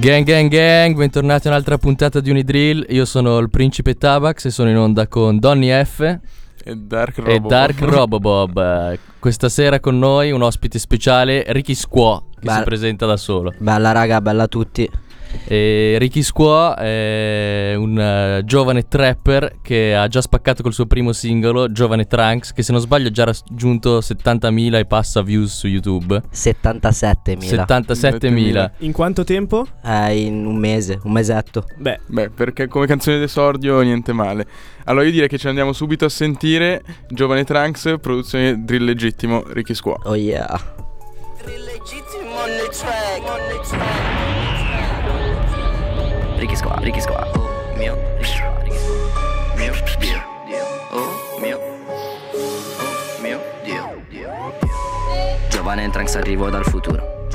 Gang 0.00 0.24
gang 0.24 0.48
gang, 0.48 0.96
bentornati 0.96 1.46
a 1.46 1.50
un'altra 1.50 1.76
puntata 1.76 2.20
di 2.20 2.30
Unidrill. 2.30 2.86
Io 2.88 3.04
sono 3.04 3.36
il 3.36 3.50
principe 3.50 3.96
Tabax 3.98 4.46
e 4.46 4.50
sono 4.50 4.70
in 4.70 4.78
onda 4.78 5.06
con 5.08 5.38
Donny 5.38 5.68
F 5.84 6.00
e 6.00 6.74
Dark 6.74 7.18
e 7.18 7.20
Robobob. 7.20 7.50
Dark 7.50 7.80
Robobob. 7.84 8.98
Questa 9.18 9.50
sera 9.50 9.78
con 9.78 9.98
noi 9.98 10.30
un 10.30 10.40
ospite 10.40 10.78
speciale, 10.78 11.44
Ricky 11.48 11.74
Squaw, 11.74 12.30
che 12.40 12.50
si 12.50 12.58
Beh. 12.58 12.64
presenta 12.64 13.04
da 13.04 13.18
solo. 13.18 13.52
Bella 13.58 13.92
raga, 13.92 14.22
bella 14.22 14.44
a 14.44 14.48
tutti. 14.48 14.88
E 15.46 15.96
Ricky 15.98 16.22
Squaw 16.22 16.74
è 16.74 17.74
un 17.76 17.98
eh, 17.98 18.42
giovane 18.44 18.86
trapper 18.86 19.58
che 19.62 19.94
ha 19.94 20.06
già 20.08 20.20
spaccato 20.20 20.62
col 20.62 20.72
suo 20.72 20.86
primo 20.86 21.12
singolo, 21.12 21.72
Giovane 21.72 22.06
Trunks, 22.06 22.52
che 22.52 22.62
se 22.62 22.72
non 22.72 22.80
sbaglio 22.80 23.08
ha 23.08 23.10
già 23.10 23.24
raggiunto 23.24 23.98
70.000 23.98 24.76
e 24.76 24.86
passa 24.86 25.22
views 25.22 25.56
su 25.56 25.66
YouTube. 25.66 26.22
77.000. 26.32 27.64
77.000. 27.66 28.70
In 28.78 28.92
quanto 28.92 29.24
tempo? 29.24 29.66
Eh, 29.84 30.24
in 30.24 30.46
un 30.46 30.56
mese, 30.56 31.00
un 31.02 31.12
mesetto. 31.12 31.64
Beh, 31.76 32.00
Beh, 32.06 32.30
perché 32.30 32.68
come 32.68 32.86
canzone 32.86 33.18
d'esordio 33.18 33.80
niente 33.80 34.12
male. 34.12 34.46
Allora 34.84 35.04
io 35.04 35.12
direi 35.12 35.28
che 35.28 35.38
ci 35.38 35.46
andiamo 35.46 35.72
subito 35.72 36.04
a 36.04 36.08
sentire 36.08 36.82
Giovane 37.08 37.44
Trunks, 37.44 37.96
produzione 38.00 38.64
drill 38.64 38.84
legittimo, 38.84 39.44
Ricky 39.46 39.74
Squaw. 39.74 39.98
Oh 40.04 40.16
yeah. 40.16 40.48
Legittimo 41.44 42.34
on 42.34 42.48
the 42.48 42.68
track. 42.70 43.22
On 43.24 43.38
the 43.48 43.68
track. 43.68 43.89
Ricky 46.40 46.56
Squad, 46.56 46.82
Ricky 46.82 47.00
Squad, 47.02 47.36
oh 47.36 47.76
mio, 47.76 47.94
Ricky 48.16 48.32
Squad, 48.32 48.62
Ricky 48.62 48.78
Squad, 48.78 49.56
mio 49.56 49.72
Dio, 50.00 50.22
Dio, 50.46 50.64
oh 50.90 51.38
mio, 51.38 51.58
oh 51.58 53.20
mio 53.20 53.40
Dio, 53.62 54.02
Dio, 54.08 54.32
Giovane 55.50 55.90
Trunks 55.90 56.16
arrivo 56.16 56.48
dal 56.48 56.64
futuro. 56.64 57.28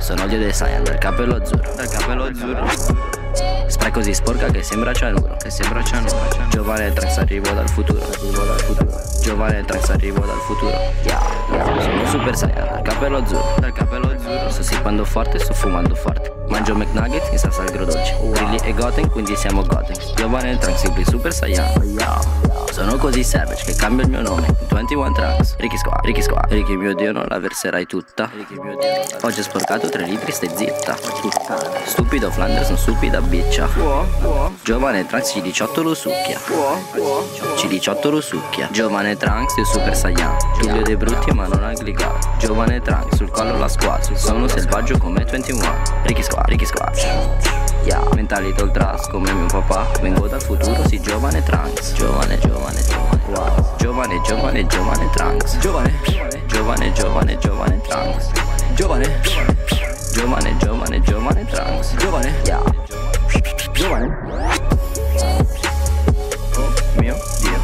Sono 0.00 0.26
dio 0.26 0.38
dei 0.38 0.52
Saiyan, 0.52 0.84
dal 0.84 0.98
capello 0.98 1.36
azzurro, 1.36 1.74
dal 1.76 1.88
capello 1.88 2.24
azzurro. 2.24 3.29
Spray 3.66 3.90
così 3.90 4.14
sporca 4.14 4.50
che 4.50 4.62
sembra 4.62 4.92
cianuro, 4.92 5.36
che 5.36 5.50
sembra 5.50 5.82
cianuro. 5.82 6.16
Giovane 6.48 6.92
Trunks 6.92 7.18
arrivo 7.18 7.50
dal 7.52 7.68
futuro, 7.68 8.02
arrivo 8.02 8.44
dal 8.44 8.60
futuro. 8.60 9.02
Giovane 9.22 9.64
Trunks 9.64 9.90
arrivo 9.90 10.20
dal 10.24 10.38
futuro. 10.38 10.76
Yeah, 11.02 11.20
yeah. 11.50 11.80
Sono 11.80 12.06
super 12.06 12.36
Saiyan, 12.36 12.68
dal 12.68 12.82
capello 12.82 13.18
azzurro, 13.18 13.54
dal 13.58 13.72
capello 13.72 14.10
azzurro. 14.10 14.50
Sto 14.50 14.62
sippando 14.62 15.04
forte, 15.04 15.38
sto 15.38 15.54
fumando 15.54 15.94
forte. 15.94 16.32
Mangio 16.48 16.74
McNuggets 16.74 17.30
in 17.30 17.38
salsa 17.38 17.62
agrodolce. 17.62 18.16
Willy 18.20 18.58
e 18.64 18.74
Goten, 18.74 19.08
quindi 19.08 19.36
siamo 19.36 19.62
Goten. 19.62 19.96
Giovane 20.16 20.58
Trunks, 20.58 20.82
il 20.82 21.06
super 21.06 21.32
Saiyan. 21.32 22.18
Sono 22.72 22.96
così 22.96 23.22
savage 23.22 23.64
che 23.64 23.74
cambio 23.74 24.04
il 24.04 24.10
mio 24.10 24.22
nome. 24.22 24.46
21 24.68 25.12
Trunks. 25.12 25.56
Ricky 25.58 25.76
Squad, 25.76 26.04
Ricky 26.04 26.22
Squad. 26.22 26.50
Ricky 26.50 26.76
mio 26.76 26.94
dio, 26.94 27.12
non 27.12 27.26
la 27.28 27.38
verserai 27.38 27.86
tutta. 27.86 28.30
Oggi 29.22 29.40
ho 29.40 29.42
sporcato 29.42 29.88
3 29.88 30.04
litri, 30.04 30.32
stai 30.32 30.50
zitta. 30.54 30.96
Stupido 31.84 32.30
Flanders, 32.30 32.68
non 32.68 32.78
stupida 32.78 33.20
biccia. 33.30 33.68
Giovane 34.62 35.06
Trunks, 35.06 35.36
C18 35.36 35.82
lo 35.82 35.94
succhia. 35.94 36.38
C18 37.56 38.10
lo 38.10 38.20
succhia. 38.20 38.68
Giovane 38.72 39.16
Trunks, 39.16 39.56
il 39.56 39.64
super 39.64 39.96
Saiyan. 39.96 40.36
Tullio 40.58 40.82
dei 40.82 40.96
brutti, 40.96 41.30
ma 41.30 41.46
non 41.46 41.62
anglicato. 41.62 42.18
Giovane 42.38 42.82
Trunks, 42.82 43.16
sul 43.16 43.30
collo 43.30 43.56
la 43.56 43.68
squad. 43.68 44.12
Sono 44.14 44.48
selvaggio 44.48 44.98
come 44.98 45.24
21. 45.24 45.82
Ricky 46.02 46.22
Squad, 46.22 46.48
Ricky 46.48 46.66
Squad. 46.66 47.48
Yeah. 47.84 48.04
Mentality 48.14 48.60
all 48.60 48.70
trust 48.72 49.08
come 49.08 49.32
mio 49.32 49.46
papà 49.46 49.90
Vengo 50.02 50.28
dal 50.28 50.42
futuro, 50.42 50.86
sì, 50.86 51.00
giovane 51.00 51.42
Trunks 51.42 51.94
Giovane, 51.94 52.38
giovane, 52.38 52.78
giovane 52.82 53.76
Giovane, 53.78 54.20
giovane, 54.20 54.66
giovane 54.66 55.10
Trunks 55.14 55.56
Giovane, 55.56 55.94
giovane, 56.46 56.92
giovane, 56.92 57.38
giovane 57.38 57.80
Trunks 57.80 58.30
Giovane, 58.74 59.20
giovane, 60.12 60.56
giovane, 60.58 61.00
giovane 61.00 61.44
Trunks 61.46 61.94
Giovane, 61.94 62.34
yeah. 62.44 63.19
Giovane? 63.72 64.18
Oh 66.56 66.72
mio? 66.98 67.16
Dio. 67.40 67.58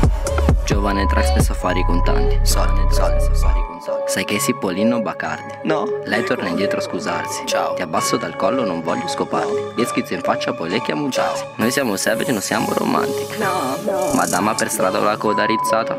Giovane 0.65 1.06
Trunks 1.06 1.32
pensa 1.32 1.53
a 1.53 1.56
fare 1.56 1.78
i 1.78 1.84
contanti 1.84 2.38
Soldi, 2.43 2.81
soldi, 2.93 3.22
soldi 3.32 3.65
Sai 4.06 4.25
che 4.25 4.38
si 4.38 4.54
Polino 4.54 5.00
Bacardi? 5.00 5.59
No. 5.65 5.84
Lei 6.04 6.25
torna 6.25 6.49
indietro 6.49 6.78
a 6.78 6.81
scusarsi. 6.81 7.43
Ciao. 7.47 7.75
Ti 7.75 7.82
abbasso 7.82 8.16
dal 8.16 8.34
collo, 8.34 8.65
non 8.65 8.82
voglio 8.82 9.06
scoparti. 9.06 9.75
Gli 9.77 9.84
schizzo 9.84 10.15
in 10.15 10.22
faccia, 10.22 10.53
poi 10.53 10.71
le 10.71 10.81
chiamo 10.81 11.10
ciao. 11.10 11.34
Noi 11.56 11.71
siamo 11.71 11.97
savage, 11.97 12.33
non 12.33 12.41
siamo 12.41 12.72
romantic 12.72 13.38
No, 13.38 13.77
no. 13.84 14.12
Madama 14.15 14.54
per 14.54 14.71
strada 14.71 14.98
la 15.00 15.16
coda 15.16 15.44
rizzata 15.44 15.94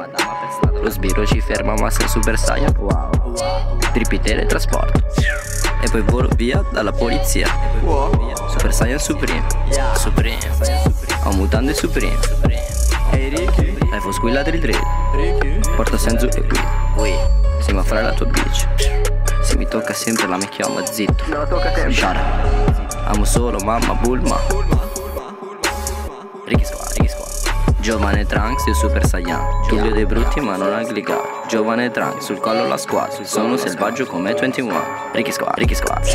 Lo 0.81 0.89
sbirro 0.89 1.25
ci 1.25 1.39
ferma 1.41 1.73
ma 1.75 1.89
sei 1.89 2.07
super 2.07 2.37
saiyan 2.37 2.73
Wow. 2.77 3.35
Trippi 3.93 4.19
teletrasporto 4.19 5.66
E 5.81 5.89
poi 5.89 6.01
volo 6.01 6.29
via 6.35 6.63
dalla 6.71 6.91
polizia. 6.91 7.47
Super 8.49 8.73
Saiyan 8.73 8.99
Supreme. 8.99 9.45
Supreme. 9.95 10.39
Ho 11.23 11.31
mutande 11.33 11.73
Supreme. 11.73 12.17
Ehi 13.11 13.29
Ricky? 13.29 13.77
iPhone 13.93 14.11
squilla 14.11 14.43
drill 14.43 14.59
drill 14.59 15.75
Porto 15.75 15.97
senzu 15.97 16.27
e 16.27 16.45
qui. 16.45 16.59
Se 17.59 17.73
mi 17.73 17.81
fare 17.83 18.01
la 18.01 18.13
tua 18.13 18.25
bitch. 18.27 18.67
Se 19.41 19.55
mi 19.57 19.67
tocca 19.67 19.93
sempre 19.93 20.27
la 20.27 20.37
mi 20.37 20.47
chiama 20.49 20.85
zitto. 20.85 21.23
Up. 21.29 22.15
Amo 23.05 23.25
solo 23.25 23.57
mamma 23.59 23.93
Bulma. 23.93 24.39
Ricky 26.45 26.65
Squad, 26.65 26.91
Ricky 26.93 27.07
Squad 27.07 27.16
Giovane 27.87 28.25
Trunks, 28.25 28.65
il 28.65 28.75
super 28.75 29.07
saiyan. 29.07 29.65
Tullio 29.65 29.93
dei 29.93 30.05
brutti 30.05 30.41
ma 30.41 30.57
non 30.57 30.73
anglicato 30.73 31.45
Giovane 31.47 31.89
Trunks, 31.89 32.25
sul 32.25 32.37
collo 32.37 32.67
la 32.67 32.75
squad 32.75 33.21
Sono 33.21 33.55
selvaggio 33.55 34.05
come 34.05 34.33
21 34.33 34.77
Ricky 35.13 35.31
Squad, 35.31 35.53
Ricky 35.57 35.73
Squad. 35.73 36.05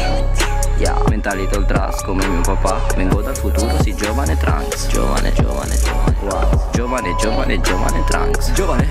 Yeah. 0.77 1.03
Mentality 1.09 1.55
all 1.55 1.65
trust 1.65 2.05
come 2.05 2.27
mio 2.27 2.43
papà. 2.43 2.79
Vengo 2.95 3.23
dal 3.23 3.35
futuro, 3.35 3.81
sì, 3.81 3.95
giovane 3.95 4.37
Trunks. 4.37 4.89
Giovane, 4.89 5.33
giovane, 5.33 5.75
giovane. 5.79 6.15
Wow. 6.21 6.71
Giovane, 6.73 7.17
giovane, 7.17 7.61
giovane 7.63 8.05
Trunks. 8.05 8.53
Giovane, 8.53 8.89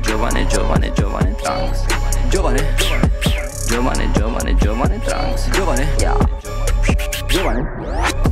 giovane, 0.00 0.46
giovane, 0.46 0.92
giovane 0.92 1.34
Trunks. 1.34 1.84
Giovane, 2.28 2.74
giovane, 3.66 4.10
giovane, 4.12 4.54
giovane 4.54 5.00
Trunks. 5.00 5.50
Giovane, 5.50 5.94
yeah. 5.98 6.16
Giovane 7.26 8.31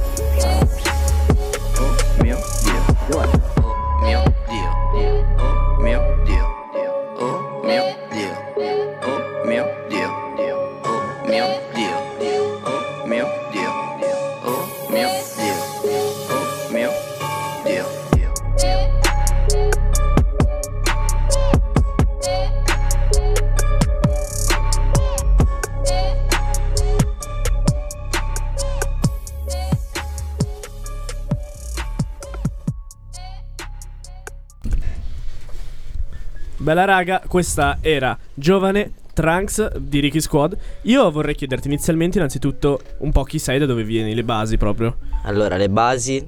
bella 36.71 36.85
raga, 36.85 37.21
questa 37.27 37.79
era 37.81 38.17
Giovane 38.33 38.93
Trunks 39.13 39.79
di 39.79 39.99
Ricky 39.99 40.21
Squad. 40.21 40.57
Io 40.83 41.11
vorrei 41.11 41.35
chiederti 41.35 41.67
inizialmente, 41.67 42.19
innanzitutto, 42.19 42.81
un 42.99 43.11
po' 43.11 43.25
chi 43.25 43.41
sei, 43.41 43.59
da 43.59 43.67
dove 43.67 43.83
vieni, 43.83 44.15
le 44.15 44.23
basi 44.23 44.57
proprio. 44.57 44.97
Allora, 45.25 45.57
le 45.57 45.69
basi 45.69 46.25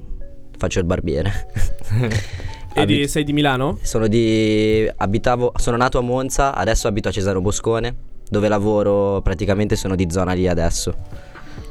faccio 0.56 0.80
il 0.80 0.84
barbiere. 0.84 1.46
E 2.74 2.86
di- 2.86 3.06
sei 3.06 3.22
di 3.22 3.34
Milano? 3.34 3.76
sono 3.82 4.06
di 4.06 4.90
abitavo 4.96 5.52
sono 5.56 5.76
nato 5.76 5.98
a 5.98 6.00
Monza, 6.00 6.54
adesso 6.54 6.88
abito 6.88 7.10
a 7.10 7.12
Cesaro 7.12 7.42
Boscone, 7.42 7.94
dove 8.30 8.48
lavoro, 8.48 9.20
praticamente 9.20 9.76
sono 9.76 9.94
di 9.94 10.06
zona 10.10 10.32
lì 10.32 10.48
adesso. 10.48 10.94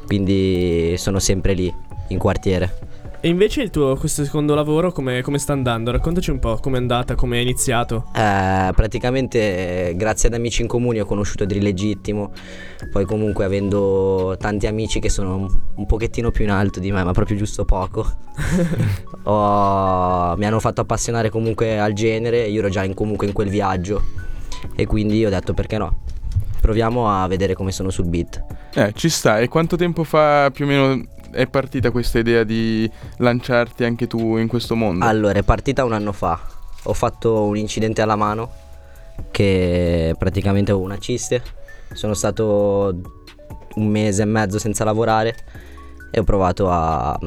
Quindi 0.05 0.93
sono 0.97 1.17
sempre 1.17 1.53
lì 1.53 1.73
in 2.09 2.19
quartiere. 2.19 2.90
E 3.23 3.27
invece 3.27 3.61
il 3.61 3.69
tuo, 3.69 3.95
questo 3.97 4.23
secondo 4.23 4.55
lavoro, 4.55 4.91
come, 4.91 5.21
come 5.21 5.37
sta 5.37 5.53
andando? 5.53 5.91
Raccontaci 5.91 6.31
un 6.31 6.39
po' 6.39 6.57
com'è 6.57 6.77
andata, 6.77 7.13
come 7.13 7.37
è 7.37 7.41
iniziato. 7.41 8.05
Eh, 8.15 8.71
praticamente 8.73 9.93
grazie 9.95 10.27
ad 10.29 10.33
amici 10.33 10.63
in 10.63 10.67
comune 10.67 11.01
ho 11.01 11.05
conosciuto 11.05 11.45
Drill 11.45 11.61
Legittimo, 11.61 12.31
poi 12.91 13.05
comunque 13.05 13.45
avendo 13.45 14.35
tanti 14.39 14.65
amici 14.65 14.99
che 14.99 15.09
sono 15.09 15.35
un, 15.35 15.59
un 15.75 15.85
pochettino 15.85 16.31
più 16.31 16.45
in 16.45 16.49
alto 16.49 16.79
di 16.79 16.91
me, 16.91 17.03
ma 17.03 17.11
proprio 17.11 17.37
giusto 17.37 17.63
poco, 17.63 18.09
ho- 19.21 20.35
mi 20.35 20.45
hanno 20.47 20.59
fatto 20.59 20.81
appassionare 20.81 21.29
comunque 21.29 21.79
al 21.79 21.93
genere, 21.93 22.47
io 22.47 22.57
ero 22.57 22.69
già 22.69 22.83
in- 22.83 22.95
comunque 22.95 23.27
in 23.27 23.33
quel 23.33 23.49
viaggio 23.49 24.01
e 24.75 24.87
quindi 24.87 25.23
ho 25.23 25.29
detto 25.29 25.53
perché 25.53 25.77
no, 25.77 25.95
proviamo 26.59 27.07
a 27.07 27.27
vedere 27.27 27.53
come 27.53 27.71
sono 27.71 27.91
sul 27.91 28.07
beat. 28.07 28.43
Eh, 28.73 28.93
ci 28.95 29.09
sta. 29.09 29.37
E 29.39 29.47
quanto 29.47 29.75
tempo 29.75 30.03
fa 30.03 30.49
più 30.51 30.65
o 30.65 30.67
meno 30.67 31.05
è 31.31 31.47
partita 31.47 31.91
questa 31.91 32.19
idea 32.19 32.43
di 32.43 32.89
lanciarti 33.17 33.83
anche 33.83 34.07
tu 34.07 34.37
in 34.37 34.47
questo 34.47 34.75
mondo? 34.75 35.05
Allora, 35.05 35.39
è 35.39 35.43
partita 35.43 35.83
un 35.83 35.93
anno 35.93 36.11
fa. 36.11 36.39
Ho 36.83 36.93
fatto 36.93 37.43
un 37.43 37.57
incidente 37.57 38.01
alla 38.01 38.15
mano 38.15 38.49
che 39.31 40.15
praticamente 40.17 40.71
avevo 40.71 40.85
una 40.85 40.97
ciste. 40.97 41.41
Sono 41.93 42.13
stato 42.13 42.95
un 43.75 43.87
mese 43.87 44.23
e 44.23 44.25
mezzo 44.25 44.59
senza 44.59 44.83
lavorare 44.83 45.35
e 46.11 46.19
ho 46.19 46.23
provato 46.23 46.69
a, 46.69 47.17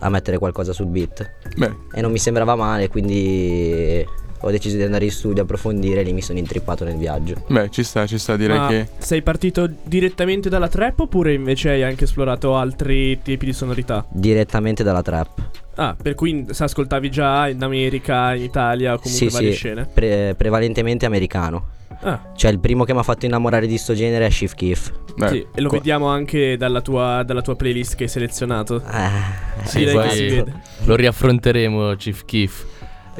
a 0.00 0.08
mettere 0.08 0.38
qualcosa 0.38 0.72
sul 0.72 0.86
beat 0.86 1.28
Beh, 1.56 1.74
e 1.92 2.00
non 2.00 2.12
mi 2.12 2.18
sembrava 2.18 2.54
male, 2.54 2.88
quindi 2.88 4.04
ho 4.40 4.50
deciso 4.50 4.76
di 4.76 4.82
andare 4.82 5.04
in 5.04 5.10
studio, 5.10 5.42
approfondire 5.42 6.00
e 6.00 6.02
lì 6.04 6.12
mi 6.12 6.22
sono 6.22 6.38
intrippato 6.38 6.84
nel 6.84 6.96
viaggio. 6.96 7.34
beh, 7.48 7.70
ci 7.70 7.82
sta, 7.82 8.06
ci 8.06 8.18
sta, 8.18 8.36
direi 8.36 8.58
Ma 8.58 8.66
che... 8.68 8.88
sei 8.98 9.22
partito 9.22 9.68
direttamente 9.82 10.48
dalla 10.48 10.68
trap 10.68 11.00
oppure 11.00 11.32
invece 11.32 11.70
hai 11.70 11.82
anche 11.82 12.04
esplorato 12.04 12.56
altri 12.56 13.20
tipi 13.22 13.46
di 13.46 13.52
sonorità? 13.52 14.04
Direttamente 14.10 14.82
dalla 14.82 15.02
trap. 15.02 15.28
Ah, 15.76 15.96
per 16.00 16.14
cui 16.16 16.44
se 16.50 16.64
ascoltavi 16.64 17.08
già 17.10 17.48
in 17.48 17.62
America, 17.62 18.34
in 18.34 18.42
Italia, 18.42 18.96
comunque 18.98 19.28
sì, 19.28 19.28
varie 19.28 19.50
sì, 19.52 19.56
scene. 19.56 19.86
pre- 19.86 20.34
prevalentemente 20.36 21.06
americano. 21.06 21.76
Ah, 22.00 22.30
Cioè 22.36 22.50
il 22.52 22.60
primo 22.60 22.84
che 22.84 22.92
mi 22.92 23.00
ha 23.00 23.02
fatto 23.02 23.26
innamorare 23.26 23.66
di 23.66 23.76
sto 23.78 23.92
genere 23.94 24.26
è 24.26 24.30
Shift 24.30 24.54
Keef. 24.56 24.92
Beh, 25.16 25.28
sì, 25.28 25.46
e 25.54 25.60
lo 25.60 25.68
qua- 25.68 25.78
vediamo 25.78 26.06
anche 26.06 26.56
dalla 26.56 26.80
tua, 26.80 27.22
dalla 27.24 27.42
tua 27.42 27.56
playlist 27.56 27.96
che 27.96 28.04
hai 28.04 28.08
selezionato. 28.08 28.76
Eh, 28.76 29.66
Sì, 29.66 29.78
Direi 29.78 29.94
poi 29.94 30.08
che 30.08 30.14
si 30.14 30.26
vede. 30.28 30.52
lo 30.84 30.94
riaffronteremo 30.96 31.94
Chief 31.94 32.24
Keef. 32.24 32.64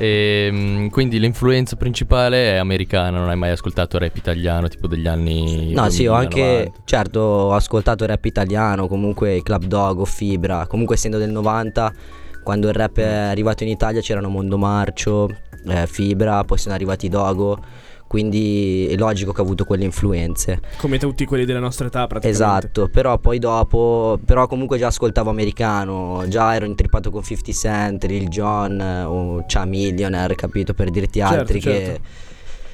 Ehm, 0.00 0.90
quindi 0.90 1.18
l'influenza 1.18 1.74
principale 1.74 2.52
è 2.52 2.56
americana, 2.56 3.18
non 3.18 3.28
hai 3.28 3.36
mai 3.36 3.50
ascoltato 3.50 3.98
rap 3.98 4.14
italiano 4.16 4.68
tipo 4.68 4.86
degli 4.86 5.08
anni 5.08 5.72
No, 5.74 5.90
sì, 5.90 6.06
ho 6.06 6.14
2000, 6.14 6.16
anche, 6.16 6.40
90? 6.40 6.70
certo, 6.84 7.20
ho 7.20 7.52
ascoltato 7.54 8.06
rap 8.06 8.24
italiano, 8.24 8.86
comunque 8.86 9.42
Club 9.42 9.64
Dog 9.64 9.98
o 9.98 10.04
Fibra, 10.04 10.66
comunque 10.68 10.94
essendo 10.94 11.18
del 11.18 11.30
90, 11.30 11.92
quando 12.44 12.68
il 12.68 12.74
rap 12.74 12.98
è 12.98 13.04
arrivato 13.04 13.64
in 13.64 13.70
Italia 13.70 14.00
c'erano 14.00 14.28
Mondo 14.28 14.56
Marcio, 14.56 15.28
eh, 15.66 15.86
Fibra, 15.88 16.44
poi 16.44 16.58
sono 16.58 16.74
arrivati 16.74 17.08
Dogo, 17.08 17.58
quindi 18.08 18.86
è 18.90 18.96
logico 18.96 19.32
che 19.32 19.40
ho 19.40 19.44
avuto 19.44 19.64
quelle 19.64 19.84
influenze. 19.84 20.60
Come 20.78 20.98
tutti 20.98 21.24
quelli 21.26 21.44
della 21.44 21.60
nostra 21.60 21.86
età, 21.86 22.06
praticamente. 22.06 22.28
Esatto, 22.28 22.88
però 22.88 23.18
poi 23.18 23.38
dopo, 23.38 24.18
però 24.24 24.46
comunque 24.48 24.78
già 24.78 24.88
ascoltavo 24.88 25.30
americano, 25.30 26.24
già 26.26 26.54
ero 26.54 26.64
intrippato 26.64 27.10
con 27.10 27.22
50 27.22 27.52
Cent, 27.52 28.04
Lil 28.06 28.28
Jon 28.28 28.80
eh, 28.80 29.02
o 29.04 29.44
Cha 29.46 29.64
Millionaire, 29.66 30.34
capito, 30.34 30.74
per 30.74 30.90
dirti 30.90 31.20
Certo, 31.20 31.34
altri 31.34 31.60
Che, 31.60 31.70
certo. 31.70 32.00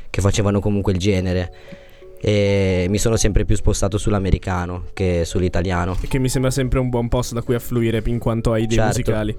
che 0.08 0.20
facevano 0.20 0.60
comunque 0.60 0.92
il 0.92 0.98
genere. 0.98 1.52
E 2.20 2.86
mi 2.88 2.96
sono 2.96 3.16
sempre 3.16 3.44
più 3.44 3.54
spostato 3.54 3.98
sull'americano 3.98 4.84
che 4.94 5.24
sull'italiano. 5.26 5.94
Che 6.08 6.18
mi 6.18 6.30
sembra 6.30 6.50
sempre 6.50 6.78
un 6.78 6.88
buon 6.88 7.08
posto 7.08 7.34
da 7.34 7.42
cui 7.42 7.54
affluire 7.54 8.00
in 8.06 8.18
quanto 8.18 8.52
ai 8.52 8.62
idee 8.62 8.76
Certo. 8.78 8.88
musicali. 8.88 9.36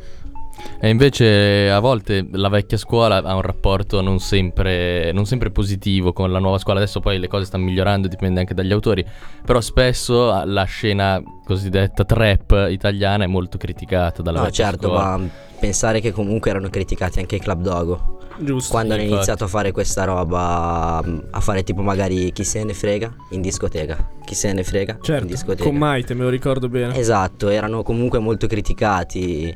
E 0.79 0.89
invece 0.89 1.69
a 1.69 1.79
volte 1.79 2.27
la 2.31 2.49
vecchia 2.49 2.77
scuola 2.77 3.17
ha 3.17 3.33
un 3.35 3.41
rapporto 3.41 4.01
non 4.01 4.19
sempre, 4.19 5.11
non 5.13 5.25
sempre 5.25 5.49
positivo 5.49 6.13
con 6.13 6.31
la 6.31 6.39
nuova 6.39 6.57
scuola, 6.57 6.79
adesso 6.79 6.99
poi 6.99 7.17
le 7.17 7.27
cose 7.27 7.45
stanno 7.45 7.63
migliorando, 7.65 8.07
dipende 8.07 8.39
anche 8.41 8.53
dagli 8.53 8.71
autori, 8.71 9.03
però 9.45 9.61
spesso 9.61 10.31
ah, 10.31 10.45
la 10.45 10.63
scena 10.63 11.21
cosiddetta 11.43 12.03
trap 12.03 12.67
italiana 12.69 13.23
è 13.23 13.27
molto 13.27 13.57
criticata 13.57 14.21
dalla 14.21 14.39
No, 14.39 14.45
vecchia 14.45 14.65
certo, 14.65 14.87
scuola. 14.89 15.17
ma 15.17 15.27
pensare 15.59 16.01
che 16.01 16.11
comunque 16.11 16.49
erano 16.51 16.69
criticati 16.69 17.19
anche 17.19 17.35
i 17.35 17.39
Club 17.39 17.61
Dogo. 17.61 18.19
Giusto. 18.37 18.71
Quando 18.73 18.93
hanno 18.95 19.03
iniziato 19.03 19.45
a 19.45 19.47
fare 19.47 19.71
questa 19.71 20.03
roba, 20.03 20.97
a 20.97 21.39
fare 21.39 21.63
tipo 21.63 21.81
magari 21.81 22.33
chi 22.33 22.43
se 22.43 22.65
ne 22.65 22.73
frega 22.73 23.13
in 23.29 23.39
discoteca. 23.41 24.09
Chi 24.25 24.35
se 24.35 24.51
ne 24.51 24.63
frega 24.65 24.95
in 24.95 25.01
Certo, 25.01 25.25
discoteca. 25.27 25.63
con 25.63 25.77
Maite, 25.77 26.13
me 26.15 26.23
lo 26.23 26.29
ricordo 26.29 26.67
bene. 26.67 26.97
Esatto, 26.97 27.47
erano 27.47 27.81
comunque 27.81 28.19
molto 28.19 28.45
criticati. 28.47 29.55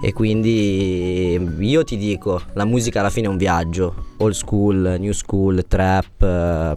E 0.00 0.12
quindi 0.12 1.40
io 1.58 1.84
ti 1.84 1.96
dico, 1.96 2.40
la 2.52 2.64
musica 2.64 3.00
alla 3.00 3.10
fine 3.10 3.26
è 3.26 3.30
un 3.30 3.36
viaggio, 3.36 3.94
old 4.18 4.32
school, 4.34 4.96
new 4.98 5.12
school, 5.12 5.64
trap, 5.66 6.22
eh, 6.22 6.76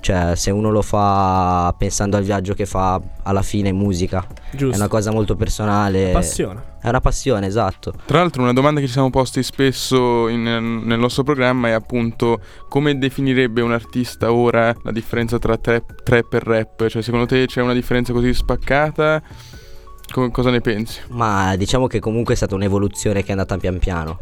cioè 0.00 0.34
se 0.36 0.50
uno 0.50 0.70
lo 0.70 0.82
fa 0.82 1.74
pensando 1.76 2.16
al 2.16 2.22
viaggio 2.22 2.54
che 2.54 2.66
fa, 2.66 3.00
alla 3.22 3.42
fine 3.42 3.68
è 3.68 3.72
musica, 3.72 4.26
Giusto. 4.50 4.74
è 4.74 4.76
una 4.76 4.88
cosa 4.88 5.12
molto 5.12 5.36
personale. 5.36 6.10
Passione. 6.12 6.76
È 6.80 6.88
una 6.88 7.00
passione, 7.00 7.46
esatto. 7.46 7.92
Tra 8.06 8.18
l'altro 8.18 8.42
una 8.42 8.52
domanda 8.52 8.80
che 8.80 8.86
ci 8.86 8.92
siamo 8.92 9.10
posti 9.10 9.42
spesso 9.42 10.28
in- 10.28 10.82
nel 10.84 10.98
nostro 10.98 11.24
programma 11.24 11.68
è 11.68 11.72
appunto 11.72 12.40
come 12.68 12.96
definirebbe 12.96 13.60
un 13.60 13.72
artista 13.72 14.32
ora 14.32 14.74
la 14.82 14.92
differenza 14.92 15.38
tra 15.38 15.56
trap, 15.56 16.02
trap 16.04 16.32
e 16.34 16.38
rap? 16.40 16.86
Cioè 16.86 17.02
secondo 17.02 17.26
te 17.26 17.46
c'è 17.46 17.60
una 17.60 17.72
differenza 17.74 18.12
così 18.12 18.32
spaccata? 18.32 19.20
Co- 20.12 20.30
cosa 20.30 20.50
ne 20.50 20.60
pensi? 20.60 21.00
Ma 21.08 21.54
diciamo 21.56 21.86
che 21.86 22.00
comunque 22.00 22.34
è 22.34 22.36
stata 22.36 22.54
un'evoluzione 22.54 23.22
che 23.22 23.28
è 23.28 23.32
andata 23.32 23.56
pian 23.58 23.78
piano. 23.78 24.20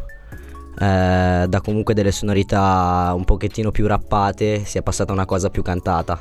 Eh, 0.79 1.45
da 1.47 1.61
comunque 1.63 1.93
delle 1.93 2.11
sonorità 2.11 3.11
un 3.15 3.23
pochettino 3.25 3.71
più 3.71 3.87
rappate 3.87 4.63
si 4.63 4.77
è 4.77 4.83
passata 4.83 5.11
a 5.11 5.15
una 5.15 5.25
cosa 5.25 5.49
più 5.49 5.63
cantata, 5.63 6.19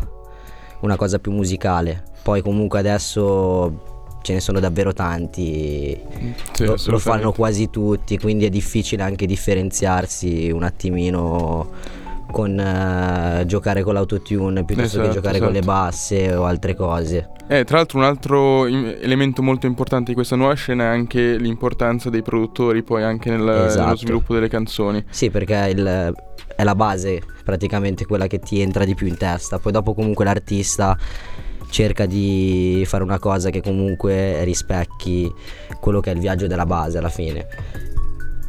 una 0.81 0.97
cosa 0.97 1.19
più 1.19 1.33
musicale. 1.33 2.05
Poi 2.23 2.41
comunque 2.43 2.79
adesso 2.79 3.95
ce 4.23 4.33
ne 4.33 4.41
sono 4.41 4.59
davvero 4.59 4.93
tanti, 4.93 5.97
Sì, 6.53 6.65
lo, 6.65 6.77
lo 6.87 6.99
fanno 6.99 7.33
quasi 7.33 7.69
tutti, 7.71 8.19
quindi 8.19 8.45
è 8.47 8.49
difficile 8.51 9.03
anche 9.03 9.27
differenziarsi 9.27 10.51
un 10.51 10.63
attimino 10.65 11.71
con 12.33 12.59
eh, 12.59 13.45
giocare 13.47 13.83
con 13.83 13.95
l'autotune 13.95 14.65
piuttosto 14.65 14.97
che 14.97 15.05
Esatto, 15.05 15.21
giocare 15.21 15.39
con 15.39 15.53
le 15.53 15.59
esatto. 15.61 15.73
basse 15.73 16.35
o 16.35 16.45
altre 16.45 16.75
cose. 16.75 17.31
Eh, 17.49 17.63
tra 17.65 17.77
l'altro 17.77 17.99
un 17.99 18.05
altro 18.05 18.67
elemento 18.67 19.41
molto 19.41 19.67
importante 19.67 20.09
di 20.09 20.15
questa 20.15 20.35
nuova 20.35 20.55
scena 20.55 20.85
è 20.85 20.87
anche 20.89 21.37
l'importanza 21.37 22.11
dei 22.11 22.23
produttori 22.23 22.83
poi 22.83 23.05
anche 23.05 23.31
nel- 23.31 23.41
nello 23.41 23.67
Esatto. 23.67 23.97
sviluppo 23.97 24.35
delle 24.35 24.49
canzoni. 24.49 25.05
Sì, 25.11 25.31
perché 25.31 25.55
il- 25.73 26.13
è 26.57 26.65
la 26.65 26.75
base 26.75 27.23
praticamente 27.45 28.05
quella 28.05 28.27
che 28.27 28.41
ti 28.41 28.61
entra 28.61 28.85
di 28.85 28.95
più 28.97 29.07
in 29.07 29.17
testa. 29.17 29.61
Poi 29.61 29.71
dopo 29.71 29.95
comunque 29.95 30.25
l'artista 30.25 30.99
cerca 31.71 32.05
di 32.07 32.83
fare 32.87 33.05
una 33.05 33.19
cosa 33.21 33.51
che 33.51 33.61
comunque 33.63 34.43
rispecchi 34.43 35.33
quello 35.81 36.01
che 36.01 36.11
è 36.11 36.15
il 36.15 36.21
viaggio 36.21 36.49
della 36.49 36.67
base 36.67 36.99
alla 36.99 37.09
fine. 37.11 37.47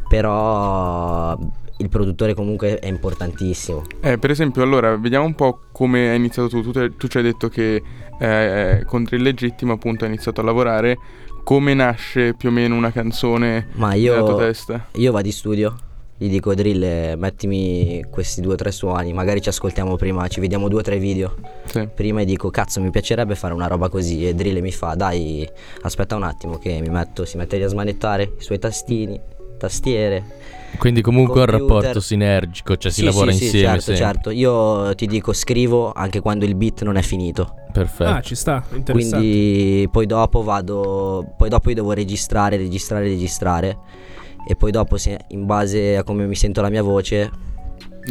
Però 0.08 1.38
il 1.80 1.88
produttore 1.88 2.34
comunque 2.34 2.78
è 2.80 2.88
importantissimo. 2.88 3.84
Eh, 4.00 4.18
per 4.18 4.30
esempio, 4.30 4.62
allora, 4.62 4.96
vediamo 4.96 5.24
un 5.26 5.34
po' 5.34 5.60
come 5.70 6.10
hai 6.10 6.16
iniziato 6.16 6.48
tu. 6.48 6.62
Tu, 6.62 6.72
te- 6.72 6.96
tu 6.96 7.06
ci 7.06 7.18
hai 7.18 7.22
detto 7.22 7.48
che 7.48 7.80
eh, 8.18 8.82
con 8.86 9.04
Drill 9.04 9.22
Legittimo 9.22 9.72
appunto 9.72 10.04
hai 10.04 10.10
iniziato 10.10 10.40
a 10.40 10.44
lavorare. 10.44 10.98
Come 11.44 11.72
nasce 11.72 12.34
più 12.34 12.50
o 12.50 12.52
meno 12.52 12.76
una 12.76 12.92
canzone 12.92 13.68
Ma 13.72 13.92
nella 13.92 14.18
tua 14.18 14.30
io, 14.30 14.36
testa? 14.36 14.88
io 14.92 15.12
vado 15.12 15.26
in 15.26 15.32
studio, 15.32 15.76
gli 16.18 16.28
dico 16.28 16.54
drill, 16.54 16.82
eh, 16.82 17.14
mettimi 17.16 18.04
questi 18.10 18.42
due 18.42 18.52
o 18.52 18.56
tre 18.56 18.70
suoni, 18.70 19.12
magari 19.14 19.40
ci 19.40 19.48
ascoltiamo 19.48 19.96
prima, 19.96 20.28
ci 20.28 20.40
vediamo 20.40 20.68
due 20.68 20.80
o 20.80 20.82
tre 20.82 20.98
video. 20.98 21.36
Sì. 21.64 21.88
Prima 21.94 22.20
e 22.20 22.24
dico 22.26 22.50
cazzo 22.50 22.82
mi 22.82 22.90
piacerebbe 22.90 23.34
fare 23.34 23.54
una 23.54 23.66
roba 23.66 23.88
così 23.88 24.28
e 24.28 24.34
Drill 24.34 24.60
mi 24.60 24.72
fa 24.72 24.94
dai 24.94 25.48
aspetta 25.82 26.16
un 26.16 26.24
attimo 26.24 26.58
che 26.58 26.80
mi 26.82 26.90
metto, 26.90 27.24
si 27.24 27.38
mette 27.38 27.56
lì 27.56 27.62
a 27.62 27.68
smanettare 27.68 28.32
i 28.38 28.42
suoi 28.42 28.58
tastini, 28.58 29.18
tastiere. 29.58 30.24
Quindi 30.78 31.00
comunque 31.02 31.40
è 31.40 31.44
un 31.44 31.50
computer. 31.50 31.74
rapporto 31.80 32.00
sinergico, 32.00 32.76
cioè 32.76 32.90
si 32.90 33.00
Sì, 33.00 33.04
lavora 33.06 33.32
sì, 33.32 33.38
sì, 33.38 33.44
insieme 33.44 33.66
certo, 33.66 33.82
sempre. 33.82 34.04
certo. 34.04 34.30
Io 34.30 34.94
ti 34.94 35.06
dico 35.06 35.32
scrivo 35.32 35.92
anche 35.92 36.20
quando 36.20 36.44
il 36.44 36.54
beat 36.54 36.82
non 36.82 36.96
è 36.96 37.02
finito. 37.02 37.54
Perfetto. 37.72 38.10
Ah, 38.10 38.20
ci 38.20 38.34
sta, 38.34 38.62
interessante. 38.72 39.16
Quindi 39.26 39.88
poi 39.90 40.06
dopo 40.06 40.42
vado, 40.42 41.34
poi 41.36 41.48
dopo 41.48 41.68
io 41.68 41.74
devo 41.74 41.92
registrare, 41.92 42.56
registrare, 42.56 43.08
registrare. 43.08 43.76
E 44.46 44.56
poi 44.56 44.70
dopo 44.70 44.96
se 44.96 45.18
in 45.28 45.44
base 45.46 45.96
a 45.96 46.02
come 46.04 46.26
mi 46.26 46.34
sento 46.36 46.60
la 46.60 46.70
mia 46.70 46.82
voce 46.82 47.30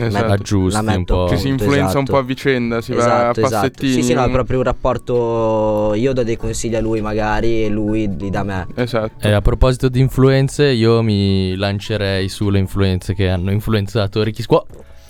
Esatto. 0.05 0.31
Aggiusti 0.31 0.83
la 0.85 0.95
un 0.95 1.03
po'. 1.05 1.27
Ci 1.29 1.37
si 1.37 1.47
influenza 1.47 1.97
un 1.97 2.03
esatto. 2.03 2.11
po' 2.11 2.17
a 2.17 2.23
vicenda, 2.23 2.81
si 2.81 2.93
va 2.93 3.03
a 3.03 3.05
Esatto, 3.05 3.39
esatto. 3.39 3.55
passettini. 3.55 3.91
Sì, 3.91 4.03
sì, 4.03 4.13
no, 4.13 4.23
è 4.25 4.29
proprio 4.31 4.57
un 4.57 4.63
rapporto. 4.63 5.93
Io 5.95 6.13
do 6.13 6.23
dei 6.23 6.37
consigli 6.37 6.75
a 6.75 6.81
lui, 6.81 7.01
magari, 7.01 7.65
e 7.65 7.69
lui 7.69 8.15
li 8.17 8.29
dà 8.29 8.39
a 8.39 8.43
me. 8.43 8.67
Esatto. 8.75 9.27
E 9.27 9.31
a 9.31 9.41
proposito 9.41 9.89
di 9.89 9.99
influenze, 9.99 10.65
io 10.65 11.01
mi 11.01 11.55
lancerei 11.55 12.29
sulle 12.29 12.59
influenze 12.59 13.13
che 13.13 13.29
hanno 13.29 13.51
influenzato 13.51 14.23
Ricky 14.23 14.41
Squaw 14.41 14.65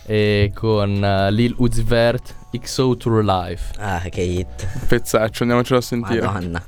e 0.06 0.52
con 0.56 1.04
eh, 1.04 1.32
Lil 1.32 1.54
Uzi 1.58 1.84
Vert, 1.84 2.34
XO 2.58 2.96
True 2.98 3.24
Life. 3.24 3.74
Ah, 3.78 4.02
che 4.10 4.22
hit. 4.22 4.86
Pezzaccio, 4.88 5.44
andiamocelo 5.44 5.80
a 5.80 5.82
sentire. 5.82 6.22
Madonna. 6.22 6.64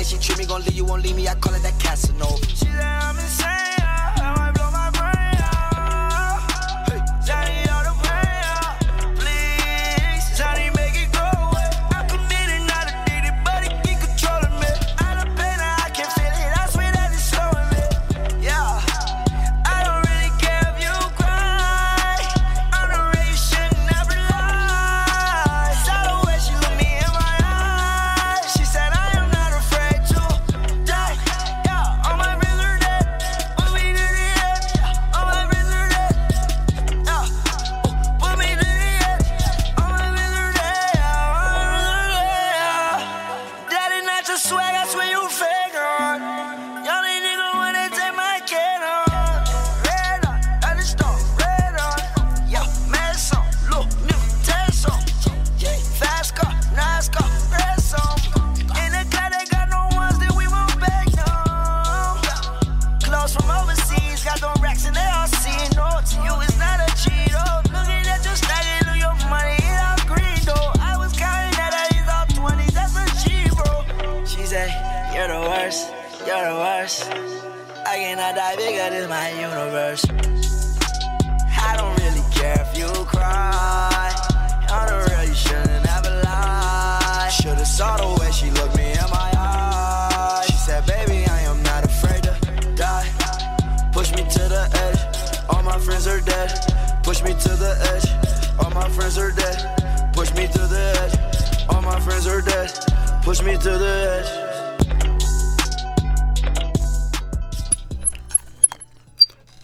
Like 0.00 0.06
she 0.06 0.16
treat 0.16 0.38
me, 0.38 0.46
gon' 0.46 0.62
leave 0.62 0.72
you, 0.72 0.86
won't 0.86 1.02
leave 1.02 1.14
me. 1.14 1.28
I 1.28 1.34
call 1.34 1.52
it 1.52 1.62
that 1.62 1.78
Casanova. 1.78 2.46
She 2.46 2.56
said 2.56 2.80
I'm 2.80 3.18
insane, 3.18 3.79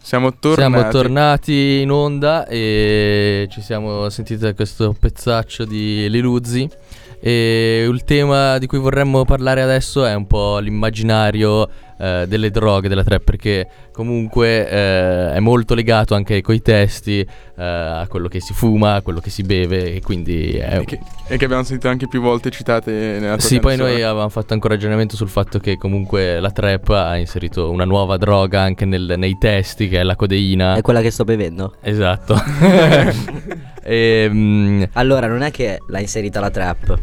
Siamo 0.06 0.34
tornati. 0.38 0.72
Siamo 0.72 0.88
tornati 0.88 1.80
in 1.80 1.90
onda 1.90 2.46
e 2.46 3.48
ci 3.50 3.60
siamo 3.60 4.08
sentiti 4.08 4.54
questo 4.54 4.94
pezzaccio 4.96 5.64
di 5.64 6.08
Liluzzi. 6.08 6.70
E 7.18 7.84
il 7.90 8.04
tema 8.04 8.56
di 8.58 8.68
cui 8.68 8.78
vorremmo 8.78 9.24
parlare 9.24 9.62
adesso 9.62 10.04
è 10.04 10.14
un 10.14 10.28
po' 10.28 10.58
l'immaginario 10.58 11.68
eh, 11.98 12.24
delle 12.28 12.50
droghe, 12.50 12.88
della 12.88 13.04
trap, 13.04 13.22
perché 13.22 13.68
comunque 13.92 14.68
eh, 14.68 15.32
è 15.32 15.40
molto 15.40 15.74
legato 15.74 16.14
anche 16.14 16.40
coi 16.42 16.60
testi, 16.60 17.20
eh, 17.20 17.28
a 17.64 18.06
quello 18.08 18.28
che 18.28 18.40
si 18.40 18.52
fuma, 18.52 18.94
a 18.94 19.02
quello 19.02 19.20
che 19.20 19.30
si 19.30 19.42
beve, 19.42 19.94
e 19.94 20.00
quindi 20.00 20.52
è 20.52 20.78
E 20.78 20.84
che, 20.84 20.98
e 21.26 21.36
che 21.36 21.44
abbiamo 21.44 21.62
sentito 21.62 21.88
anche 21.88 22.06
più 22.08 22.20
volte 22.20 22.50
citate 22.50 22.90
nella 22.92 23.36
tua 23.36 23.46
Sì, 23.46 23.60
poi 23.60 23.76
noi 23.76 23.94
avevamo 24.02 24.28
fatto 24.28 24.52
anche 24.52 24.66
un 24.66 24.72
ragionamento 24.72 25.16
sul 25.16 25.28
fatto 25.28 25.58
che 25.58 25.76
comunque 25.76 26.40
la 26.40 26.50
trap 26.50 26.88
ha 26.90 27.16
inserito 27.16 27.70
una 27.70 27.84
nuova 27.84 28.16
droga 28.16 28.60
anche 28.60 28.84
nel- 28.84 29.14
nei 29.16 29.36
testi, 29.38 29.88
che 29.88 30.00
è 30.00 30.02
la 30.02 30.16
codeina. 30.16 30.74
È 30.74 30.82
quella 30.82 31.00
che 31.00 31.10
sto 31.10 31.24
bevendo? 31.24 31.74
Esatto. 31.80 32.36
e, 33.82 34.28
mm, 34.30 34.82
Allora, 34.92 35.26
non 35.26 35.42
è 35.42 35.50
che 35.50 35.78
l'ha 35.88 36.00
inserita 36.00 36.40
la 36.40 36.50
trap. 36.50 36.98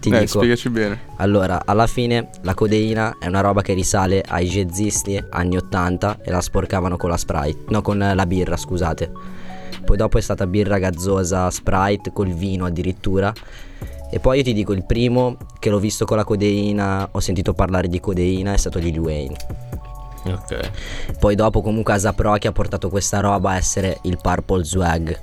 Ti 0.00 0.08
Eh, 0.08 0.20
dico. 0.20 0.38
spiegaci 0.38 0.70
bene. 0.70 1.00
Allora, 1.16 1.62
alla 1.66 1.86
fine 1.86 2.30
la 2.42 2.54
codeina 2.54 3.16
è 3.20 3.26
una 3.26 3.40
roba 3.40 3.60
che 3.60 3.74
risale 3.74 4.22
ai 4.26 4.46
jazzisti 4.48 5.22
anni 5.30 5.56
80 5.58 6.18
e 6.22 6.30
la 6.30 6.40
sporcavano 6.40 6.96
con 6.96 7.10
la 7.10 7.18
Sprite. 7.18 7.64
No, 7.68 7.82
con 7.82 7.98
la 7.98 8.26
birra, 8.26 8.56
scusate. 8.56 9.12
Poi 9.84 9.96
dopo 9.96 10.16
è 10.18 10.20
stata 10.20 10.46
birra 10.46 10.78
gazzosa, 10.78 11.50
Sprite, 11.50 12.12
col 12.12 12.28
vino 12.32 12.64
addirittura. 12.64 13.32
E 14.12 14.18
poi 14.18 14.38
io 14.38 14.42
ti 14.42 14.52
dico, 14.54 14.72
il 14.72 14.84
primo 14.84 15.36
che 15.58 15.68
l'ho 15.70 15.78
visto 15.78 16.04
con 16.06 16.16
la 16.16 16.24
codeina, 16.24 17.08
ho 17.10 17.20
sentito 17.20 17.52
parlare 17.52 17.86
di 17.88 18.00
codeina, 18.00 18.52
è 18.54 18.56
stato 18.56 18.78
Lil 18.78 18.98
Wayne. 18.98 19.36
ok. 20.24 20.70
Poi 21.18 21.34
dopo 21.34 21.60
comunque 21.62 21.92
Asap 21.92 22.18
Rocky 22.20 22.48
ha 22.48 22.52
portato 22.52 22.88
questa 22.88 23.20
roba 23.20 23.50
a 23.50 23.56
essere 23.56 23.98
il 24.02 24.18
Purple 24.20 24.64
Swag. 24.64 25.20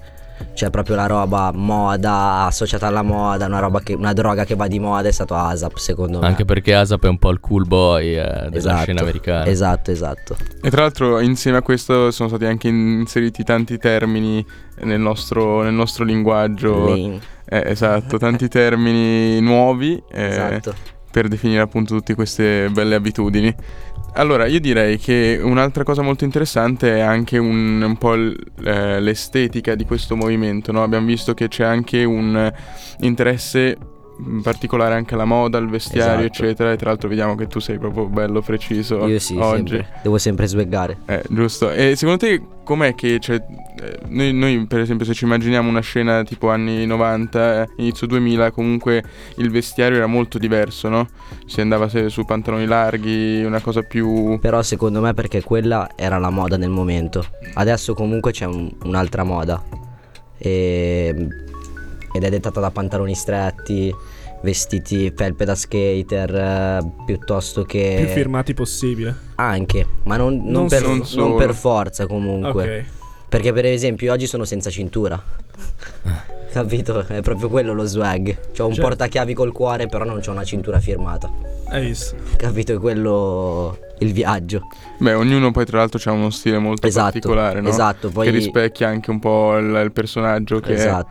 Cioè 0.54 0.70
proprio 0.70 0.96
la 0.96 1.06
roba 1.06 1.52
moda, 1.54 2.46
associata 2.46 2.88
alla 2.88 3.04
moda, 3.04 3.46
una 3.46 3.60
roba 3.60 3.80
che, 3.82 3.94
una 3.94 4.14
droga 4.14 4.44
che 4.44 4.56
va 4.56 4.68
di 4.68 4.80
moda 4.80 5.08
è 5.08 5.12
stato 5.12 5.36
Asap 5.36 5.78
secondo 5.78 6.20
me. 6.20 6.26
Anche 6.28 6.46
perché 6.46 6.74
Asap 6.74 7.06
è 7.06 7.08
un 7.10 7.20
po' 7.20 7.30
il 7.30 7.40
cool 7.40 7.68
boy 7.68 8.08
eh, 8.08 8.22
della 8.24 8.50
Esatto, 8.52 8.82
scena 8.82 9.02
americana. 9.02 9.46
Esatto, 9.46 9.92
esatto. 9.92 10.36
E 10.62 10.70
tra 10.70 10.82
l'altro 10.82 11.20
insieme 11.20 11.58
a 11.58 11.62
questo 11.62 12.12
sono 12.12 12.30
stati 12.30 12.46
anche 12.46 12.68
inseriti 12.68 13.44
tanti 13.44 13.78
termini 13.78 14.46
nel 14.82 15.00
nostro, 15.00 15.62
nel 15.62 15.74
nostro 15.74 16.04
linguaggio. 16.04 16.94
Eh, 16.94 17.22
esatto, 17.50 18.18
tanti 18.18 18.50
termini 18.50 19.40
nuovi 19.40 20.02
eh, 20.12 20.26
esatto. 20.26 20.74
per 21.10 21.30
definire 21.30 21.62
appunto 21.62 21.96
tutte 21.96 22.14
queste 22.14 22.70
belle 22.70 22.96
abitudini. 22.96 23.56
Allora, 24.18 24.48
io 24.48 24.60
direi 24.60 24.98
che 24.98 25.40
un'altra 25.40 25.84
cosa 25.84 26.02
molto 26.02 26.24
interessante 26.24 26.96
è 26.96 27.02
anche 27.02 27.38
un, 27.38 27.84
un 27.84 27.98
po' 27.98 28.16
eh, 28.16 29.00
l'estetica 29.00 29.76
di 29.76 29.86
questo 29.86 30.16
movimento, 30.16 30.72
no? 30.72 30.82
Abbiamo 30.82 31.06
visto 31.06 31.36
che 31.36 31.48
c'è 31.48 31.64
anche 31.64 32.04
un 32.04 32.52
interesse 33.02 33.78
in 34.26 34.42
particolare 34.42 34.96
anche 34.96 35.14
alla 35.14 35.26
moda, 35.26 35.58
al 35.58 35.70
vestiario, 35.70 36.26
Esatto. 36.26 36.44
eccetera. 36.44 36.72
E 36.72 36.76
tra 36.78 36.90
l'altro 36.90 37.08
vediamo 37.10 37.36
che 37.36 37.48
tu 37.48 37.60
sei 37.60 37.78
proprio 37.78 38.06
bello 38.06 38.42
preciso 38.42 39.06
Io 39.08 39.20
sì, 39.20 39.36
oggi. 39.38 39.70
sempre. 39.76 40.00
Devo 40.04 40.18
sempre 40.18 40.48
swaggare. 40.48 40.98
Eh, 41.06 41.24
giusto. 41.30 41.72
E 41.72 41.96
secondo 41.96 42.26
te 42.26 42.42
com'è 42.64 42.96
che 42.96 43.20
cioè, 43.20 43.36
eh, 43.36 44.00
noi, 44.08 44.34
noi, 44.34 44.66
per 44.68 44.80
esempio 44.80 45.06
se 45.06 45.14
ci 45.14 45.24
immaginiamo 45.26 45.70
una 45.70 45.80
scena 45.82 46.24
tipo 46.24 46.50
anni 46.50 46.86
90, 46.86 47.62
eh, 47.64 47.68
inizio 47.78 48.08
2000, 48.08 48.52
comunque 48.52 49.04
il 49.38 49.50
vestiario 49.52 49.98
era 49.98 50.08
molto 50.08 50.38
diverso, 50.38 50.90
no? 50.90 51.08
Si 51.46 51.62
andava 51.62 51.88
su 52.10 52.26
pantaloni 52.26 52.66
larghi, 52.66 53.44
una 53.46 53.62
cosa 53.62 53.82
più... 53.84 54.38
Però 54.42 54.62
secondo 54.64 55.00
me 55.00 55.14
perché 55.14 55.44
quella 55.44 55.90
era 55.96 56.18
la 56.18 56.30
moda 56.30 56.58
nel 56.58 56.70
momento. 56.70 57.24
Adesso 57.54 57.94
comunque 57.94 58.32
c'è 58.32 58.46
un- 58.46 58.70
un'altra 58.84 59.24
moda. 59.24 59.64
E- 60.38 61.28
ed 62.18 62.24
è 62.24 62.30
dettata 62.30 62.60
da 62.60 62.70
pantaloni 62.72 63.16
stretti, 63.16 63.94
vestiti 64.42 65.12
felpe 65.16 65.46
da 65.46 65.56
skater, 65.56 66.36
eh, 66.36 66.80
piuttosto 67.06 67.64
che... 67.64 67.96
Più 68.04 68.08
firmati 68.14 68.54
possibile. 68.54 69.16
Anche, 69.36 69.86
ma 70.04 70.18
non, 70.18 70.36
non 70.44 70.52
Non 70.52 70.68
per, 70.68 70.84
solo. 71.04 71.28
non 71.28 71.38
per 71.38 71.54
forza 71.54 72.06
comunque. 72.08 72.78
Ok. 72.80 72.86
Perché 73.30 73.52
per 73.52 73.66
esempio 73.66 74.12
oggi 74.14 74.26
sono 74.28 74.46
senza 74.46 74.70
cintura. 74.70 75.22
Capito? 76.52 77.06
È 77.06 77.22
proprio 77.22 77.50
quello 77.50 77.74
lo 77.74 77.86
swag. 77.86 78.52
C'ho 78.56 78.66
un 78.68 78.74
Certo. 78.74 78.88
portachiavi 78.88 79.34
col 79.34 79.52
cuore, 79.52 79.88
però 79.88 80.06
non 80.06 80.22
c'ho 80.22 80.32
una 80.32 80.46
cintura 80.46 80.80
firmata. 80.80 81.30
Hai 81.70 81.88
visto? 81.88 82.16
Capito? 82.38 82.74
È 82.74 82.80
quello 82.80 83.78
il 84.00 84.14
viaggio. 84.14 84.62
Beh, 84.98 85.14
ognuno 85.14 85.52
poi 85.52 85.66
tra 85.66 85.80
l'altro 85.80 86.00
ha 86.10 86.14
uno 86.14 86.30
stile 86.30 86.58
molto 86.58 86.88
Esatto, 86.88 87.12
particolare, 87.12 87.60
no? 87.62 87.68
esatto, 87.70 88.10
poi- 88.10 88.26
Che 88.26 88.32
rispecchia 88.32 88.88
anche 88.88 89.12
un 89.12 89.20
po' 89.20 89.58
il, 89.58 89.82
il 89.84 89.92
personaggio 89.92 90.60
che 90.62 90.76
è. 90.76 91.04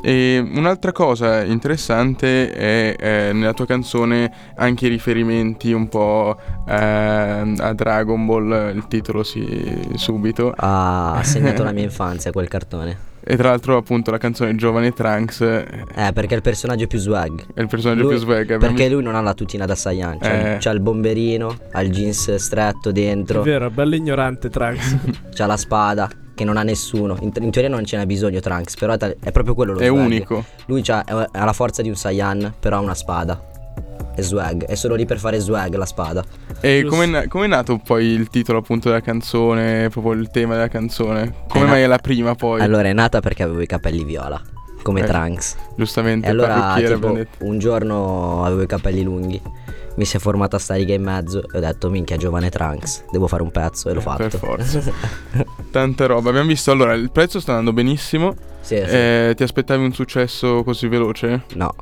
E 0.00 0.38
un'altra 0.54 0.92
cosa 0.92 1.42
interessante 1.42 2.52
è 2.52 2.94
eh, 2.98 3.32
nella 3.32 3.52
tua 3.52 3.66
canzone 3.66 4.30
anche 4.56 4.86
i 4.86 4.88
riferimenti 4.88 5.72
un 5.72 5.88
po' 5.88 6.36
ehm, 6.68 7.56
a 7.58 7.72
Dragon 7.74 8.24
Ball, 8.24 8.72
il 8.74 8.86
titolo 8.88 9.22
sì, 9.24 9.88
subito. 9.96 10.52
Ha 10.56 11.20
segnato 11.24 11.64
la 11.64 11.72
mia 11.72 11.82
infanzia 11.84 12.30
quel 12.30 12.48
cartone. 12.48 13.06
E 13.30 13.36
tra 13.36 13.50
l'altro 13.50 13.76
appunto 13.76 14.10
la 14.10 14.16
canzone 14.16 14.54
Giovane 14.54 14.92
Trunks 14.92 15.40
è 15.42 15.66
Eh, 15.96 16.12
perché 16.12 16.32
è 16.32 16.36
il 16.36 16.42
personaggio 16.42 16.86
più 16.86 16.98
swag. 16.98 17.44
il 17.56 17.66
personaggio 17.66 18.02
Lui- 18.02 18.10
più 18.12 18.18
swag. 18.18 18.40
abbiamo 18.52 18.72
Perché 18.74 18.88
lui 18.88 19.02
non 19.02 19.16
ha 19.16 19.20
la 19.20 19.34
tutina 19.34 19.66
da 19.66 19.74
Saiyan. 19.74 20.18
C'ha, 20.18 20.54
Eh. 20.54 20.56
c'ha 20.58 20.70
il 20.70 20.80
bomberino, 20.80 21.54
ha 21.72 21.82
il 21.82 21.90
jeans 21.90 22.36
stretto 22.36 22.88
È 22.88 22.92
dentro, 22.92 23.42
vero, 23.42 23.68
bello 23.68 23.96
ignorante 23.96 24.48
Trunks. 24.48 24.96
c'ha 25.34 25.44
la 25.46 25.56
spada 25.58 26.08
che 26.38 26.44
non 26.44 26.56
ha 26.56 26.62
nessuno. 26.62 27.16
In, 27.20 27.32
in 27.40 27.50
teoria 27.50 27.68
non 27.68 27.84
ce 27.84 27.96
n'è 27.96 28.06
bisogno 28.06 28.38
Trunks, 28.38 28.76
però 28.76 28.94
è, 28.94 29.16
è 29.20 29.32
proprio 29.32 29.54
quello 29.54 29.72
lo 29.72 29.80
È 29.80 29.86
swag. 29.86 29.98
unico. 30.04 30.44
Lui 30.66 30.82
c'ha, 30.82 31.02
è- 31.04 31.12
ha 31.32 31.44
la 31.44 31.52
forza 31.52 31.82
di 31.82 31.88
un 31.88 31.96
Saiyan, 31.96 32.54
però 32.60 32.76
ha 32.76 32.80
una 32.80 32.94
spada. 32.94 33.42
È 34.14 34.22
swag, 34.22 34.64
è 34.66 34.74
solo 34.76 34.94
lì 34.94 35.04
per 35.04 35.18
fare 35.18 35.38
swag 35.40 35.74
la 35.74 35.86
spada. 35.86 36.24
E 36.60 36.84
come 36.88 37.04
è, 37.28 37.46
nato 37.46 37.78
poi 37.78 38.06
il 38.06 38.28
titolo 38.30 38.58
appunto 38.58 38.88
della 38.88 39.00
canzone, 39.00 39.88
proprio 39.90 40.12
il 40.12 40.30
tema 40.30 40.54
della 40.54 40.68
canzone? 40.68 41.34
Come 41.48 41.64
È 41.64 41.68
mai 41.68 41.82
è 41.82 41.86
la 41.86 41.98
prima 41.98 42.34
poi? 42.34 42.60
Allora 42.60 42.88
è 42.88 42.92
nata 42.92 43.20
perché 43.20 43.42
avevo 43.42 43.60
i 43.60 43.66
capelli 43.66 44.04
viola, 44.04 44.40
come 44.82 45.00
Eh, 45.02 45.04
Trunks. 45.06 45.56
Giustamente, 45.76 46.26
E 46.26 46.30
allora 46.30 46.74
tipo, 46.76 47.16
un 47.40 47.58
giorno 47.58 48.44
avevo 48.44 48.62
i 48.62 48.66
capelli 48.66 49.02
lunghi. 49.02 49.40
Mi 49.98 50.04
si 50.04 50.16
è 50.16 50.20
formata 50.20 50.58
sta 50.60 50.74
riga 50.74 50.94
in 50.94 51.02
mezzo 51.02 51.42
e 51.42 51.58
ho 51.58 51.60
detto 51.60 51.90
minchia 51.90 52.16
giovane 52.16 52.50
Trunks, 52.50 53.06
devo 53.10 53.26
fare 53.26 53.42
un 53.42 53.50
pezzo 53.50 53.88
e 53.88 53.94
l'ho 53.94 53.98
Eh, 53.98 54.02
fatto. 54.02 54.28
Per 54.28 54.38
forza. 54.38 54.80
Tanta 55.72 56.06
roba. 56.06 56.28
Abbiamo 56.28 56.46
visto 56.46 56.70
allora 56.70 56.92
il 56.94 57.10
prezzo 57.10 57.40
sta 57.40 57.50
andando 57.50 57.72
benissimo. 57.72 58.32
Sì, 58.60 58.76
sì. 58.76 58.82
Eh, 58.82 59.32
ti 59.36 59.42
aspettavi 59.42 59.82
un 59.82 59.92
successo 59.92 60.62
così 60.62 60.86
veloce? 60.86 61.42
No. 61.54 61.74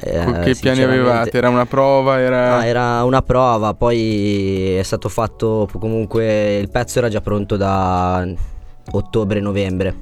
Eh, 0.00 0.40
che 0.44 0.56
piani 0.58 0.82
avevate? 0.82 1.36
Era 1.36 1.50
una 1.50 1.66
prova? 1.66 2.18
Era... 2.20 2.56
No, 2.56 2.62
era 2.62 3.04
una 3.04 3.20
prova, 3.20 3.74
poi 3.74 4.74
è 4.76 4.82
stato 4.82 5.10
fatto 5.10 5.68
comunque 5.78 6.56
il 6.56 6.70
pezzo 6.70 6.98
era 7.00 7.10
già 7.10 7.20
pronto 7.20 7.56
da 7.58 8.26
ottobre-novembre. 8.92 9.94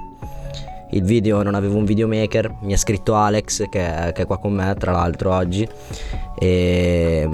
Il 0.95 1.03
video 1.03 1.43
non 1.43 1.55
avevo 1.57 1.77
un 1.77 1.85
videomaker, 1.85 2.55
mi 2.61 2.73
ha 2.73 2.77
scritto 2.77 3.17
Alex 3.17 3.69
che, 3.69 4.13
che 4.15 4.23
è 4.23 4.27
qua 4.27 4.39
con 4.39 4.53
me 4.53 4.75
tra 4.79 4.93
l'altro 4.93 5.33
oggi 5.35 5.67
e, 6.39 7.29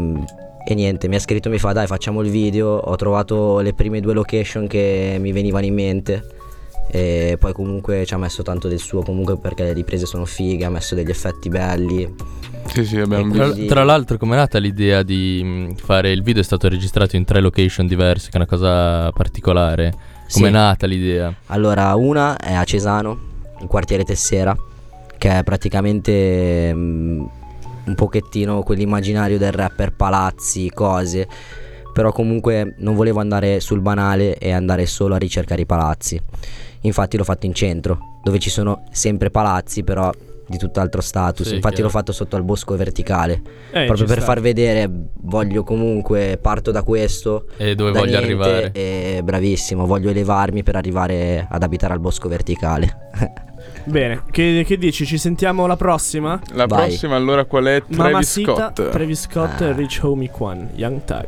e 0.65 0.75
niente, 0.75 1.09
mi 1.09 1.17
ha 1.17 1.19
scritto 1.21 1.51
mi 1.51 1.59
fa 1.59 1.73
dai 1.73 1.87
facciamo 1.87 2.23
il 2.23 2.31
video, 2.31 2.77
ho 2.77 2.97
trovato 2.97 3.59
le 3.61 3.75
prime 3.75 4.01
due 4.01 4.15
location 4.15 4.67
che 4.67 5.19
mi 5.21 5.33
venivano 5.33 5.67
in 5.67 5.75
mente 5.75 6.25
e 6.91 7.37
poi 7.39 7.53
comunque 7.53 8.05
ci 8.07 8.15
ha 8.15 8.19
messo 8.19 8.43
tanto 8.43 8.67
del 8.67 8.79
suo 8.79 9.03
comunque 9.03 9.37
perché 9.37 9.63
le 9.65 9.75
riprese 9.75 10.07
sono 10.07 10.25
fighe, 10.25 10.65
ha 10.65 10.71
messo 10.71 10.95
degli 10.95 11.11
effetti 11.11 11.49
belli. 11.51 12.15
Sì, 12.67 12.85
sì, 12.85 12.99
abbiamo 12.99 13.25
Tra, 13.31 13.39
visto. 13.45 13.51
quindi- 13.53 13.67
tra 13.67 13.85
l'altro, 13.85 14.17
com'è 14.17 14.37
nata 14.37 14.59
l'idea 14.59 15.03
di 15.03 15.43
mh, 15.43 15.75
fare 15.77 16.13
il 16.13 16.23
video? 16.23 16.41
È 16.41 16.45
stato 16.45 16.69
registrato 16.69 17.17
in 17.17 17.25
tre 17.25 17.41
location 17.41 17.87
diverse, 17.87 18.27
che 18.31 18.35
è 18.35 18.37
una 18.37 18.47
cosa 18.47 19.11
particolare. 19.13 19.93
Com'è 20.33 20.47
Sì. 20.47 20.51
nata 20.53 20.87
l'idea? 20.87 21.33
Allora, 21.47 21.95
una 21.97 22.37
è 22.37 22.53
a 22.55 22.63
Cesano, 22.65 23.29
in 23.61 23.67
quartiere 23.67 24.05
Tessera, 24.05 24.57
che 25.19 25.39
è 25.39 25.43
praticamente 25.43 26.73
mm, 26.75 27.25
un 27.87 27.95
pochettino 27.95 28.63
quell'immaginario 28.63 29.39
del 29.39 29.53
rapper 29.53 29.93
palazzi, 29.93 30.71
cose. 30.71 31.29
Però 31.93 32.13
comunque 32.13 32.75
non 32.79 32.95
volevo 32.95 33.21
andare 33.21 33.61
sul 33.61 33.81
banale 33.81 34.39
e 34.39 34.53
andare 34.53 34.87
solo 34.87 35.15
a 35.15 35.19
ricercare 35.19 35.63
i 35.63 35.67
palazzi. 35.67 36.21
Infatti 36.83 37.17
l'ho 37.17 37.25
fatto 37.25 37.47
in 37.47 37.53
centro, 37.53 38.21
dove 38.23 38.39
ci 38.39 38.49
sono 38.49 38.85
sempre 38.91 39.31
palazzi, 39.31 39.83
però 39.83 40.11
di 40.51 40.59
tutt'altro 40.59 41.01
status. 41.01 41.47
Sì, 41.47 41.55
Infatti 41.55 41.77
chiaro. 41.77 41.91
l'ho 41.91 41.97
fatto 41.97 42.13
sotto 42.13 42.35
al 42.35 42.43
bosco 42.43 42.77
verticale. 42.77 43.41
Eh, 43.71 43.85
proprio 43.85 44.07
per 44.07 44.17
sta. 44.17 44.25
far 44.25 44.41
vedere, 44.41 44.91
voglio 45.21 45.63
comunque, 45.63 46.39
parto 46.43 46.73
da 46.73 46.83
questo 46.83 47.47
E 47.57 47.77
dove 47.77 47.93
voglio 47.93 48.05
niente 48.07 48.25
arrivare? 48.25 48.71
E 48.73 49.21
bravissimo, 49.23 49.87
voglio 49.87 50.11
elevarmi 50.11 50.65
per 50.65 50.75
arrivare 50.75 51.47
ad 51.49 51.63
abitare 51.63 51.93
al 51.93 52.01
bosco 52.01 52.29
verticale. 52.29 53.11
Bene, 53.91 54.23
che, 54.31 54.63
che 54.65 54.79
dici? 54.79 55.05
Ci 55.05 55.19
sentiamo 55.19 55.67
la 55.67 55.77
prossima? 55.77 56.41
La 56.53 56.67
Vai. 56.67 56.87
prossima 56.89 57.17
allora 57.17 57.45
qual 57.45 57.65
è? 57.65 57.83
Travis 57.83 57.97
Mamacita, 58.37 58.53
Scott. 58.73 58.89
Travis 58.91 59.21
Scott, 59.23 59.61
Ah. 59.63 59.73
Rich 59.73 59.99
Homie 60.03 60.31
Quan, 60.31 60.71
Young 60.77 61.03
Tag. 61.05 61.27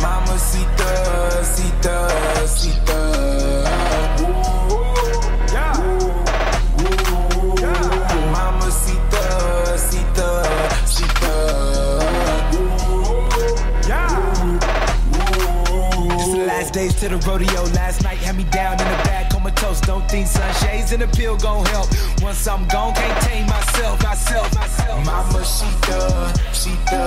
Mamacita, 0.00 1.42
cita, 1.44 1.54
cita. 1.54 2.13
To 17.08 17.16
the 17.18 17.28
rodeo. 17.28 17.62
Last 17.74 18.02
night 18.02 18.18
had 18.18 18.36
me 18.36 18.44
down 18.44 18.72
in 18.72 18.78
the 18.78 19.00
bag, 19.04 19.30
comatose. 19.30 19.80
Don't 19.80 20.08
think 20.10 20.26
sunshades 20.26 20.92
and 20.92 21.02
a 21.02 21.08
pill 21.08 21.36
gon' 21.36 21.64
help. 21.66 21.88
Once 22.22 22.46
I'm 22.46 22.66
gone, 22.68 22.94
can't 22.94 23.22
tame 23.22 23.46
myself, 23.46 24.02
myself, 24.02 24.54
myself. 24.54 25.04
Mama, 25.04 25.44
she 25.44 25.68
the, 25.86 26.00
she 26.52 26.70
the, 26.90 27.02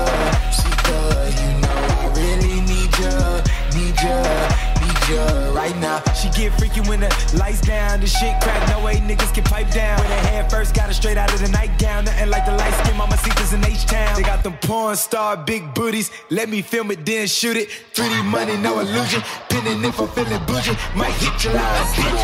she 0.57 0.69
the. 0.85 0.99
You 1.41 1.61
know 1.61 1.79
I 2.03 2.07
really 2.15 2.61
need 2.61 2.91
ya, 2.99 3.41
need 3.73 3.95
ya, 4.01 4.76
need 5.09 5.55
right 5.55 5.75
now. 5.77 6.01
She 6.13 6.29
get 6.29 6.53
freaky 6.59 6.81
when 6.81 6.99
the 6.99 7.09
lights 7.37 7.61
down, 7.61 7.99
the 7.99 8.07
shit 8.07 8.39
crack. 8.41 8.69
No 8.69 8.83
way 8.83 8.95
niggas 8.95 9.33
can 9.33 9.43
pipe 9.43 9.69
down. 9.71 9.99
When 9.99 10.09
her 10.09 10.27
head 10.27 10.49
first 10.49 10.73
got 10.73 10.89
it 10.89 10.93
straight 10.93 11.17
out 11.17 11.33
of 11.33 11.39
the 11.39 11.49
nightgown. 11.49 12.05
Nothing 12.05 12.29
like 12.29 12.45
the 12.45 12.55
light 12.55 12.73
skin 12.83 12.97
mama 12.97 13.17
seekers 13.17 13.53
in 13.53 13.63
H-Town. 13.65 14.15
They 14.15 14.23
got 14.23 14.43
them 14.43 14.57
porn 14.61 14.95
star 14.95 15.37
big 15.37 15.73
booties. 15.73 16.11
Let 16.29 16.49
me 16.49 16.61
film 16.61 16.91
it, 16.91 17.05
then 17.05 17.27
shoot 17.27 17.57
it. 17.57 17.69
3D 17.93 18.25
money, 18.25 18.57
no 18.57 18.79
illusion. 18.79 19.21
Pinning 19.49 19.83
if 19.83 19.99
I'm 19.99 20.07
feeling 20.09 20.43
bougie. 20.45 20.75
Might 20.95 21.13
hit 21.13 21.43
your 21.43 21.53
line, 21.53 21.85
bitch. 21.95 22.23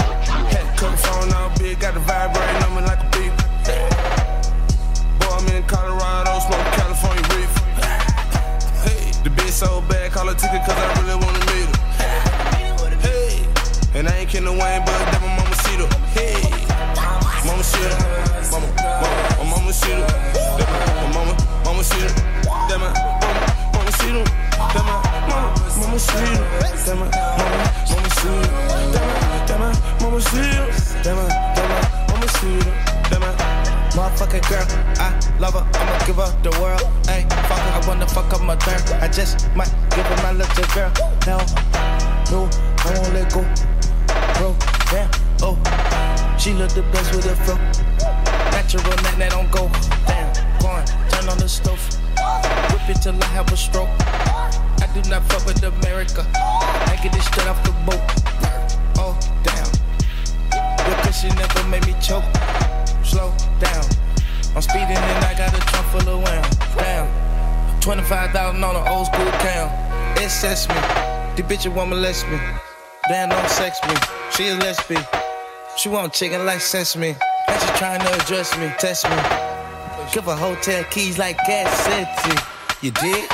Had 0.54 0.78
cut 0.78 1.00
phone 1.00 1.34
all 1.34 1.50
big, 1.58 1.80
got 1.80 1.94
the 1.94 2.00
vibrating 2.02 2.64
on 2.64 2.76
me 2.76 2.82
like 2.82 3.00
a 3.00 3.10
beep. 3.18 3.34
Boy, 5.20 5.34
I'm 5.38 5.48
in 5.48 5.64
Colorado, 5.64 6.40
smoke 6.40 6.68
California 6.76 7.24
reef. 7.36 7.54
Hey, 8.84 9.12
the 9.24 9.30
bitch 9.30 9.52
so 9.52 9.82
bad, 9.82 10.12
call 10.12 10.28
her 10.28 10.34
ticket 10.34 10.62
cause 10.66 10.78
I 10.78 11.02
really 11.02 11.16
wanna 11.16 11.40
her. 11.40 11.43
And 14.04 14.12
I 14.12 14.18
ain't 14.20 14.30
kidding 14.30 14.48
Wayne, 14.48 14.84
but 14.84 14.92
that 15.00 15.22
my 15.24 15.32
mama 15.32 15.56
see 15.64 15.80
her. 15.80 15.88
Hey, 16.12 16.36
mama 17.48 17.64
see 17.64 17.80
her. 17.80 17.96
Mama, 18.52 18.68
mama, 18.76 19.08
my 19.40 19.46
mama 19.48 19.72
see 19.72 19.92
her. 19.96 20.04
That 20.60 20.68
my, 20.68 20.76
my 21.00 21.16
mama, 21.16 21.34
mama 21.64 21.84
see 21.84 22.04
her. 22.04 22.12
That 22.68 22.80
my, 22.84 22.92
mama, 23.24 23.48
mama 23.72 23.92
see 23.96 24.12
her. 24.12 24.28
That 24.76 24.84
my, 24.84 25.00
mama, 25.32 25.56
mama 25.80 26.00
see 26.04 26.20
her. 26.20 26.44
That 26.84 27.00
my, 27.00 27.08
mama, 27.40 27.64
mama 27.96 28.10
see 28.12 28.28
her. 28.28 28.44
That 28.92 29.08
my, 29.08 29.32
that 29.48 29.60
my, 29.62 29.72
mama 30.04 30.20
see 30.20 30.52
her. 30.52 30.68
That 31.00 31.16
my, 31.16 31.24
that 31.56 31.68
my, 31.72 31.80
mama 32.12 32.28
see 32.28 32.60
her. 32.60 32.76
That 33.08 33.20
my, 33.24 33.32
Motherfucking 33.94 34.50
girl, 34.50 34.66
I 34.98 35.14
love 35.40 35.54
her, 35.54 35.64
I'ma 35.80 36.06
give 36.06 36.16
her 36.16 36.34
the 36.42 36.50
world. 36.60 36.82
Ayy, 37.08 37.30
fuck 37.48 37.60
her, 37.60 37.72
I 37.72 37.88
wanna 37.88 38.08
fuck 38.08 38.34
up 38.34 38.42
my 38.42 38.56
turn. 38.56 38.82
I 39.00 39.08
just 39.08 39.48
might 39.56 39.72
give 39.92 40.06
her 40.08 40.24
my 40.24 40.32
little 40.32 40.66
girl. 40.74 40.92
No, 41.28 41.38
no, 42.32 42.50
I 42.84 43.00
won't 43.00 43.14
let 43.14 43.32
go. 43.32 43.73
Bro, 44.44 44.58
damn, 44.92 45.10
oh, 45.40 45.56
she 46.38 46.52
look 46.52 46.68
the 46.72 46.82
best 46.92 47.16
with 47.16 47.24
the 47.24 47.34
fro. 47.48 47.56
Natural, 48.52 48.84
that, 48.84 49.16
that 49.18 49.32
don't 49.32 49.50
go. 49.50 49.72
Damn, 50.04 50.28
go 50.60 50.84
turn 51.08 51.30
on 51.32 51.38
the 51.38 51.48
stove. 51.48 51.80
Whip 52.76 52.84
it 52.92 53.00
till 53.00 53.16
I 53.24 53.28
have 53.28 53.48
a 53.54 53.56
stroke. 53.56 53.88
I 54.84 54.90
do 54.94 55.00
not 55.10 55.24
fuck 55.32 55.48
with 55.48 55.64
America. 55.64 56.28
I 56.36 57.00
get 57.02 57.16
it 57.16 57.24
straight 57.24 57.48
off 57.48 57.64
the 57.64 57.72
boat. 57.88 58.04
Oh, 59.00 59.16
damn. 59.48 59.72
Your 60.92 60.98
pussy 61.08 61.30
never 61.40 61.64
made 61.70 61.88
me 61.88 61.96
choke. 62.04 62.28
Slow 63.00 63.32
down. 63.64 63.86
I'm 64.58 64.62
speeding 64.62 65.00
and 65.00 65.24
I 65.24 65.36
got 65.38 65.56
a 65.56 65.62
trunk 65.72 65.88
full 65.88 66.20
of 66.20 66.22
wham. 66.22 66.44
Damn. 66.76 67.80
25,000 67.80 68.62
on 68.62 68.76
an 68.76 68.88
old 68.90 69.08
school 69.08 69.32
cam. 69.40 69.72
Assess 70.20 70.68
me. 70.68 70.76
The 71.38 71.44
bitch 71.48 71.66
a 71.66 71.72
want 71.72 71.92
molest 71.92 72.28
me. 72.28 72.42
Damn, 73.08 73.30
don't 73.30 73.50
sex 73.50 73.80
me. 73.88 74.23
She 74.36 74.48
a 74.48 74.56
lesbian. 74.56 75.06
She 75.78 75.90
want 75.90 76.12
chicken 76.12 76.44
like 76.44 76.60
sesame. 76.60 77.16
And 77.48 77.62
she 77.62 77.68
trying 77.78 78.00
to 78.00 78.14
address 78.16 78.58
me, 78.58 78.74
test 78.80 79.08
me. 79.08 79.16
Give 80.12 80.24
her 80.24 80.36
hotel 80.36 80.84
keys 80.86 81.20
like 81.20 81.38
gas 81.46 81.70
city. 81.86 82.42
You 82.82 82.90
did? 82.92 83.30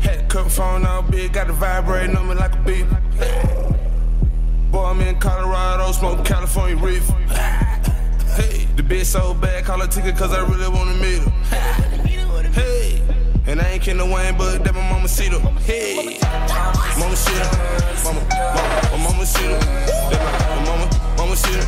Had 0.00 0.28
cut 0.28 0.48
phone 0.48 0.86
all 0.86 1.02
big, 1.02 1.32
got 1.32 1.48
the 1.48 1.52
vibrating 1.54 2.16
on 2.16 2.28
me 2.28 2.36
like 2.36 2.54
a 2.54 2.58
beep. 2.58 2.86
Boy, 4.70 4.84
I'm 4.84 5.00
in 5.00 5.18
Colorado, 5.18 5.90
smoking 5.90 6.24
California 6.24 6.76
reef. 6.76 7.08
Hey, 8.36 8.68
the 8.76 8.84
bitch 8.84 9.06
so 9.06 9.34
bad, 9.34 9.64
call 9.64 9.80
her 9.80 9.88
ticket 9.88 10.16
cause 10.16 10.32
I 10.32 10.46
really 10.46 10.68
wanna 10.68 10.94
meet 10.94 11.18
her. 11.18 11.97
And 13.58 13.66
I 13.66 13.70
ain't 13.72 13.82
Ken 13.82 13.98
Wayne, 13.98 14.38
but 14.38 14.62
that 14.62 14.72
my 14.72 14.88
mama 14.88 15.08
see 15.08 15.28
them. 15.28 15.42
Hey, 15.66 16.14
mama 16.94 17.16
see 17.16 17.34
them. 17.34 17.50
Mama, 18.06 18.22
mama, 18.30 18.62
my 18.94 18.98
mama 19.02 19.26
see 19.26 19.50
them. 19.50 19.58
That 19.58 20.22
my, 20.22 20.30
my 20.54 20.62
mama, 20.62 20.86
mama 21.18 21.34
see 21.34 21.58
them. 21.58 21.66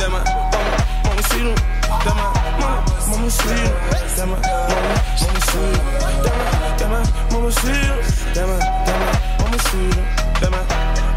That 0.00 0.08
my 0.08 0.24
mama, 0.24 0.80
mama 1.04 1.20
see 1.28 1.44
them. 1.44 1.60
That 1.92 2.16
my 2.16 2.24
mama, 2.24 2.80
mama 3.12 3.28
see 3.28 3.52
them. 3.52 3.68
That 4.16 4.24
my 4.24 4.40
mama, 4.40 4.96
mama 5.20 5.40
see 5.44 5.60
them. 5.60 5.76
That 6.16 6.40
my, 6.40 6.48
that 6.80 6.88
my 6.88 7.04
mama 7.36 7.52
see 7.52 7.68
them. 7.68 8.00
That 8.32 8.48
my, 8.48 8.56
that 8.56 8.96
my 8.96 9.12
mama 9.44 9.58
see 9.60 9.92
them. 9.92 10.08
That 10.40 10.50
my 10.56 10.64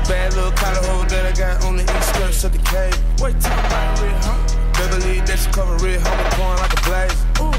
bad 0.03 0.35
little 0.35 0.51
collar 0.51 0.83
hole 0.83 1.07
that 1.07 1.31
I 1.31 1.31
got 1.31 1.63
on 1.63 1.77
the 1.77 1.83
east 1.87 2.09
skirts 2.11 2.43
of 2.43 2.51
the 2.51 2.59
cave. 2.67 2.91
Wait 3.23 3.39
till 3.39 3.55
I'm 3.55 4.03
red, 4.03 4.19
huh? 4.27 4.35
Beverly, 4.75 5.23
that 5.23 5.39
she 5.39 5.47
cover 5.55 5.79
red, 5.79 6.03
homie, 6.03 6.27
pouring 6.35 6.59
like 6.59 6.75
a 6.75 6.81
blaze. 6.83 7.23
Ooh, 7.39 7.55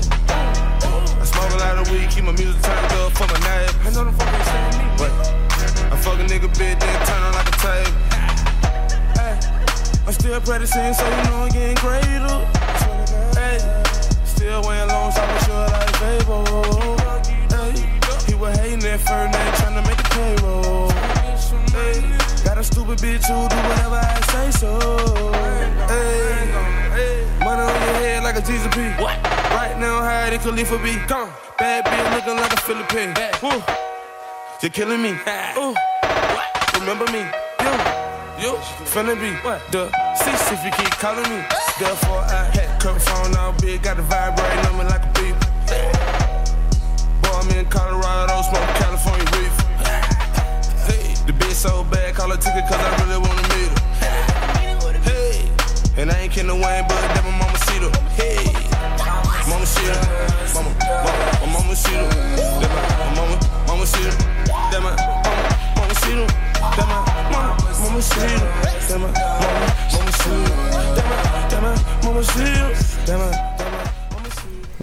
smoke 1.41 1.61
a 1.61 1.65
lot 1.65 1.79
of 1.79 1.91
weed, 1.91 2.09
keep 2.11 2.25
my 2.25 2.33
music 2.33 2.61
turned 2.63 2.93
up 3.01 3.13
for 3.13 3.27
my 3.27 3.39
name. 3.41 3.71
I 3.85 3.91
know 3.91 4.05
them 4.05 4.15
fucking 4.15 4.45
saying 4.45 4.77
me. 4.79 4.85
What? 5.01 5.13
I 5.93 5.97
fuck 5.97 6.19
a 6.21 6.25
nigga 6.25 6.49
bitch, 6.53 6.79
then 6.81 7.07
turn 7.07 7.23
on 7.23 7.33
like 7.35 7.49
a 7.49 7.57
tape. 7.65 7.95
Hey, 9.17 9.35
I'm 10.07 10.13
still 10.13 10.41
practicing, 10.41 10.93
so 10.95 11.05
you 11.05 11.23
know 11.25 11.45
I'm 11.45 11.51
getting 11.51 11.77
greater. 11.77 12.37
Hey, 13.39 13.59
still 14.25 14.63
wearing 14.63 14.89
long 14.89 15.13
socks, 15.13 15.47
sure 15.47 15.69
like 15.69 15.97
Fable. 15.97 16.45
Hey, 17.49 17.73
he 18.27 18.35
was 18.35 18.57
hating 18.59 18.85
at 18.85 19.01
first, 19.01 19.33
now 19.33 19.45
he 19.45 19.51
tryna 19.61 19.83
make 19.87 19.97
the 19.97 20.09
payroll. 20.17 20.91
Hey, 21.73 22.45
got 22.45 22.59
a 22.59 22.65
stupid 22.65 22.99
bitch 22.99 23.25
who 23.25 23.49
do 23.49 23.57
whatever 23.69 23.97
I 23.97 24.21
say 24.33 24.51
so. 24.61 24.73
Hey, 25.89 27.25
money 27.45 27.63
on 27.63 27.69
your 27.69 27.95
head 28.03 28.23
like 28.25 28.37
a 28.37 28.43
Jesus 28.43 28.69
P. 28.75 28.81
What? 29.03 29.40
Right 29.51 29.77
now, 29.79 30.01
higher 30.01 30.31
than 30.31 30.41
Khalifa 30.41 30.79
B. 30.79 30.97
Gone. 31.07 31.31
Bad 31.59 31.85
bitch 31.85 32.15
looking 32.15 32.37
like 32.37 32.53
a 32.53 32.61
Philippine. 32.63 33.13
Woo. 33.43 33.63
You're 34.63 34.71
killing 34.71 35.03
me. 35.03 35.11
Ooh. 35.59 35.75
Remember 36.79 37.07
me. 37.11 37.27
You. 37.61 37.75
You. 38.41 38.53
Finna 38.87 39.15
be. 39.19 39.31
The 39.73 39.91
six 40.15 40.53
if 40.53 40.65
you 40.65 40.71
keep 40.71 40.95
calling 41.03 41.29
me. 41.29 41.43
Therefore, 41.79 42.23
I 42.31 42.45
had 42.55 42.81
curve 42.81 43.03
phone 43.03 43.35
all 43.37 43.53
big. 43.61 43.83
Got 43.83 43.97
the 43.97 44.03
vibrating 44.03 44.67
on 44.67 44.79
me 44.79 44.85
like 44.85 45.03
a 45.03 45.13
beep. 45.19 45.37
Boy, 47.23 47.35
I'm 47.35 47.51
in 47.51 47.67
Colorado, 47.67 48.43
smoking 48.43 48.77
California 48.77 49.27
reef. 49.35 49.50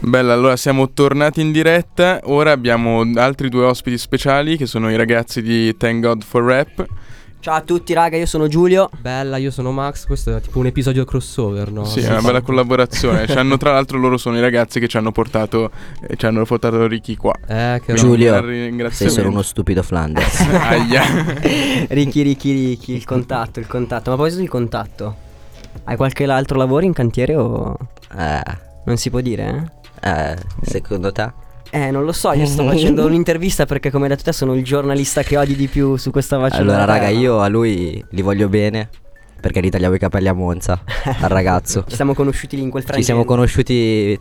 Bella, 0.07 0.31
allora 0.31 0.55
siamo 0.55 0.93
tornati 0.93 1.41
in 1.41 1.51
diretta. 1.51 2.21
Ora 2.23 2.51
abbiamo 2.51 3.01
altri 3.15 3.49
due 3.49 3.65
ospiti 3.65 3.97
speciali 3.97 4.55
che 4.55 4.65
sono 4.65 4.89
i 4.89 4.95
ragazzi 4.95 5.41
di 5.41 5.75
Thank 5.75 6.01
God 6.01 6.23
for 6.23 6.43
Rap. 6.43 6.85
Ciao 7.41 7.55
a 7.55 7.61
tutti 7.61 7.91
raga, 7.93 8.15
io 8.15 8.25
sono 8.25 8.47
Giulio. 8.47 8.89
Bella, 9.01 9.35
io 9.35 9.51
sono 9.51 9.73
Max, 9.73 10.05
questo 10.05 10.37
è 10.37 10.39
tipo 10.39 10.59
un 10.59 10.67
episodio 10.67 11.03
crossover, 11.03 11.71
no? 11.71 11.83
Sì, 11.83 11.99
è 11.99 12.09
una 12.09 12.21
bella 12.21 12.41
collaborazione. 12.41 13.27
Ci 13.27 13.37
hanno, 13.37 13.57
tra 13.57 13.73
l'altro, 13.73 13.97
loro 13.97 14.15
sono 14.17 14.37
i 14.37 14.41
ragazzi 14.41 14.79
che 14.79 14.87
ci 14.87 14.95
hanno 14.95 15.11
portato, 15.11 15.71
eh, 16.07 16.15
ci 16.15 16.25
hanno 16.25 16.45
portato 16.45 16.87
Ricky 16.87 17.15
qua. 17.15 17.33
Eh, 17.45 17.81
che. 17.85 17.93
Giulio, 17.95 18.41
sei 18.91 19.09
solo 19.09 19.27
uno 19.27 19.41
stupido 19.41 19.83
Flanders. 19.83 20.39
Aia. 20.39 21.03
Ricky, 21.89 22.21
Ricky, 22.21 22.53
Ricky, 22.53 22.95
il 22.95 23.03
contatto, 23.03 23.59
il 23.59 23.67
contatto. 23.67 24.09
Ma 24.11 24.15
poi 24.15 24.31
sul 24.31 24.47
contatto. 24.47 25.15
Hai 25.83 25.97
qualche 25.97 26.23
altro 26.23 26.57
lavoro 26.57 26.85
in 26.85 26.93
cantiere 26.93 27.35
o 27.35 27.77
eh, 28.17 28.41
non 28.85 28.95
si 28.95 29.09
può 29.09 29.19
dire? 29.19 29.45
eh, 29.45 29.77
secondo 30.61 31.11
te? 31.11 31.23
Eh, 31.23 31.87
Eh, 31.87 31.91
non 31.91 32.05
lo 32.05 32.11
so, 32.13 32.31
io 32.31 32.45
sto 32.45 32.63
facendo 32.67 33.05
un'intervista 33.05 33.65
perché 33.65 33.91
come 33.91 34.03
hai 34.03 34.09
detto 34.09 34.23
te 34.23 34.31
sono 34.31 34.53
il 34.53 34.63
giornalista 34.63 35.23
che 35.23 35.37
odi 35.37 35.55
di 35.55 35.67
più 35.67 35.97
su 35.97 36.11
questa 36.11 36.39
faccenda. 36.39 36.75
Allora, 36.75 36.85
raga, 36.85 37.09
io 37.09 37.39
a 37.39 37.47
lui 37.47 38.03
li 38.09 38.21
voglio 38.21 38.47
bene 38.47 38.89
perché 39.39 39.61
gli 39.61 39.69
tagliavo 39.69 39.95
i 39.95 39.99
capelli 39.99 40.27
a 40.27 40.33
Monza, 40.33 40.81
al 41.19 41.29
ragazzo. 41.29 41.83
Ci 41.87 41.95
siamo 41.95 42.13
conosciuti 42.13 42.55
lì 42.55 42.63
in 42.63 42.69
quel 42.69 42.83
frangente. 42.83 43.07
Ci 43.07 43.13
siamo 43.13 43.25
conosciuti 43.25 44.19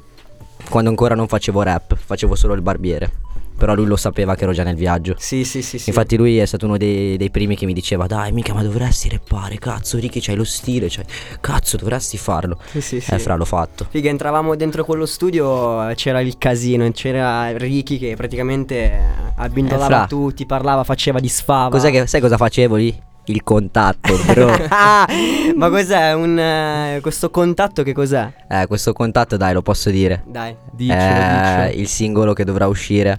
quando 0.68 0.90
ancora 0.90 1.14
non 1.14 1.28
facevo 1.28 1.62
rap, 1.62 1.96
facevo 1.96 2.34
solo 2.34 2.54
il 2.54 2.62
barbiere. 2.62 3.10
Però 3.56 3.74
lui 3.74 3.86
lo 3.86 3.96
sapeva 3.96 4.34
che 4.34 4.44
ero 4.44 4.52
già 4.52 4.62
nel 4.62 4.76
viaggio. 4.76 5.14
Sì, 5.18 5.44
sì, 5.44 5.62
sì, 5.62 5.78
sì. 5.78 5.88
Infatti 5.88 6.16
lui 6.16 6.38
è 6.38 6.44
stato 6.44 6.66
uno 6.66 6.76
dei, 6.76 7.16
dei 7.16 7.30
primi 7.30 7.56
che 7.56 7.64
mi 7.66 7.72
diceva 7.72 8.06
Dai 8.06 8.32
mica 8.32 8.52
ma 8.52 8.62
dovresti 8.62 9.08
rappare 9.08 9.58
Cazzo 9.58 9.98
Ricky 9.98 10.20
c'hai 10.20 10.36
lo 10.36 10.44
stile 10.44 10.88
c'hai... 10.88 11.04
Cazzo 11.40 11.76
dovresti 11.76 12.18
farlo 12.18 12.58
Sì, 12.70 12.80
sì, 12.80 13.00
sì. 13.00 13.14
Eh 13.14 13.18
fra 13.18 13.34
l'ho 13.36 13.44
fatto 13.44 13.86
Figa, 13.88 14.10
entravamo 14.10 14.54
dentro 14.56 14.84
quello 14.84 15.06
studio, 15.06 15.92
c'era 15.94 16.20
il 16.20 16.36
casino, 16.38 16.90
c'era 16.90 17.56
Ricky 17.56 17.98
che 17.98 18.14
praticamente 18.14 19.00
abbindolava 19.36 20.04
Eh, 20.04 20.08
tutti, 20.08 20.44
parlava, 20.46 20.84
faceva 20.84 21.20
di 21.20 21.28
sfava. 21.28 21.70
Cos'è 21.70 21.90
che, 21.90 22.06
Sai 22.06 22.20
cosa 22.20 22.36
facevo 22.36 22.76
lì? 22.76 23.02
Il 23.28 23.42
contatto 23.42 24.16
bro 24.24 24.50
ma 25.56 25.68
cos'è? 25.68 26.12
Un, 26.14 26.38
eh, 26.38 26.98
questo 27.02 27.30
contatto 27.30 27.82
che 27.82 27.92
cos'è? 27.92 28.32
Eh 28.48 28.66
questo 28.68 28.92
contatto 28.92 29.36
dai 29.36 29.52
lo 29.52 29.62
posso 29.62 29.90
dire 29.90 30.22
Dai. 30.26 30.54
Dicelo, 30.72 31.00
Eh, 31.02 31.38
dicelo. 31.66 31.80
Il 31.80 31.88
singolo 31.88 32.32
che 32.34 32.44
dovrà 32.44 32.66
uscire 32.68 33.16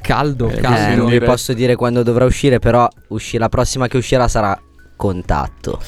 Caldo, 0.00 0.48
Eh, 0.48 0.56
Eh, 0.58 0.60
caldo. 0.60 1.02
non 1.02 1.10
vi 1.10 1.20
posso 1.20 1.52
dire 1.52 1.74
quando 1.76 2.02
dovrà 2.02 2.24
uscire 2.24 2.58
Però 2.60 2.88
usci- 3.08 3.36
la 3.36 3.48
prossima 3.48 3.88
che 3.88 3.96
uscirà 3.96 4.28
sarà 4.28 4.58
Contatto 4.96 5.80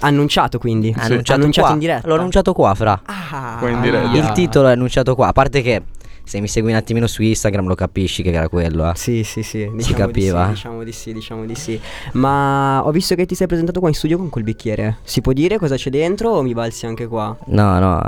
Annunciato 0.00 0.58
quindi. 0.58 0.94
Annunciato, 0.96 1.32
Annunciato 1.40 1.66
qua. 1.66 1.74
in 1.74 1.80
diretta. 1.80 2.06
L'ho 2.08 2.14
annunciato 2.14 2.52
qua 2.52 2.74
fra 2.74 3.00
Ah, 3.04 3.56
Qua 3.58 3.68
in 3.68 3.80
diretta. 3.80 4.16
Il 4.16 4.30
titolo 4.32 4.68
è 4.68 4.72
annunciato 4.72 5.14
qua 5.16 5.26
A 5.28 5.32
parte 5.32 5.60
che 5.60 5.82
se 6.28 6.40
mi 6.40 6.48
segui 6.48 6.72
un 6.72 6.76
attimino 6.76 7.06
su 7.06 7.22
Instagram 7.22 7.66
lo 7.66 7.74
capisci 7.74 8.22
che 8.22 8.30
era 8.30 8.48
quello 8.48 8.90
eh. 8.90 8.92
Sì, 8.96 9.22
sì, 9.24 9.42
sì, 9.42 9.60
diciamo 9.60 9.80
Si 9.80 9.94
capiva. 9.94 10.40
Di 10.40 10.46
sì, 10.46 10.54
diciamo 10.54 10.84
di 10.84 10.92
sì, 10.92 11.12
diciamo 11.14 11.44
di 11.46 11.54
sì. 11.54 11.80
Ma 12.12 12.82
ho 12.84 12.90
visto 12.90 13.14
che 13.14 13.24
ti 13.24 13.34
sei 13.34 13.46
presentato 13.46 13.80
qua 13.80 13.88
in 13.88 13.94
studio 13.94 14.18
con 14.18 14.28
quel 14.28 14.44
bicchiere. 14.44 14.98
Si 15.04 15.22
può 15.22 15.32
dire 15.32 15.58
cosa 15.58 15.76
c'è 15.76 15.88
dentro 15.88 16.30
o 16.30 16.42
mi 16.42 16.52
balzi 16.52 16.84
anche 16.84 17.06
qua? 17.06 17.34
No 17.46 17.78
no 17.78 18.02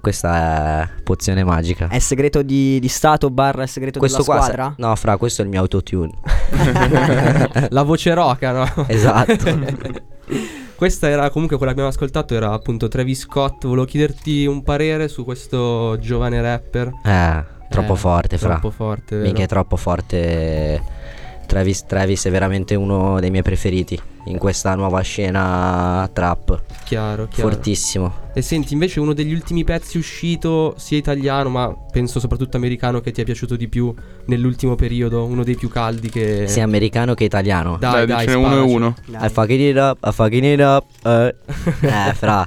Questa 0.00 0.82
è 0.82 0.88
pozione 1.02 1.44
magica 1.44 1.88
È 1.88 1.98
segreto 1.98 2.42
di, 2.42 2.78
di 2.78 2.88
stato 2.88 3.30
barra 3.30 3.66
segreto 3.66 3.98
Questo 3.98 4.22
della 4.22 4.34
qua 4.34 4.42
squadra? 4.42 4.74
No 4.76 4.94
fra 4.96 5.16
questo 5.16 5.40
è 5.42 5.44
il 5.44 5.50
mio 5.50 5.60
autotune 5.60 6.12
La 7.70 7.82
voce 7.82 8.12
roca, 8.12 8.52
no? 8.52 8.86
Esatto 8.86 10.10
Questa 10.74 11.08
era 11.08 11.30
comunque 11.30 11.56
quella 11.58 11.72
che 11.72 11.78
abbiamo 11.78 11.96
ascoltato, 11.96 12.34
era 12.34 12.52
appunto 12.52 12.88
Travis 12.88 13.20
Scott. 13.20 13.66
Volevo 13.66 13.84
chiederti 13.84 14.46
un 14.46 14.64
parere 14.64 15.06
su 15.06 15.24
questo 15.24 15.96
giovane 16.00 16.42
rapper. 16.42 16.90
Eh 17.04 17.60
troppo 17.72 17.94
Eh, 17.94 17.96
forte 17.96 18.38
fra 18.38 18.50
Troppo 18.50 18.70
forte, 18.70 19.16
vero? 19.16 19.26
Minchia 19.26 19.44
è 19.44 19.48
troppo 19.48 19.76
forte 19.76 21.00
Travis, 21.46 21.84
Travis 21.84 22.24
è 22.24 22.30
veramente 22.30 22.74
uno 22.74 23.20
dei 23.20 23.30
miei 23.30 23.42
preferiti 23.42 24.00
In 24.26 24.38
questa 24.38 24.74
nuova 24.74 25.00
scena 25.02 26.08
trap 26.12 26.62
Chiaro, 26.84 27.26
chiaro. 27.28 27.50
Fortissimo 27.50 28.14
E 28.32 28.40
senti, 28.40 28.72
invece 28.72 29.00
uno 29.00 29.12
degli 29.12 29.32
ultimi 29.34 29.64
pezzi 29.64 29.98
uscito, 29.98 30.74
sia 30.78 30.96
italiano, 30.96 31.50
ma 31.50 31.74
penso 31.90 32.20
soprattutto 32.20 32.56
americano, 32.56 33.00
che 33.00 33.10
ti 33.10 33.20
è 33.20 33.24
piaciuto 33.24 33.56
di 33.56 33.68
più 33.68 33.94
nell'ultimo 34.26 34.74
periodo, 34.74 35.24
uno 35.24 35.44
dei 35.44 35.56
più 35.56 35.68
caldi 35.68 36.08
che... 36.08 36.46
Sia 36.48 36.64
americano 36.64 37.14
che 37.14 37.24
italiano 37.24 37.76
Dai, 37.78 38.06
Dai, 38.06 38.26
dai, 38.26 38.34
uno 38.34 38.56
e 38.56 38.60
uno. 38.60 38.94
Dai. 39.06 39.26
I 39.26 39.30
fucking 39.30 39.60
it 39.60 39.76
up, 39.76 39.98
I 40.02 40.12
fucking 40.12 40.44
it 40.44 40.60
up 40.60 40.84
eh. 41.04 41.34
eh 41.82 42.14
fra 42.14 42.46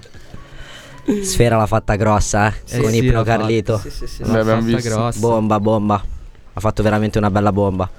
Sfera 1.21 1.57
l'ha 1.57 1.67
fatta 1.67 1.95
grossa 1.95 2.47
eh, 2.49 2.77
Eh 2.77 2.81
Con 2.81 2.89
sì, 2.91 2.97
Ipno 2.97 3.11
l'ha 3.19 3.23
fatta. 3.23 3.37
Carlito 3.37 3.77
Sì, 3.77 3.89
sì, 3.91 4.07
sì. 4.07 4.23
Beh, 4.23 4.39
abbiamo 4.39 4.61
fatta 4.61 4.75
visto. 4.75 4.89
grossa. 4.89 5.19
Bomba 5.19 5.59
bomba 5.59 6.03
Ha 6.53 6.59
fatto 6.59 6.81
veramente 6.83 7.17
una 7.17 7.29
bella 7.29 7.51
bomba 7.51 7.89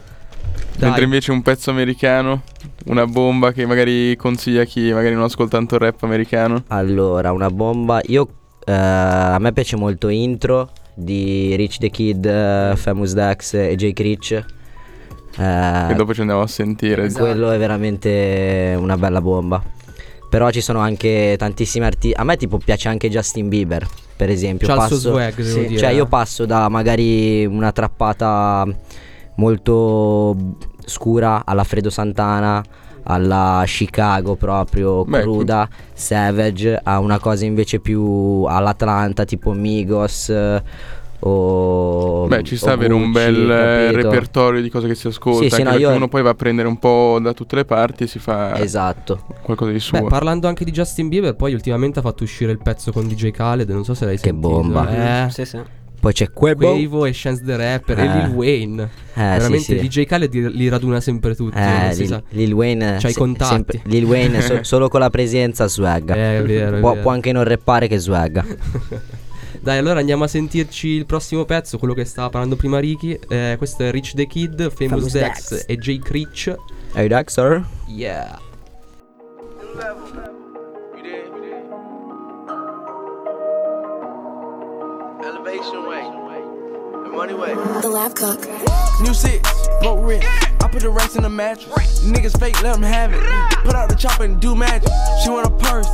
Dai. 0.76 0.88
Mentre 0.88 1.04
invece 1.04 1.32
un 1.32 1.40
pezzo 1.42 1.70
americano, 1.70 2.42
una 2.86 3.06
bomba 3.06 3.52
che 3.52 3.64
magari 3.64 4.14
consiglia 4.16 4.62
a 4.62 4.64
chi 4.64 4.92
magari 4.92 5.14
non 5.14 5.24
ascolta 5.24 5.56
tanto 5.56 5.78
rap 5.78 6.02
americano. 6.02 6.64
Allora, 6.68 7.32
una 7.32 7.48
bomba. 7.48 8.00
Io 8.08 8.28
eh, 8.62 8.72
a 8.72 9.38
me 9.38 9.52
piace 9.54 9.76
molto 9.76 10.08
intro 10.08 10.70
di 10.94 11.54
Rich 11.56 11.78
the 11.78 11.88
Kid, 11.88 12.26
eh, 12.26 12.72
Famous 12.76 13.14
Dex 13.14 13.54
e 13.54 13.74
Jake 13.74 14.02
Rich. 14.02 14.32
Eh, 15.38 15.90
E 15.90 15.94
dopo 15.94 16.12
ci 16.12 16.20
andiamo 16.20 16.42
a 16.42 16.46
sentire. 16.46 17.04
Esatto. 17.04 17.24
quello 17.24 17.50
è 17.50 17.58
veramente 17.58 18.74
una 18.78 18.98
bella 18.98 19.22
bomba. 19.22 19.62
Però 20.28 20.50
ci 20.50 20.60
sono 20.60 20.80
anche 20.80 21.36
tantissimi 21.38 21.84
artisti. 21.84 22.18
A 22.18 22.24
me 22.24 22.36
tipo 22.36 22.58
piace 22.58 22.88
anche 22.88 23.08
Justin 23.08 23.48
Bieber, 23.48 23.86
per 24.16 24.28
esempio. 24.30 24.66
C'ha 24.66 24.74
il 24.74 24.80
suo 24.80 24.88
Passo- 24.96 25.10
swag, 25.10 25.34
devo 25.34 25.48
sì, 25.48 25.66
dire. 25.66 25.80
Cioè, 25.80 25.90
io 25.90 26.04
eh. 26.04 26.08
passo 26.08 26.46
da 26.46 26.68
magari 26.68 27.46
una 27.46 27.72
trappata 27.72 28.66
molto 29.36 30.36
scura 30.84 31.42
alla 31.44 31.64
Fredo 31.64 31.90
Santana, 31.90 32.62
alla 33.04 33.62
Chicago 33.66 34.34
proprio 34.34 35.04
Beh, 35.04 35.20
cruda, 35.20 35.68
Savage, 35.92 36.80
a 36.82 36.98
una 36.98 37.18
cosa 37.18 37.44
invece 37.44 37.78
più 37.80 38.44
all'Atlanta, 38.48 39.24
tipo 39.24 39.52
Migos, 39.52 40.32
o 41.20 42.26
Beh, 42.26 42.42
ci 42.42 42.56
sta 42.56 42.72
avere 42.72 42.92
un 42.92 43.10
bel 43.12 43.46
capito? 43.48 43.96
repertorio 44.10 44.60
di 44.62 44.68
cose 44.70 44.86
che 44.88 44.94
si 44.94 45.06
ascolta. 45.06 45.42
Sì, 45.44 45.50
sì, 45.50 45.62
no, 45.62 45.72
io- 45.76 45.92
uno 45.92 46.08
poi 46.08 46.22
va 46.22 46.30
a 46.30 46.34
prendere 46.34 46.68
un 46.68 46.78
po' 46.78 47.18
da 47.20 47.32
tutte 47.32 47.56
le 47.56 47.64
parti 47.64 48.04
e 48.04 48.06
si 48.06 48.18
fa 48.18 48.58
Esatto. 48.58 49.24
qualcosa 49.42 49.70
di 49.70 49.80
suo. 49.80 50.00
Beh, 50.00 50.08
parlando 50.08 50.48
anche 50.48 50.64
di 50.64 50.70
Justin 50.72 51.08
Bieber, 51.08 51.34
poi 51.34 51.52
ultimamente 51.54 51.98
ha 51.98 52.02
fatto 52.02 52.24
uscire 52.24 52.52
il 52.52 52.58
pezzo 52.62 52.92
con 52.92 53.06
DJ 53.06 53.30
Khaled, 53.30 53.68
non 53.70 53.84
so 53.84 53.94
se 53.94 54.04
l'hai 54.04 54.14
Che 54.16 54.22
sentito. 54.28 54.48
bomba. 54.48 55.26
Eh, 55.26 55.30
Sì, 55.30 55.44
sì. 55.44 55.58
Poi 55.98 56.12
c'è 56.12 56.30
Quebo. 56.30 56.70
Quavo 56.72 57.06
e 57.06 57.10
Chance 57.14 57.42
the 57.44 57.56
Rapper 57.56 57.98
e 57.98 58.04
Eh. 58.04 58.08
Lil 58.18 58.26
Wayne. 58.34 58.82
Eh, 58.82 58.88
Veramente 59.14 59.58
sì, 59.60 59.78
sì. 59.78 59.88
DJ 59.88 60.04
Khaled 60.04 60.34
li, 60.34 60.68
raduna 60.68 61.00
sempre 61.00 61.34
tutti. 61.34 61.56
Eh, 61.58 61.94
Lil. 61.96 62.22
Lil 62.30 62.52
Wayne 62.52 62.96
C'ha 63.00 63.08
i 63.08 63.12
se- 63.12 63.18
contatti. 63.18 63.50
sempre- 63.54 63.80
Lil 63.84 64.04
Wayne 64.04 64.40
so- 64.42 64.58
solo 64.62 64.88
con 64.88 65.00
la 65.00 65.10
presenza 65.10 65.66
swagga. 65.66 66.14
Eh, 66.14 66.38
è 66.38 66.42
vero, 66.42 66.76
è 66.76 66.80
può, 66.80 66.90
vero. 66.90 67.02
può 67.02 67.10
anche 67.12 67.32
non 67.32 67.42
rappare 67.44 67.88
che 67.88 67.98
swagga. 67.98 68.44
Dai, 69.66 69.78
allora 69.78 69.98
andiamo 69.98 70.22
a 70.22 70.28
sentirci 70.28 70.86
il 70.86 71.06
prossimo 71.06 71.44
pezzo, 71.44 71.76
quello 71.76 71.92
che 71.92 72.04
stava 72.04 72.28
parlando 72.28 72.54
prima 72.54 72.78
Ricky. 72.78 73.18
Eh, 73.28 73.56
questo 73.58 73.82
è 73.82 73.90
Rich 73.90 74.14
the 74.14 74.28
Kid, 74.28 74.70
Famous, 74.70 74.76
Famous 74.76 75.12
Dex 75.12 75.50
Dex. 75.50 75.64
e 75.66 75.76
Jake 75.76 76.12
Rich. 76.12 76.54
Hey 76.94 77.08
Dexter. 77.08 77.66
Yeah. 77.88 78.38
Elevation 85.24 85.86
way. 85.88 86.04
The 87.02 87.10
money 87.10 87.34
way. 87.34 87.54
The 87.80 87.88
lab 87.88 88.14
cook. 88.14 88.46
New 89.02 89.14
six, 89.14 89.50
broke 89.80 90.06
rent. 90.06 90.24
I 90.62 90.68
put 90.68 90.82
the 90.82 90.90
racks 90.90 91.16
in 91.16 91.22
the 91.22 91.28
mattress. 91.28 92.04
Niggas 92.04 92.38
fake, 92.38 92.62
let 92.62 92.74
them 92.74 92.82
have 92.82 93.12
it. 93.12 93.20
Put 93.64 93.74
out 93.74 93.88
the 93.88 93.96
chopper 93.96 94.22
and 94.22 94.40
do 94.40 94.54
magic. 94.54 94.88
She 95.24 95.30
want 95.30 95.46
a 95.46 95.50
purse. 95.50 95.88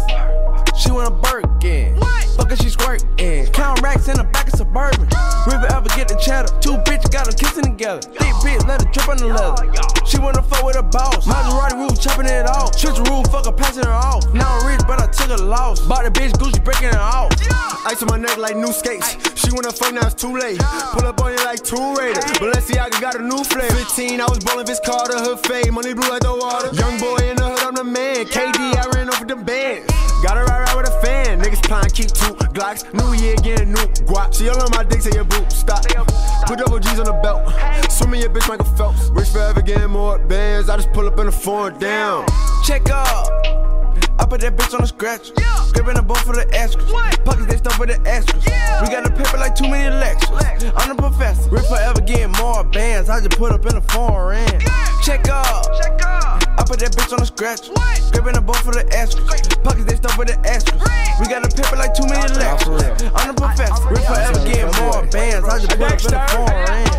She 0.76 0.90
want 0.90 1.08
a 1.08 1.10
Birkin. 1.10 1.98
Fuck 2.36 2.50
her, 2.50 2.56
she 2.56 2.70
squirtin'. 2.70 3.52
Count 3.52 3.80
racks 3.82 4.08
in 4.08 4.16
the 4.16 4.24
back 4.24 4.48
of 4.48 4.58
Suburban. 4.58 5.06
River 5.46 5.66
ever 5.70 5.88
get 5.94 6.08
the 6.08 6.16
cheddar. 6.16 6.48
Two 6.60 6.78
bitches 6.88 7.10
got 7.10 7.26
them 7.26 7.34
kissing 7.36 7.64
together. 7.64 8.00
Thick 8.00 8.34
bitch, 8.40 8.66
let 8.66 8.80
her 8.82 8.88
drip 8.90 9.08
on 9.08 9.16
the 9.18 9.28
leather. 9.28 9.68
She 10.06 10.18
wanna 10.18 10.42
fuck 10.42 10.64
with 10.64 10.76
a 10.76 10.82
boss. 10.82 11.26
Maserati 11.28 11.76
roof, 11.76 12.00
chopping 12.00 12.26
it 12.26 12.46
off. 12.48 12.74
Switch 12.78 12.98
roof, 13.08 13.26
fuck 13.28 13.46
her, 13.46 13.52
passing 13.52 13.84
her 13.84 13.92
off. 13.92 14.24
Now 14.32 14.58
I'm 14.58 14.66
rich, 14.66 14.80
but 14.86 15.00
I 15.00 15.06
took 15.06 15.30
a 15.30 15.42
loss. 15.42 15.80
Bought 15.80 16.04
the 16.04 16.10
bitch 16.10 16.32
Gucci, 16.32 16.62
breaking 16.64 16.88
it 16.88 16.96
off. 16.96 17.32
Ice 17.86 18.02
on 18.02 18.08
my 18.08 18.16
neck 18.16 18.38
like 18.38 18.56
new 18.56 18.72
skates. 18.72 19.12
She 19.36 19.52
wanna 19.52 19.72
fuck 19.72 19.92
now 19.92 20.06
it's 20.06 20.14
too 20.14 20.36
late. 20.36 20.58
Pull 20.96 21.06
up 21.06 21.20
on 21.20 21.32
you 21.32 21.44
like 21.44 21.62
Tomb 21.62 21.94
Raider. 21.96 22.20
Balenciaga 22.40 23.00
got 23.00 23.16
a 23.16 23.22
new 23.22 23.44
flavor. 23.44 23.74
15, 23.76 24.20
I 24.20 24.24
was 24.24 24.38
ballin' 24.38 24.66
Vince 24.66 24.80
Carter, 24.84 25.18
her 25.18 25.36
fade. 25.36 25.72
Money 25.72 25.92
blue 25.94 26.08
like 26.08 26.22
the 26.22 26.34
water. 26.34 26.74
Young 26.74 26.98
boy 26.98 27.22
in 27.28 27.36
the 27.36 27.44
hood, 27.44 27.62
I'm 27.62 27.74
the 27.74 27.84
man. 27.84 28.24
KD, 28.26 28.76
I 28.76 28.88
ran 28.94 29.08
off 29.08 29.20
with 29.20 29.28
the 29.28 29.36
band. 29.36 30.01
Niggas 31.42 31.62
plan 31.64 31.90
keep 31.90 32.06
two 32.06 32.34
Glocks. 32.54 32.86
New 32.94 33.18
year 33.20 33.34
getting 33.36 33.72
new 33.72 33.86
guap. 34.06 34.32
She 34.32 34.48
all 34.48 34.62
on 34.62 34.70
my 34.70 34.84
dick, 34.84 35.02
say 35.02 35.10
your 35.12 35.24
boot 35.24 35.50
stop. 35.50 35.82
Put 36.46 36.58
double 36.58 36.78
G's 36.78 37.00
on 37.00 37.06
the 37.06 37.18
belt. 37.20 37.42
Swimming 37.90 38.20
your 38.20 38.30
bitch 38.30 38.48
Michael 38.48 38.64
Phelps. 38.76 39.10
Rich 39.10 39.30
forever 39.30 39.60
getting 39.60 39.90
more 39.90 40.18
bands. 40.18 40.68
I 40.68 40.76
just 40.76 40.92
pull 40.92 41.06
up 41.08 41.18
in 41.18 41.26
the 41.26 41.32
foreign 41.32 41.76
down. 41.80 42.26
Check 42.64 42.88
up. 42.90 43.26
I 44.20 44.26
put 44.28 44.40
that 44.42 44.56
bitch 44.56 44.72
on 44.72 44.82
the 44.82 44.86
scratch. 44.86 45.34
Gripping 45.72 45.94
the 45.94 46.02
boat 46.02 46.18
for 46.18 46.32
the 46.32 46.48
extras. 46.54 46.84
Pockets 47.24 47.46
they 47.46 47.56
stuff 47.56 47.74
for 47.74 47.86
the 47.86 48.00
extras. 48.06 48.44
We 48.44 48.94
got 48.94 49.04
a 49.04 49.10
paper 49.10 49.38
like 49.38 49.56
too 49.56 49.68
many 49.68 49.92
lectures. 49.96 50.30
I'm 50.76 50.94
the 50.94 51.02
professor. 51.02 51.50
Rip 51.50 51.64
forever 51.66 52.00
getting 52.02 52.30
more 52.32 52.62
bands. 52.62 53.08
I 53.08 53.18
just 53.18 53.36
put 53.36 53.50
up 53.50 53.66
in 53.66 53.74
the 53.74 53.80
foreign. 53.80 54.60
Check 55.02 55.28
up. 55.28 55.61
I 56.72 56.74
put 56.74 56.80
that 56.80 56.96
bitch 56.96 57.12
on 57.12 57.20
the 57.20 57.26
scratch. 57.26 57.68
Gripping 58.12 58.32
the 58.32 58.40
boat 58.40 58.56
for 58.56 58.72
the 58.72 58.88
extras. 58.96 59.28
Pockets 59.60 59.84
they 59.84 59.96
stuff 59.96 60.16
with 60.16 60.28
the 60.28 60.40
extras. 60.48 60.80
We 61.20 61.28
got 61.28 61.44
a 61.44 61.50
paper 61.52 61.76
like 61.76 61.92
too 61.92 62.06
many 62.08 62.32
lectures. 62.32 63.12
I'm 63.12 63.28
the 63.28 63.36
professor. 63.36 63.92
Rip 63.92 64.00
forever 64.08 64.40
getting 64.40 64.72
more 64.80 65.04
bands. 65.12 65.44
I 65.44 65.60
just 65.60 65.68
put 65.68 65.84
up 65.84 66.00
in 66.00 66.16
the 66.16 66.24
foreign. 66.32 66.91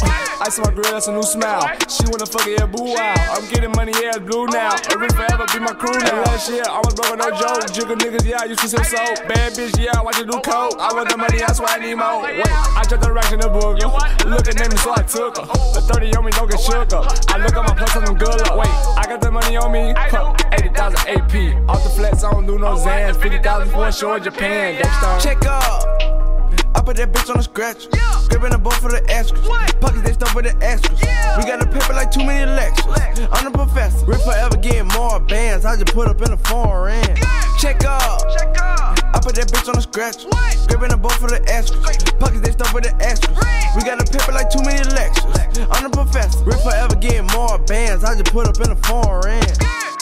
Ice 0.43 0.59
on 0.59 0.67
my 0.67 0.75
girl, 0.75 0.91
that's 0.91 1.07
a 1.07 1.13
new 1.13 1.23
smile. 1.23 1.63
She 1.87 2.03
wanna 2.11 2.27
fuck 2.27 2.43
it, 2.43 2.59
yeah, 2.59 2.67
boo 2.67 2.83
wow. 2.83 3.15
I'm 3.31 3.47
getting 3.47 3.71
money, 3.71 3.93
yeah, 3.95 4.19
it's 4.19 4.27
blue 4.27 4.45
now. 4.47 4.75
Every 4.91 5.07
forever 5.15 5.47
be 5.47 5.59
my 5.63 5.71
crew 5.71 5.95
now. 6.03 6.19
Last 6.27 6.51
year, 6.51 6.67
I 6.67 6.83
was 6.83 6.93
broke, 6.93 7.15
no 7.15 7.31
joke. 7.31 7.71
Jiggle 7.71 7.95
niggas, 7.95 8.27
yeah, 8.27 8.43
I 8.43 8.51
used 8.51 8.59
to 8.59 8.67
sell 8.67 8.83
soap. 8.83 9.23
Bad 9.23 9.53
bitch, 9.53 9.79
yeah, 9.79 9.95
I 9.95 10.03
watch 10.03 10.17
you 10.17 10.25
do 10.25 10.35
coke. 10.43 10.75
I 10.83 10.91
want 10.91 11.07
the 11.07 11.15
money, 11.15 11.39
that's 11.39 11.61
why 11.61 11.75
I 11.75 11.79
need 11.79 11.95
more. 11.95 12.23
Wait, 12.23 12.43
I 12.43 12.83
dropped 12.83 13.03
the 13.07 13.13
racks 13.13 13.31
in 13.31 13.39
the 13.39 13.47
booger. 13.47 13.87
Looking 14.27 14.59
at 14.59 14.67
me, 14.67 14.75
so 14.83 14.91
I 14.91 15.03
took 15.07 15.37
her. 15.39 15.47
The 15.47 15.79
30 15.79 16.11
on 16.19 16.25
me, 16.25 16.31
don't 16.31 16.51
get 16.51 16.59
shook 16.59 16.91
up. 16.91 17.07
I 17.31 17.39
look 17.39 17.55
at 17.55 17.63
my 17.63 17.75
plus, 17.79 17.95
I'm 17.95 18.11
good 18.11 18.35
luck. 18.43 18.59
Wait, 18.59 18.73
I 18.99 19.07
got 19.07 19.21
the 19.21 19.31
money 19.31 19.55
on 19.55 19.71
me. 19.71 19.93
Huh, 19.95 20.35
80,000 20.51 21.07
AP. 21.07 21.69
Off 21.71 21.87
the 21.87 21.89
flats, 21.95 22.25
I 22.25 22.31
don't 22.31 22.45
do 22.45 22.59
no 22.59 22.75
Zans. 22.75 23.15
50,000 23.15 23.71
for 23.71 23.87
a 23.87 23.93
show 23.93 24.15
in 24.15 24.23
Japan. 24.23 24.75
Check 25.23 25.45
up. 25.45 26.22
I 26.83 26.85
put 26.85 26.97
that 26.97 27.13
bitch 27.13 27.31
on 27.31 27.39
the 27.39 27.47
scratch. 27.47 27.87
Gripping 28.27 28.51
the 28.51 28.59
boat 28.59 28.75
for 28.75 28.91
the 28.91 28.99
extras. 29.07 29.39
Pockets 29.79 30.03
they 30.03 30.11
stuff 30.11 30.35
for 30.35 30.43
the 30.43 30.51
extras. 30.59 30.99
We 31.39 31.47
got 31.47 31.63
a 31.63 31.67
paper 31.71 31.95
like 31.95 32.11
too 32.11 32.27
many 32.27 32.43
lectures. 32.43 32.91
I'm 33.31 33.47
the 33.47 33.55
professor. 33.55 34.03
Rip 34.03 34.19
forever 34.19 34.59
getting 34.59 34.91
more 34.91 35.21
bands. 35.23 35.63
I 35.63 35.79
just 35.79 35.95
put 35.95 36.11
up 36.11 36.19
in 36.19 36.35
the 36.35 36.41
foreign. 36.43 36.99
Check 37.63 37.87
up. 37.87 38.19
I 39.15 39.19
put 39.23 39.39
that 39.39 39.47
bitch 39.47 39.63
on 39.71 39.79
the 39.79 39.85
scratch. 39.87 40.27
Gripping 40.67 40.91
the 40.91 40.99
boat 40.99 41.15
for 41.23 41.31
the 41.31 41.39
extras. 41.47 41.87
Pockets 42.19 42.43
they 42.43 42.51
stuff 42.51 42.75
for 42.75 42.83
the 42.83 42.91
extras. 42.99 43.31
We 43.79 43.87
got 43.87 44.03
a 44.03 44.05
paper 44.11 44.35
like 44.35 44.51
too 44.51 44.59
many 44.67 44.83
lectures. 44.91 45.23
I'm 45.71 45.87
the 45.87 45.91
professor. 45.95 46.43
Rip 46.43 46.59
forever 46.67 46.99
getting 46.99 47.31
more 47.31 47.63
bands. 47.63 48.03
I 48.03 48.19
just 48.19 48.35
put 48.35 48.43
up 48.43 48.59
in 48.59 48.75
the 48.75 48.79
foreign. 48.83 49.39
E 49.39 49.92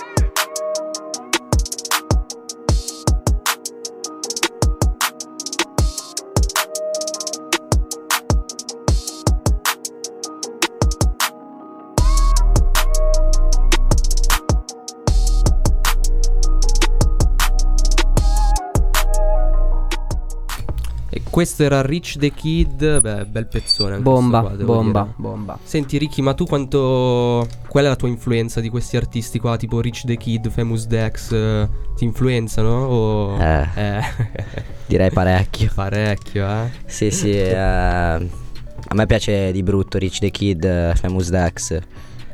questo 21.31 21.63
era 21.63 21.81
Rich 21.81 22.19
the 22.19 22.31
Kid. 22.31 22.99
Beh, 23.01 23.25
bel 23.25 23.47
pezzone. 23.47 23.97
Bomba, 23.97 24.41
qua, 24.41 24.49
bomba, 24.51 25.01
dire. 25.01 25.13
bomba. 25.15 25.57
Senti 25.63 25.97
Ricky, 25.97 26.21
ma 26.21 26.35
tu 26.35 26.45
quanto... 26.45 27.47
Qual 27.67 27.85
è 27.85 27.87
la 27.87 27.95
tua 27.95 28.09
influenza 28.09 28.59
di 28.59 28.69
questi 28.69 28.97
artisti 28.97 29.39
qua, 29.39 29.57
tipo 29.57 29.79
Rich 29.79 30.05
the 30.05 30.17
Kid, 30.17 30.49
Famous 30.51 30.85
Dex? 30.85 31.31
eh, 31.31 31.67
ti 31.95 32.03
influenzano? 32.03 32.85
O... 32.85 33.37
Eh. 33.39 33.67
Eh. 33.73 34.01
Direi 34.85 35.09
parecchio. 35.09 35.71
Parecchio, 35.73 36.47
eh? 36.47 36.69
Sì, 36.85 37.09
sì. 37.09 37.31
eh, 37.31 37.55
a 37.55 38.93
me 38.93 39.05
piace 39.05 39.51
di 39.51 39.63
brutto 39.63 39.97
Rich 39.97 40.19
the 40.19 40.29
Kid, 40.29 40.63
eh, 40.63 40.93
Famous 40.95 41.29
Dex. 41.29 41.79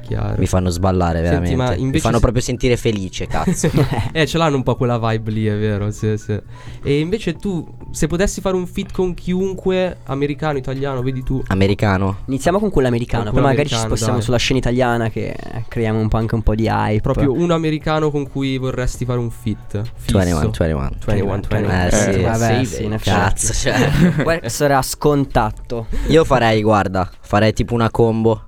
Chiaro. 0.08 0.36
Mi 0.38 0.46
fanno 0.48 0.70
sballare 0.70 1.16
Senti, 1.20 1.30
veramente. 1.30 1.56
ma 1.58 1.70
Mi 1.72 1.82
invece 1.82 2.02
fanno 2.04 2.16
se- 2.16 2.22
proprio 2.22 2.42
sentire 2.42 2.78
felice, 2.78 3.28
cazzo. 3.28 3.70
Eh, 4.14 4.26
ce 4.26 4.38
l'hanno 4.38 4.56
un 4.56 4.64
po' 4.64 4.76
quella 4.76 4.98
vibe 4.98 5.32
lì, 5.32 5.46
è 5.48 5.58
vero, 5.58 5.92
sì, 5.92 6.18
sì. 6.18 6.40
E 6.82 7.00
invece 7.00 7.34
tu, 7.36 7.68
se 7.92 8.08
potessi 8.08 8.40
fare 8.42 8.56
un 8.56 8.66
fit 8.66 8.92
con 8.92 9.14
chiunque, 9.14 9.98
americano, 10.06 10.58
italiano, 10.58 11.02
vedi 11.02 11.24
tu... 11.24 11.42
Americano. 11.48 12.20
Iniziamo 12.28 12.58
con 12.60 12.70
quello 12.70 12.88
americano, 12.88 13.32
poi 13.32 13.42
magari 13.42 13.68
ci 13.68 13.76
spostiamo 13.76 14.16
dai. 14.16 14.22
sulla 14.24 14.38
scena 14.38 14.60
italiana 14.60 15.10
che 15.10 15.28
eh, 15.30 15.66
creiamo 15.68 16.00
un 16.00 16.08
po' 16.08 16.18
anche 16.18 16.36
un 16.36 16.42
po' 16.44 16.56
di 16.56 16.68
hype. 16.68 17.02
Proprio 17.02 17.34
un 17.34 17.52
americano 17.52 18.10
con 18.10 18.30
cui 18.30 18.58
vorresti 18.58 19.04
fare 19.06 19.20
un 19.20 19.30
fit. 19.30 19.82
Fisso. 19.96 20.18
21, 20.18 20.40
21. 20.40 20.90
21, 21.06 21.32
21. 21.50 21.86
Eh, 21.86 21.92
sì. 21.92 22.22
Vabbè, 22.22 22.58
Sì, 22.64 22.76
sì, 22.76 22.84
in 22.86 22.94
effetti. 22.94 23.18
Cazzo, 23.18 23.54
cioè. 23.54 24.24
Questo 24.24 24.64
era 24.64 24.82
scontato. 24.82 25.88
Io 26.08 26.24
farei, 26.24 26.62
guarda, 26.62 27.10
farei 27.20 27.54
tipo 27.54 27.74
una 27.74 27.90
combo 27.92 28.44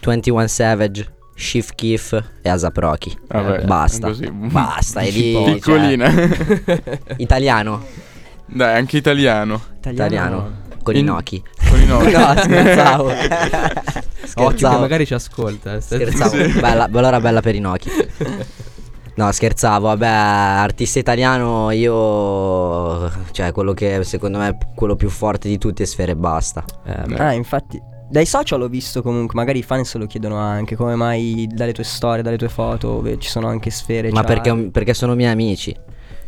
21 0.00 0.46
Savage, 0.48 1.12
Shift 1.34 1.74
Keef 1.74 2.22
e 2.42 2.48
Asap 2.48 2.76
Rocky. 2.78 3.16
Vabbè, 3.28 3.64
Basta. 3.64 4.08
così. 4.08 4.30
Basta, 4.30 5.00
è 5.00 5.10
lì. 5.12 5.42
Piccolina. 5.44 6.10
cioè, 6.10 7.00
italiano. 7.18 7.84
Dai, 8.46 8.76
anche 8.76 8.96
italiano. 8.96 9.60
Italiano. 9.84 10.58
Con 10.82 10.94
In- 10.96 11.02
i 11.02 11.04
Noki. 11.04 11.42
Con 11.68 11.80
i 11.80 11.86
Noki. 11.86 12.10
no, 12.12 12.34
scherzavo. 12.36 13.04
Occhio 13.04 13.14
che 14.24 14.26
scherzavo. 14.26 14.78
magari 14.80 15.06
ci 15.06 15.14
ascolta. 15.14 15.74
eh, 15.74 15.80
Scherzavo. 15.80 16.36
Bella, 16.60 16.88
allora 16.92 17.20
bella 17.20 17.40
per 17.40 17.54
i 17.54 17.60
Noki. 17.60 17.90
No, 19.14 19.30
scherzavo, 19.30 19.86
vabbè, 19.88 20.06
artista 20.06 20.98
italiano 20.98 21.70
io 21.72 23.10
cioè 23.32 23.52
quello 23.52 23.74
che 23.74 24.02
secondo 24.04 24.38
me 24.38 24.48
è 24.48 24.56
quello 24.74 24.96
più 24.96 25.10
forte 25.10 25.46
di 25.48 25.58
tutti 25.58 25.82
è 25.82 25.84
Sfere 25.86 26.12
e 26.12 26.16
Basta. 26.16 26.64
Ah, 27.18 27.32
infatti. 27.32 27.78
Dai 28.10 28.26
social 28.26 28.60
ho 28.60 28.66
visto 28.68 29.02
comunque, 29.02 29.36
magari 29.36 29.60
i 29.60 29.62
fan 29.62 29.84
se 29.84 29.96
lo 29.96 30.06
chiedono 30.06 30.36
anche, 30.36 30.74
come 30.74 30.96
mai 30.96 31.46
dalle 31.48 31.72
tue 31.72 31.84
storie, 31.84 32.24
dalle 32.24 32.36
tue 32.36 32.48
foto, 32.48 33.04
ci 33.18 33.28
sono 33.28 33.46
anche 33.46 33.70
sfere. 33.70 34.10
Ma 34.10 34.24
perché, 34.24 34.52
perché 34.72 34.94
sono 34.94 35.14
miei 35.14 35.30
amici. 35.30 35.72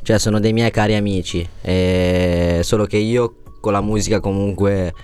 Cioè 0.01 0.19
sono 0.19 0.39
dei 0.39 0.53
miei 0.53 0.71
cari 0.71 0.95
amici. 0.95 1.45
E 1.61 2.61
solo 2.63 2.87
che 2.87 2.99
io 2.99 3.35
con 3.61 3.73
la 3.73 3.81
musica 3.81 4.21
comunque 4.21 4.95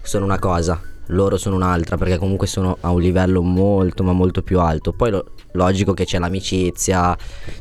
sono 0.00 0.24
una 0.24 0.38
cosa. 0.38 0.80
Loro 1.08 1.36
sono 1.36 1.56
un'altra 1.56 1.98
perché 1.98 2.16
comunque 2.16 2.46
sono 2.46 2.78
a 2.80 2.90
un 2.90 3.02
livello 3.02 3.42
molto 3.42 4.02
ma 4.02 4.12
molto 4.12 4.42
più 4.42 4.60
alto. 4.60 4.92
Poi 4.92 5.10
lo- 5.10 5.32
logico 5.52 5.92
che 5.92 6.06
c'è 6.06 6.18
l'amicizia, 6.18 7.14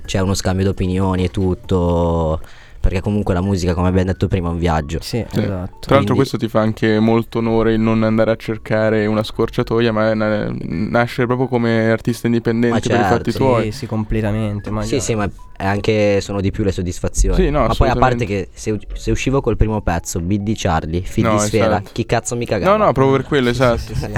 c'è 0.05 0.19
uno 0.19 0.33
scambio 0.35 0.63
di 0.63 0.69
opinioni 0.71 1.25
e 1.25 1.29
tutto. 1.29 2.39
Perché 2.83 2.99
comunque 2.99 3.33
la 3.33 3.41
musica, 3.41 3.73
come 3.73 3.87
abbiamo 3.87 4.11
detto 4.11 4.27
prima, 4.27 4.49
è 4.49 4.51
un 4.51 4.57
viaggio. 4.57 4.99
Sì, 4.99 5.23
Sì. 5.31 5.39
esatto. 5.39 5.45
Tra 5.47 5.55
l'altro 5.55 5.87
Quindi- 5.95 6.13
questo 6.15 6.37
ti 6.37 6.49
fa 6.49 6.59
anche 6.59 6.99
molto 6.99 7.37
onore 7.37 7.71
il 7.75 7.79
non 7.79 8.03
andare 8.03 8.31
a 8.31 8.35
cercare 8.35 9.05
una 9.05 9.23
scorciatoia, 9.23 9.93
ma 9.93 10.13
na- 10.13 10.53
nascere 10.59 11.25
proprio 11.25 11.47
come 11.47 11.89
artista 11.89 12.27
indipendente 12.27 12.89
Ma 12.89 12.97
per 12.97 12.99
i 12.99 13.03
fatti 13.09 13.13
certo. 13.13 13.31
Sì, 13.31 13.37
tuoi. 13.37 13.71
sì, 13.71 13.85
completamente. 13.85 14.69
Ma 14.69 14.83
Sì, 14.83 14.97
già. 14.97 15.01
sì, 15.01 15.15
ma 15.15 15.29
è 15.55 15.65
anche 15.65 16.19
sono 16.19 16.41
di 16.41 16.51
più 16.51 16.65
le 16.65 16.73
soddisfazioni. 16.73 17.37
Sì, 17.37 17.49
no, 17.49 17.65
ma 17.67 17.73
poi 17.73 17.87
a 17.87 17.95
parte 17.95 18.25
che 18.25 18.49
se, 18.51 18.77
se 18.95 19.11
uscivo 19.11 19.39
col 19.39 19.55
primo 19.55 19.79
pezzo, 19.79 20.19
di 20.19 20.53
Charlie, 20.57 21.03
Feed 21.03 21.25
No, 21.25 21.33
di 21.35 21.39
Sfera, 21.39 21.65
esatto. 21.75 21.89
chi 21.93 22.05
cazzo 22.05 22.35
mi 22.35 22.45
cagava? 22.45 22.75
No, 22.75 22.83
no, 22.83 22.91
proprio 22.91 23.15
per 23.15 23.25
quello, 23.25 23.47
esatto. 23.47 23.77
Sì, 23.77 23.95
sì. 23.95 24.09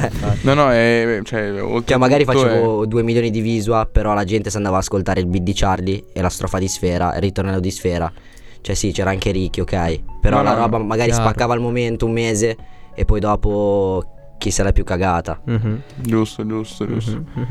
No, 0.42 0.54
no, 0.56 0.72
è, 0.72 1.20
cioè, 1.24 1.62
oltre 1.62 1.90
Cioè, 1.90 1.98
magari 2.00 2.26
facevo 2.26 2.88
2 2.88 3.04
milioni 3.04 3.30
di 3.30 3.42
visual, 3.42 3.88
però 3.92 4.16
la 4.16 4.24
gente 4.24 4.50
si 4.50 4.58
andava 4.58 4.78
a 4.78 4.80
ascoltare 4.80 5.20
il 5.20 5.28
di 5.28 5.54
Charlie 5.54 6.06
e 6.14 6.22
la 6.22 6.30
strofa 6.30 6.58
di 6.58 6.68
Sfera, 6.68 7.14
il 7.14 7.22
ritornello 7.22 7.60
di 7.60 7.70
Sfera. 7.70 8.12
Cioè, 8.66 8.74
sì, 8.74 8.92
c'era 8.92 9.12
anche 9.12 9.30
Ricky, 9.30 9.62
ok. 9.62 10.00
Però 10.22 10.38
No, 10.38 10.42
la 10.44 10.56
no, 10.56 10.62
roba 10.62 10.80
magari 10.80 11.10
chiaro. 11.12 11.24
spaccava 11.26 11.54
al 11.54 11.60
momento 11.60 12.08
un 12.08 12.14
mese 12.14 12.58
e 12.96 13.06
poi 13.06 13.20
dopo 13.20 14.04
chi 14.40 14.50
se 14.50 14.64
l'è 14.64 14.74
più 14.74 14.84
cagata. 14.84 15.40
Mhm, 15.46 15.82
è... 15.98 16.02
Giusto, 16.02 16.44
giusto, 16.48 16.88
giusto. 16.88 17.12
mhm, 17.12 17.26
mhm. 17.36 17.48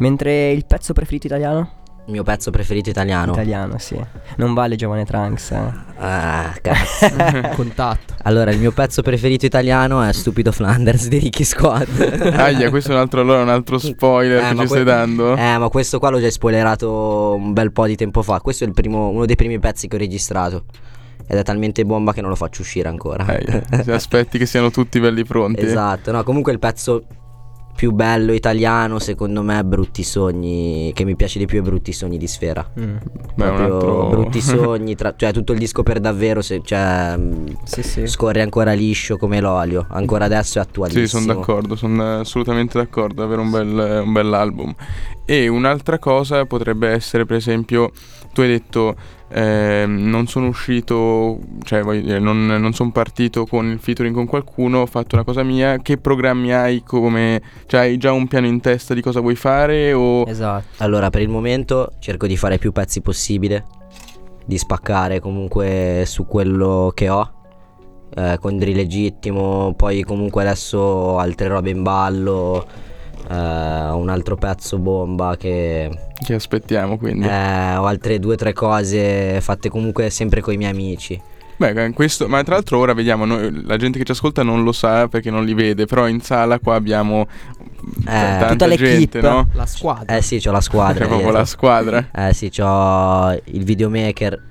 Mentre 0.00 0.50
il 0.50 0.66
pezzo 0.66 0.92
preferito 0.92 1.28
italiano? 1.28 1.70
Il 2.06 2.12
mio 2.12 2.22
pezzo 2.22 2.50
preferito 2.50 2.90
italiano. 2.90 3.32
Italiano, 3.32 3.78
sì. 3.78 3.98
Non 4.36 4.52
vale 4.52 4.76
Giovane 4.76 5.06
Trunks. 5.06 5.50
eh. 5.52 5.72
Ah, 5.98 6.52
cazzo. 6.60 7.08
Contatto. 7.54 8.14
allora, 8.24 8.50
il 8.50 8.58
mio 8.58 8.72
pezzo 8.72 9.00
preferito 9.00 9.46
italiano 9.46 10.02
è 10.02 10.12
Stupido 10.12 10.52
Flanders 10.52 11.08
di 11.08 11.16
Ricky 11.18 11.44
Squad. 11.44 12.32
Aia, 12.36 12.68
questo 12.68 12.90
è 12.90 12.94
un 12.94 13.00
altro, 13.00 13.22
allora, 13.22 13.40
un 13.40 13.48
altro 13.48 13.78
spoiler 13.78 14.38
Eh, 14.38 14.42
che 14.42 14.48
ci 14.50 14.54
que- 14.56 14.66
stai 14.66 14.84
dando. 14.84 15.34
Eh, 15.34 15.56
ma 15.56 15.68
questo 15.70 15.98
qua 15.98 16.10
l'ho 16.10 16.20
già 16.20 16.28
spoilerato 16.30 17.34
un 17.38 17.54
bel 17.54 17.72
po' 17.72 17.86
di 17.86 17.96
tempo 17.96 18.20
fa. 18.22 18.40
Questo 18.40 18.64
è 18.64 18.66
il 18.66 18.74
primo, 18.74 19.08
uno 19.08 19.24
dei 19.24 19.36
primi 19.36 19.58
pezzi 19.58 19.88
che 19.88 19.96
ho 19.96 19.98
registrato. 19.98 20.64
Ed 21.26 21.38
è 21.38 21.42
talmente 21.42 21.86
bomba 21.86 22.12
che 22.12 22.20
non 22.20 22.28
lo 22.28 22.36
faccio 22.36 22.60
uscire 22.60 22.86
ancora. 22.86 23.24
Se 23.82 23.92
aspetti 23.92 24.36
che 24.36 24.44
siano 24.44 24.70
tutti 24.70 25.00
belli 25.00 25.24
pronti. 25.24 25.64
esatto, 25.64 26.12
no, 26.12 26.22
comunque 26.22 26.52
il 26.52 26.58
pezzo 26.58 27.04
più 27.74 27.92
bello 27.92 28.32
italiano, 28.32 28.98
secondo 28.98 29.42
me, 29.42 29.58
è 29.58 29.62
Brutti 29.62 30.02
Sogni. 30.02 30.92
Che 30.94 31.04
mi 31.04 31.16
piace 31.16 31.38
di 31.38 31.46
più 31.46 31.58
è 31.58 31.62
Brutti 31.62 31.92
Sogni 31.92 32.18
di 32.18 32.26
Sfera. 32.26 32.66
Mm. 32.78 32.96
Beh, 33.34 33.44
altro... 33.44 34.08
Brutti 34.08 34.40
Sogni, 34.42 34.94
tra- 34.94 35.14
cioè 35.16 35.32
tutto 35.32 35.52
il 35.52 35.58
disco 35.58 35.82
per 35.82 36.00
davvero, 36.00 36.40
se- 36.42 36.60
cioè, 36.64 37.16
mh, 37.16 37.56
Sì, 37.64 37.82
sì. 37.82 38.06
scorre 38.06 38.42
ancora 38.42 38.72
liscio 38.72 39.16
come 39.16 39.40
l'olio. 39.40 39.86
Ancora 39.90 40.24
adesso 40.26 40.58
è 40.58 40.62
attualissimo. 40.62 41.06
Sì, 41.06 41.10
sono 41.18 41.26
d'accordo, 41.38 41.76
sono 41.76 42.20
assolutamente 42.20 42.78
d'accordo, 42.78 43.14
è 43.14 43.26
davvero 43.26 43.42
un 43.42 43.50
bel, 43.50 44.02
un 44.04 44.12
bell'album. 44.12 44.74
E 45.24 45.48
un'altra 45.48 45.98
cosa 45.98 46.44
potrebbe 46.44 46.88
essere, 46.88 47.24
per 47.24 47.36
esempio, 47.36 47.90
tu 48.32 48.42
hai 48.42 48.48
detto 48.48 48.94
ehm, 49.34 50.08
non 50.08 50.26
sono 50.26 50.46
uscito, 50.46 51.38
cioè 51.64 51.82
dire, 52.00 52.18
non, 52.20 52.46
non 52.46 52.72
sono 52.72 52.92
partito 52.92 53.44
con 53.46 53.66
il 53.66 53.80
featuring 53.80 54.14
con 54.14 54.26
qualcuno, 54.26 54.80
ho 54.80 54.86
fatto 54.86 55.16
una 55.16 55.24
cosa 55.24 55.42
mia. 55.42 55.78
Che 55.78 55.98
programmi 55.98 56.52
hai 56.52 56.82
come... 56.82 57.42
Cioè 57.66 57.80
hai 57.80 57.96
già 57.96 58.12
un 58.12 58.28
piano 58.28 58.46
in 58.46 58.60
testa 58.60 58.94
di 58.94 59.02
cosa 59.02 59.20
vuoi 59.20 59.34
fare 59.34 59.92
o... 59.92 60.24
Esatto. 60.26 60.82
Allora, 60.82 61.10
per 61.10 61.22
il 61.22 61.28
momento 61.28 61.92
cerco 61.98 62.26
di 62.26 62.36
fare 62.36 62.58
più 62.58 62.72
pezzi 62.72 63.00
possibile, 63.00 63.64
di 64.46 64.56
spaccare 64.56 65.20
comunque 65.20 66.04
su 66.06 66.26
quello 66.26 66.92
che 66.94 67.08
ho, 67.08 67.32
eh, 68.14 68.38
con 68.40 68.56
drill 68.56 68.76
legittimo, 68.76 69.74
poi 69.76 70.02
comunque 70.02 70.42
adesso 70.42 71.18
altre 71.18 71.48
robe 71.48 71.70
in 71.70 71.82
ballo, 71.82 72.66
eh, 73.28 73.34
ho 73.34 73.96
un 73.96 74.08
altro 74.08 74.36
pezzo 74.36 74.78
bomba 74.78 75.36
che 75.36 75.90
Che 76.24 76.34
aspettiamo 76.34 76.98
quindi? 76.98 77.26
eh, 77.26 77.76
ho 77.76 77.84
altre 77.86 78.18
due 78.18 78.34
o 78.34 78.36
tre 78.36 78.52
cose 78.52 79.40
fatte 79.40 79.68
comunque 79.68 80.10
sempre 80.10 80.40
con 80.40 80.52
i 80.52 80.56
miei 80.56 80.70
amici. 80.72 81.20
Beh, 81.56 81.92
questo, 81.92 82.26
ma 82.26 82.42
tra 82.42 82.54
l'altro 82.54 82.78
ora 82.78 82.94
vediamo, 82.94 83.24
noi- 83.24 83.64
la 83.64 83.76
gente 83.76 83.96
che 83.98 84.04
ci 84.04 84.10
ascolta 84.10 84.42
non 84.42 84.64
lo 84.64 84.72
sa 84.72 85.06
perché 85.06 85.30
non 85.30 85.44
li 85.44 85.54
vede, 85.54 85.86
però 85.86 86.08
in 86.08 86.20
sala 86.20 86.58
qua 86.58 86.74
abbiamo 86.74 87.26
tanta 88.04 88.48
Tutta 88.48 88.66
gente, 88.68 88.84
l'equipe. 88.84 89.20
no? 89.20 89.48
La 89.52 89.66
squadra. 89.66 90.16
Eh 90.16 90.20
sì, 90.22 90.40
c'ho 90.40 90.50
la 90.50 90.60
squadra. 90.60 91.04
C'è 91.04 91.08
proprio 91.08 91.30
la 91.30 91.44
squadra. 91.44 92.08
Eh 92.12 92.32
sì, 92.34 92.50
c'ho 92.50 93.30
il 93.32 93.62
videomaker 93.64 94.42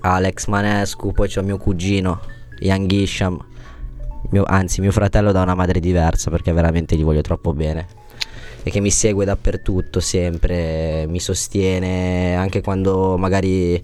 Alex 0.00 0.46
Manescu, 0.48 1.12
poi 1.12 1.28
c'ho 1.28 1.42
mio 1.42 1.56
cugino 1.56 2.20
Young 2.58 2.90
Isham, 2.90 3.38
mio- 4.30 4.44
anzi 4.44 4.80
mio 4.80 4.90
fratello 4.92 5.30
da 5.30 5.42
una 5.42 5.54
madre 5.54 5.78
diversa 5.78 6.30
perché 6.30 6.52
veramente 6.52 6.96
gli 6.96 7.04
voglio 7.04 7.20
troppo 7.20 7.52
bene. 7.52 7.86
E 8.62 8.70
che 8.70 8.80
mi 8.80 8.90
segue 8.90 9.24
dappertutto 9.24 10.00
sempre, 10.00 11.06
mi 11.08 11.18
sostiene 11.18 12.34
anche 12.36 12.60
quando 12.60 13.16
magari 13.16 13.82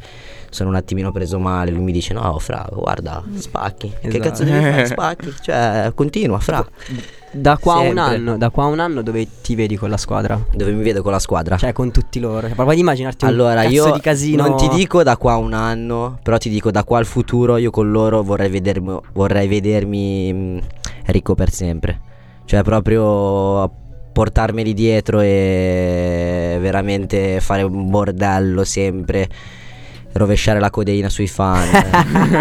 sono 0.51 0.69
un 0.69 0.75
attimino 0.77 1.13
preso 1.13 1.39
male, 1.39 1.71
lui 1.71 1.83
mi 1.83 1.93
dice 1.93 2.13
no 2.15 2.39
fra, 2.39 2.67
guarda, 2.73 3.23
spacchi, 3.37 3.91
che 4.01 4.09
Esatto. 4.09 4.23
cazzo 4.23 4.45
devi 4.45 4.59
fare, 4.63 4.87
spacchi, 4.89 5.35
cioè 5.43 5.93
continua 5.95 6.39
fra, 6.39 6.67
Da 7.33 7.57
qua 7.59 7.75
a 7.77 7.79
un 7.81 7.99
anno, 7.99 8.37
da 8.39 8.49
qua 8.51 8.65
un 8.67 8.79
anno 8.79 9.03
dove 9.03 9.27
ti 9.43 9.55
vedi 9.55 9.77
con 9.77 9.91
la 9.91 9.97
squadra? 9.99 10.39
dove 10.55 10.73
mi 10.73 10.83
vedo 10.83 11.03
con 11.03 11.13
la 11.13 11.19
squadra. 11.19 11.57
Cioè 11.57 11.73
con 11.73 11.91
tutti 11.91 12.21
loro. 12.21 12.47
Cioè, 12.47 12.55
Prova 12.55 12.73
ad 12.73 12.79
immaginarti 12.79 13.25
un 13.25 13.31
Allora, 13.31 13.63
cazzo 13.63 13.73
io 13.75 13.93
di 13.93 14.01
casino. 14.01 14.47
non 14.47 14.57
ti 14.57 14.69
dico 14.69 15.03
da 15.03 15.17
qua 15.17 15.33
a 15.33 15.37
un 15.37 15.53
anno, 15.55 16.19
però 16.23 16.37
ti 16.39 16.49
dico 16.49 16.71
da 16.71 16.85
qua 16.85 16.99
al 16.99 17.07
futuro 17.07 17.57
io 17.59 17.71
con 17.71 17.91
loro 17.91 18.23
vorrei 18.23 18.49
vedermi, 18.51 18.99
vorrei 19.15 19.49
vedermi 19.49 20.33
mh, 20.33 20.61
ricco 21.07 21.35
per 21.35 21.51
sempre. 21.51 22.01
Cioè 22.47 22.63
proprio 22.63 23.85
portarmeli 24.17 24.73
dietro 24.73 25.21
e 25.21 26.57
veramente 26.59 27.39
fare 27.43 27.61
un 27.65 27.91
bordello 27.91 28.65
sempre, 28.65 29.29
rovesciare 30.13 30.59
la 30.59 30.71
codeina 30.71 31.11
sui 31.11 31.27
fan. 31.29 31.69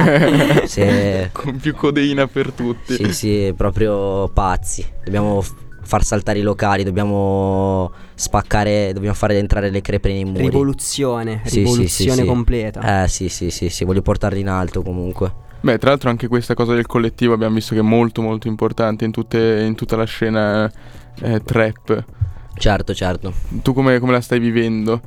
Se- 0.65 1.31
Con 1.33 1.57
più 1.57 1.75
codeina 1.75 2.27
per 2.27 2.53
tutti. 2.53 2.93
sì, 2.95 3.11
sì, 3.11 3.53
proprio 3.57 4.29
pazzi. 4.29 4.85
Dobbiamo 5.03 5.41
f- 5.41 5.53
far 5.81 6.05
saltare 6.05 6.39
i 6.39 6.43
locali, 6.43 6.83
dobbiamo 6.83 7.91
spaccare, 8.13 8.91
dobbiamo 8.93 9.13
fare 9.15 9.37
entrare 9.37 9.69
le 9.69 9.81
crepe 9.81 10.07
nei 10.13 10.23
muri. 10.23 10.45
Rivoluzione, 10.45 11.41
Sì, 11.43 11.49
sì, 11.49 11.57
rivoluzione 11.57 12.11
sì, 12.13 12.21
sì. 12.21 12.25
completa. 12.25 13.03
Eh 13.03 13.07
sì, 13.09 13.27
sì, 13.27 13.49
sì, 13.49 13.67
sì, 13.69 13.83
voglio 13.83 14.01
portarli 14.01 14.39
in 14.39 14.47
alto 14.47 14.81
comunque. 14.81 15.43
Beh, 15.59 15.77
tra 15.77 15.89
l'altro 15.89 16.09
anche 16.09 16.27
questa 16.29 16.53
cosa 16.53 16.73
del 16.73 16.85
collettivo 16.85 17.33
abbiamo 17.33 17.55
visto 17.55 17.73
che 17.73 17.79
è 17.81 17.83
molto 17.83 18.21
molto 18.21 18.47
importante 18.47 19.03
in, 19.03 19.11
tutte- 19.11 19.63
in 19.67 19.75
tutta 19.75 19.95
la 19.97 20.05
scena 20.05 20.71
eh, 21.21 21.41
trap. 21.43 22.03
Certo, 22.57 22.93
certo. 22.93 23.33
Tu 23.61 23.73
come, 23.73 23.99
come 23.99 24.11
la 24.13 24.21
stai 24.21 24.39
vivendo? 24.39 25.01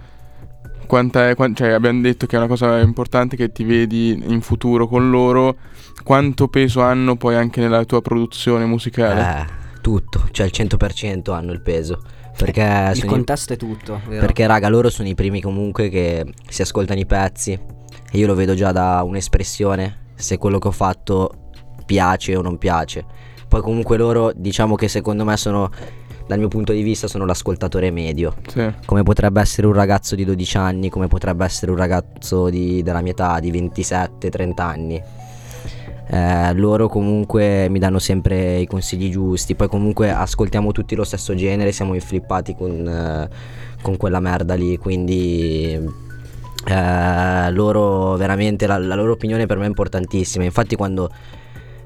Quanta 0.86 1.28
è, 1.28 1.34
quan- 1.34 1.54
cioè, 1.54 1.70
abbiamo 1.70 2.00
detto 2.00 2.26
che 2.26 2.36
è 2.36 2.38
una 2.38 2.48
cosa 2.48 2.78
importante 2.78 3.36
che 3.36 3.52
ti 3.52 3.64
vedi 3.64 4.10
in 4.26 4.40
futuro 4.40 4.86
con 4.88 5.10
loro. 5.10 5.56
Quanto 6.02 6.48
peso 6.48 6.80
hanno 6.80 7.16
poi 7.16 7.34
anche 7.34 7.60
nella 7.60 7.84
tua 7.84 8.00
produzione 8.00 8.64
musicale? 8.64 9.20
Eh, 9.42 9.80
tutto, 9.82 10.28
cioè 10.30 10.46
il 10.46 10.52
100% 10.54 11.32
hanno 11.32 11.52
il 11.52 11.60
peso. 11.60 12.02
Perché, 12.36 12.62
Il 12.62 12.96
sono 12.96 13.10
i- 13.10 13.14
contesto 13.14 13.52
è 13.52 13.56
tutto, 13.56 14.00
vero? 14.06 14.20
perché 14.20 14.46
raga, 14.46 14.68
loro 14.68 14.88
sono 14.90 15.08
i 15.08 15.14
primi 15.14 15.40
comunque 15.42 15.88
che 15.88 16.24
si 16.48 16.62
ascoltano 16.62 17.00
i 17.00 17.06
pezzi. 17.06 17.52
E 17.52 18.16
io 18.16 18.26
lo 18.26 18.34
vedo 18.34 18.54
già 18.54 18.72
da 18.72 19.02
un'espressione, 19.02 20.06
se 20.14 20.38
quello 20.38 20.58
che 20.58 20.68
ho 20.68 20.72
fatto 20.72 21.50
piace 21.84 22.34
o 22.36 22.40
non 22.42 22.56
piace. 22.56 23.04
Poi 23.48 23.60
comunque 23.62 23.96
loro, 23.96 24.32
diciamo 24.34 24.74
che 24.74 24.88
secondo 24.88 25.24
me 25.24 25.36
sono, 25.36 25.70
dal 26.26 26.38
mio 26.38 26.48
punto 26.48 26.72
di 26.72 26.82
vista, 26.82 27.08
sono 27.08 27.24
l'ascoltatore 27.24 27.90
medio. 27.90 28.34
Sì. 28.46 28.70
come 28.84 29.02
potrebbe 29.02 29.40
essere 29.40 29.66
un 29.66 29.72
ragazzo 29.72 30.14
di 30.14 30.24
12 30.24 30.56
anni, 30.58 30.90
come 30.90 31.08
potrebbe 31.08 31.44
essere 31.44 31.70
un 31.70 31.78
ragazzo 31.78 32.50
di- 32.50 32.82
della 32.82 33.00
mia 33.00 33.12
età, 33.12 33.40
di 33.40 33.50
27-30 33.50 34.62
anni. 34.62 35.02
Eh, 36.10 36.54
loro 36.54 36.88
comunque 36.88 37.68
mi 37.68 37.78
danno 37.78 37.98
sempre 37.98 38.60
i 38.60 38.66
consigli 38.66 39.10
giusti, 39.10 39.54
poi 39.54 39.68
comunque 39.68 40.10
ascoltiamo 40.10 40.72
tutti 40.72 40.94
lo 40.94 41.04
stesso 41.04 41.34
genere, 41.34 41.70
siamo 41.72 41.92
inflippati 41.92 42.54
con, 42.54 42.88
eh, 42.88 43.28
con 43.82 43.96
quella 43.98 44.18
merda 44.18 44.54
lì, 44.54 44.78
quindi 44.78 45.72
eh, 46.66 47.50
loro 47.50 48.16
veramente 48.16 48.66
la, 48.66 48.78
la 48.78 48.94
loro 48.94 49.12
opinione 49.12 49.44
per 49.44 49.58
me 49.58 49.64
è 49.64 49.68
importantissima, 49.68 50.44
infatti 50.44 50.76
quando 50.76 51.10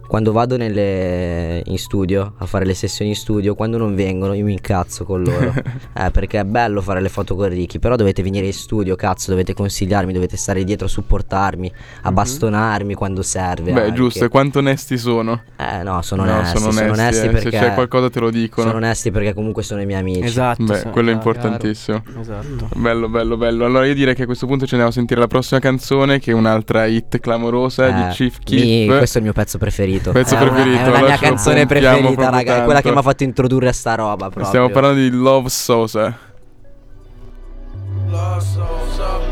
quando 0.06 0.32
vado 0.32 0.56
nelle- 0.56 1.62
in 1.64 1.78
studio 1.78 2.34
a 2.36 2.46
fare 2.46 2.64
le 2.66 2.74
sessioni 2.74 3.12
in 3.12 3.16
studio, 3.16 3.54
quando 3.54 3.78
non 3.78 3.94
vengono 3.94 4.34
io 4.34 4.44
mi 4.44 4.52
incazzo 4.52 5.04
con 5.04 5.22
loro. 5.22 5.52
eh, 5.96 6.10
perché 6.10 6.40
è 6.40 6.44
bello 6.44 6.80
fare 6.82 7.00
le 7.00 7.08
foto 7.08 7.34
con 7.34 7.48
Ricky, 7.48 7.78
però 7.78 7.96
dovete 7.96 8.22
venire 8.22 8.46
in 8.46 8.52
studio, 8.52 8.94
cazzo, 8.96 9.30
dovete 9.30 9.54
consigliarmi, 9.54 10.12
dovete 10.12 10.36
stare 10.36 10.64
dietro 10.64 10.86
a 10.86 10.88
supportarmi, 10.90 11.72
a 12.02 12.12
bastonarmi 12.12 12.94
quando 12.94 13.22
serve. 13.22 13.72
Beh, 13.72 13.80
anche. 13.84 13.92
giusto, 13.94 14.24
e 14.24 14.28
quanto 14.28 14.58
onesti 14.58 14.98
sono? 14.98 15.42
Eh 15.56 15.82
no, 15.82 16.02
sono 16.02 16.24
No, 16.24 16.32
onesti, 16.34 16.58
sono 16.58 16.72
sono 16.72 16.84
onesti, 16.92 17.00
onesti 17.00 17.18
eh, 17.18 17.22
se 17.22 17.28
perché 17.30 17.58
c'è 17.58 17.74
qualcosa 17.74 18.10
te 18.10 18.20
lo 18.20 18.30
dicono. 18.30 18.66
Sono 18.68 18.78
onesti 18.84 19.10
perché 19.10 19.32
comunque 19.34 19.62
sono 19.62 19.80
i 19.80 19.86
miei 19.86 20.00
amici. 20.00 20.20
Esatto. 20.24 20.62
Beh, 20.64 20.82
quello 20.90 21.10
è 21.10 21.12
importantissimo. 21.12 22.02
Esatto. 22.20 22.68
Bello, 22.74 23.08
bello, 23.08 23.36
bello. 23.36 23.64
Allora 23.64 23.86
io 23.86 23.94
direi 23.94 24.14
che 24.14 24.22
a 24.22 24.26
questo 24.26 24.46
punto 24.46 24.64
ci 24.66 24.72
andiamo 24.74 24.90
a 24.90 24.94
sentire 24.94 25.20
la 25.20 25.26
prossima 25.26 25.60
canzone, 25.60 26.18
che 26.18 26.32
è 26.32 26.34
un'altra 26.34 26.84
hit 26.86 27.18
clamorosa 27.20 27.86
Eh, 27.86 27.92
di 28.08 28.14
Chief 28.14 28.36
mi- 28.38 28.44
Keef. 28.86 28.96
questo 28.98 29.16
è 29.16 29.20
il 29.20 29.24
mio 29.26 29.32
pezzo 29.34 29.58
preferito. 29.58 30.01
Pezzo 30.10 30.34
è 30.34 30.40
una- 30.40 30.50
preferito, 30.50 30.82
È 30.82 30.88
una 30.88 31.00
mia 31.00 31.16
canzone 31.18 31.66
preferita, 31.66 32.30
raga. 32.30 32.56
È 32.56 32.64
quella 32.64 32.80
che 32.80 32.90
mi 32.90 32.98
ha 32.98 33.02
fatto 33.02 33.22
introdurre 33.22 33.68
a 33.68 33.72
sta 33.72 33.94
roba. 33.94 34.26
Proprio. 34.26 34.44
Stiamo 34.46 34.70
parlando 34.70 34.98
di 35.00 35.10
Love 35.10 35.48
Sosa. 35.48 36.16
Love 38.08 38.40
so 38.40 39.31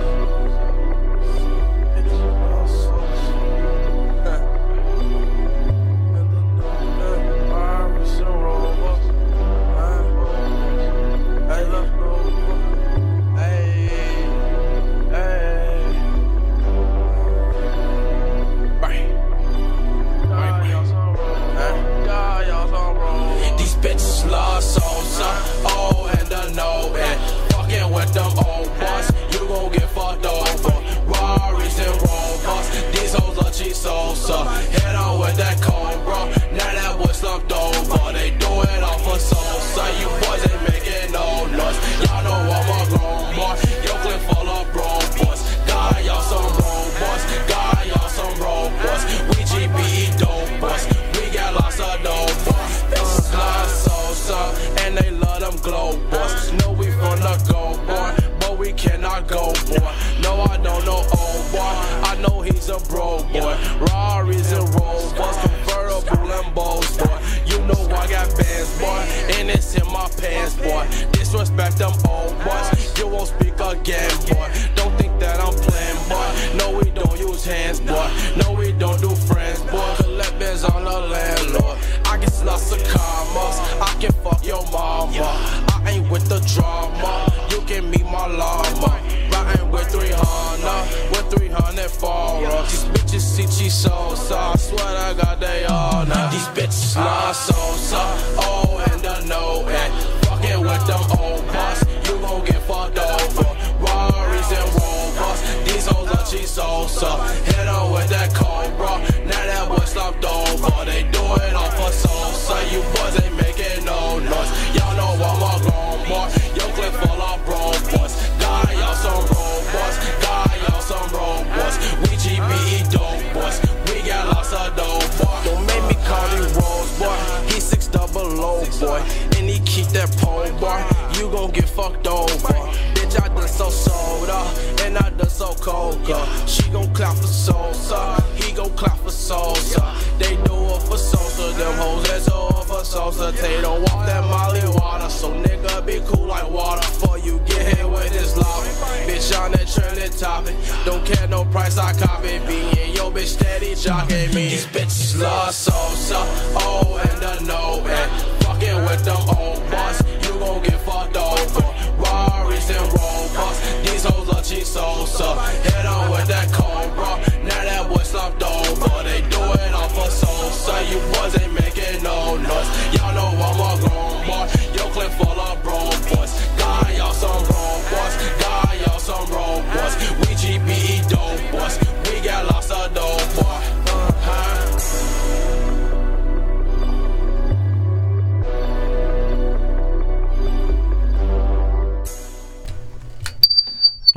me. 154.29 154.49
These 154.51 154.66
bitches 154.66 155.21
love 155.21 155.55
Sosa. 155.55 156.16
Oh 156.57 156.80
and 156.80 156.80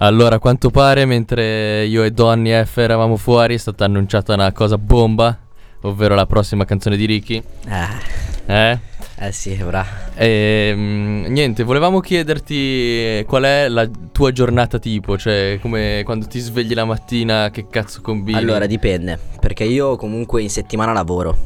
Allora, 0.04 0.36
a 0.36 0.39
quanto 0.39 0.70
pare, 0.70 1.06
mentre 1.06 1.86
io 1.86 2.04
e 2.04 2.12
Donny 2.12 2.51
F 2.66 2.76
eravamo 2.76 3.16
fuori, 3.16 3.56
è 3.56 3.58
stata 3.58 3.86
annunciata 3.86 4.34
una 4.34 4.51
cosa 4.51 4.78
bomba, 4.78 5.39
ovvero 5.84 6.14
la 6.14 6.26
prossima 6.26 6.66
canzone 6.66 6.97
di 6.97 7.06
Ricky. 7.06 7.41
Ah, 7.68 7.97
Eh? 8.45 8.80
eh 9.20 9.32
sì, 9.32 9.56
bra. 9.56 9.86
E, 10.14 10.74
mm, 10.76 11.26
niente, 11.28 11.64
volevamo 11.64 12.01
chiederti 12.01 13.24
qual 13.26 13.43
è 13.43 13.70
la 13.70 13.89
tua 14.12 14.34
giornata 14.34 14.78
tipo, 14.78 15.18
cioè 15.18 15.58
come 15.62 16.01
quando 16.04 16.28
ti 16.28 16.39
svegli 16.39 16.74
la 16.74 16.84
mattina, 16.84 17.49
che 17.49 17.68
cazzo 17.70 18.01
combini? 18.01 18.38
Allora 18.38 18.66
dipende, 18.66 19.18
perché 19.39 19.64
io 19.64 19.95
comunque 19.95 20.41
in 20.41 20.49
settimana 20.49 20.91
lavoro, 20.91 21.38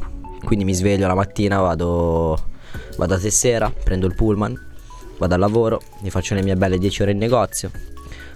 quindi 0.42 0.64
mi 0.64 0.74
sveglio 0.74 1.06
la 1.06 1.14
mattina, 1.14 1.60
vado, 1.60 2.36
vado 2.96 3.14
a 3.14 3.18
Tessera, 3.18 3.72
prendo 3.84 4.08
il 4.08 4.16
pullman, 4.16 4.60
vado 5.16 5.34
al 5.34 5.38
lavoro, 5.38 5.80
mi 6.00 6.10
faccio 6.10 6.34
le 6.34 6.42
mie 6.42 6.56
belle 6.56 6.76
10 6.76 7.02
ore 7.02 7.12
in 7.12 7.18
negozio, 7.18 7.70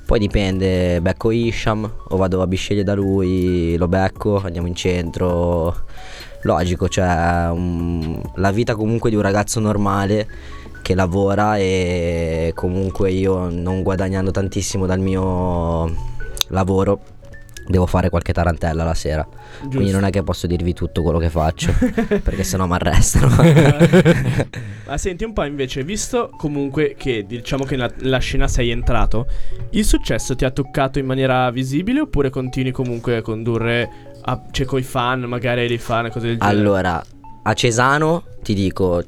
poi 0.05 0.18
dipende, 0.18 1.00
becco 1.00 1.30
Isham 1.30 1.90
o 2.09 2.16
vado 2.16 2.42
a 2.42 2.46
Bisceglie 2.46 2.82
da 2.82 2.94
lui, 2.94 3.76
lo 3.76 3.88
becco, 3.88 4.40
andiamo 4.44 4.66
in 4.66 4.74
centro, 4.74 5.84
logico, 6.42 6.88
cioè 6.88 7.48
um, 7.50 8.20
la 8.36 8.50
vita 8.50 8.74
comunque 8.74 9.11
di 9.11 9.16
un 9.16 9.22
ragazzo 9.22 9.61
normale 9.61 10.28
che 10.82 10.94
lavora 10.94 11.57
e 11.57 12.53
comunque 12.55 13.11
io 13.12 13.48
non 13.48 13.82
guadagnando 13.82 14.30
tantissimo 14.30 14.84
dal 14.84 14.98
mio 14.98 16.11
lavoro 16.48 17.00
devo 17.67 17.87
fare 17.87 18.09
qualche 18.09 18.33
tarantella 18.33 18.85
la 18.85 18.95
sera. 18.95 19.27
Quindi 19.69 19.91
non 19.91 20.05
è 20.05 20.11
che 20.11 20.23
posso 20.23 20.47
dirvi 20.47 20.73
tutto 20.73 21.03
quello 21.03 21.19
che 21.19 21.31
faccio 21.31 21.73
perché 22.23 22.45
sennò 22.45 22.67
mi 22.67 22.75
arrestano. 22.75 23.29
Ma 24.87 24.99
senti 24.99 25.25
un 25.25 25.33
po' 25.33 25.45
invece, 25.45 25.85
visto 25.85 26.31
comunque 26.37 26.95
che 26.97 27.25
diciamo 27.27 27.65
che 27.65 27.77
nella, 27.77 27.91
nella 28.01 28.19
scena 28.19 28.49
sei 28.49 28.71
entrato, 28.71 29.27
il 29.71 29.85
successo 29.85 30.35
ti 30.35 30.45
ha 30.45 30.51
toccato 30.51 30.99
in 30.99 31.07
maniera 31.07 31.51
visibile 31.51 32.01
oppure 32.01 32.31
continui 32.31 32.73
comunque 32.73 33.17
a 33.17 33.23
condurre, 33.23 33.89
a, 34.23 34.43
cioè 34.51 34.67
coi 34.67 34.83
fan, 34.83 35.21
magari 35.21 35.67
dei 35.67 35.79
fan, 35.79 36.11
cose 36.11 36.27
del 36.27 36.39
genere? 36.39 36.59
allora, 36.59 37.03
a 37.43 37.55
Cesano 37.55 38.25
ti 38.43 38.55
dico 38.55 39.03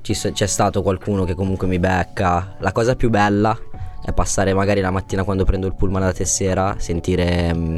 c'è 0.00 0.46
stato 0.46 0.80
qualcuno 0.80 1.24
che 1.24 1.34
comunque 1.34 1.66
mi 1.66 1.78
becca. 1.78 2.56
La 2.60 2.72
cosa 2.72 2.96
più 2.96 3.10
bella 3.10 3.58
passare 4.14 4.54
magari 4.54 4.80
la 4.80 4.90
mattina 4.90 5.22
quando 5.24 5.44
prendo 5.44 5.66
il 5.66 5.74
pullman 5.74 6.02
da 6.02 6.12
Tessera, 6.12 6.76
sentire 6.78 7.54
mm, 7.54 7.76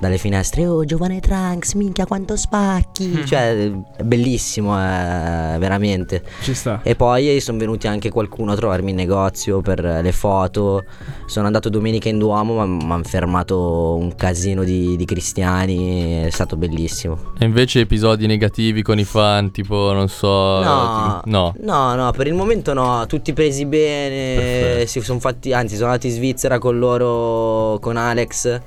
dalle 0.00 0.18
finestre 0.18 0.66
"Oh, 0.66 0.84
giovane 0.84 1.20
Trunks, 1.20 1.74
minchia 1.74 2.06
quanto 2.06 2.36
spacchi". 2.36 3.24
Cioè, 3.26 3.70
è 3.96 4.02
bellissimo, 4.02 4.76
eh, 4.78 5.56
veramente. 5.58 6.22
Ci 6.42 6.54
sta. 6.54 6.80
E 6.82 6.94
poi 6.94 7.40
sono 7.40 7.58
venuti 7.58 7.86
anche 7.86 8.10
qualcuno 8.10 8.52
a 8.52 8.56
trovarmi 8.56 8.90
in 8.90 8.96
negozio 8.96 9.60
per 9.60 9.82
le 9.82 10.12
foto. 10.12 10.84
Sono 11.26 11.46
andato 11.46 11.68
domenica 11.68 12.08
in 12.08 12.18
Duomo, 12.18 12.54
ma 12.54 12.66
mi 12.66 12.92
hanno 12.92 13.02
fermato 13.04 13.96
un 13.96 14.14
casino 14.14 14.64
di, 14.64 14.96
di 14.96 15.04
cristiani. 15.04 16.22
È 16.24 16.30
stato 16.30 16.56
bellissimo. 16.56 17.32
E 17.38 17.44
invece 17.44 17.80
episodi 17.80 18.26
negativi 18.26 18.82
con 18.82 18.98
i 18.98 19.04
fan, 19.04 19.50
tipo, 19.50 19.92
non 19.92 20.08
so... 20.08 20.62
No, 20.62 21.20
ti- 21.22 21.30
no. 21.30 21.54
no, 21.60 21.94
no, 21.94 22.10
per 22.12 22.26
il 22.26 22.34
momento 22.34 22.72
no, 22.72 23.04
tutti 23.06 23.32
presi 23.32 23.64
bene, 23.66 24.34
Perfetto. 24.36 24.86
si 24.88 25.00
sono 25.00 25.18
fatti, 25.18 25.52
anzi 25.52 25.74
sono 25.76 25.86
andati 25.88 26.08
in 26.08 26.12
Svizzera 26.14 26.58
con 26.58 26.78
loro, 26.78 27.78
con 27.80 27.96
Alex, 27.96 28.60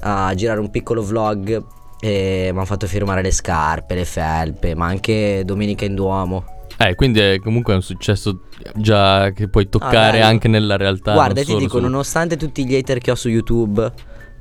a 0.00 0.32
girare 0.34 0.60
un 0.60 0.70
piccolo 0.70 1.02
vlog 1.02 1.64
e 2.00 2.48
mi 2.50 2.56
hanno 2.56 2.66
fatto 2.66 2.86
firmare 2.86 3.22
le 3.22 3.30
scarpe, 3.30 3.94
le 3.94 4.04
felpe, 4.04 4.74
ma 4.74 4.86
anche 4.86 5.42
domenica 5.44 5.84
in 5.84 5.94
Duomo. 5.94 6.44
Eh, 6.76 6.94
quindi 6.96 7.20
è 7.20 7.38
comunque 7.38 7.72
un 7.74 7.82
successo 7.82 8.40
già 8.74 9.30
che 9.30 9.48
puoi 9.48 9.68
toccare 9.68 10.20
Ah, 10.20 10.26
anche 10.26 10.48
nella 10.48 10.76
realtà. 10.76 11.12
Guarda, 11.12 11.40
ti 11.40 11.46
solo 11.46 11.58
dico, 11.60 11.76
su- 11.78 11.82
nonostante 11.82 12.36
tutti 12.36 12.66
gli 12.66 12.74
hater 12.74 12.98
che 12.98 13.10
ho 13.12 13.14
su 13.14 13.28
YouTube, 13.28 13.92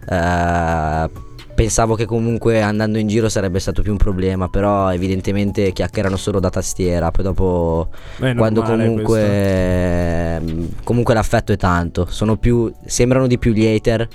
eh, 0.10 1.10
pensavo 1.54 1.94
che 1.96 2.06
comunque 2.06 2.62
andando 2.62 2.98
in 2.98 3.08
giro 3.08 3.30
sarebbe 3.30 3.60
stato 3.60 3.82
più 3.84 3.92
un 3.92 3.98
problema, 3.98 4.50
però 4.50 4.92
evidentemente 4.92 5.72
chiacchierano 5.72 6.18
solo 6.18 6.40
da 6.40 6.50
tastiera, 6.50 7.12
poi 7.12 7.24
dopo 7.24 7.90
È 8.20 8.34
quando 8.34 8.64
comunque 8.64 9.22
ehm, 9.22 10.70
comunque 10.84 11.14
l'affetto 11.14 11.52
è 11.52 11.58
tanto, 11.58 12.08
sono 12.10 12.38
più 12.38 12.72
sembrano 12.86 13.28
di 13.28 13.38
più 13.38 13.54
gli 13.54 13.66
hater, 13.66 14.08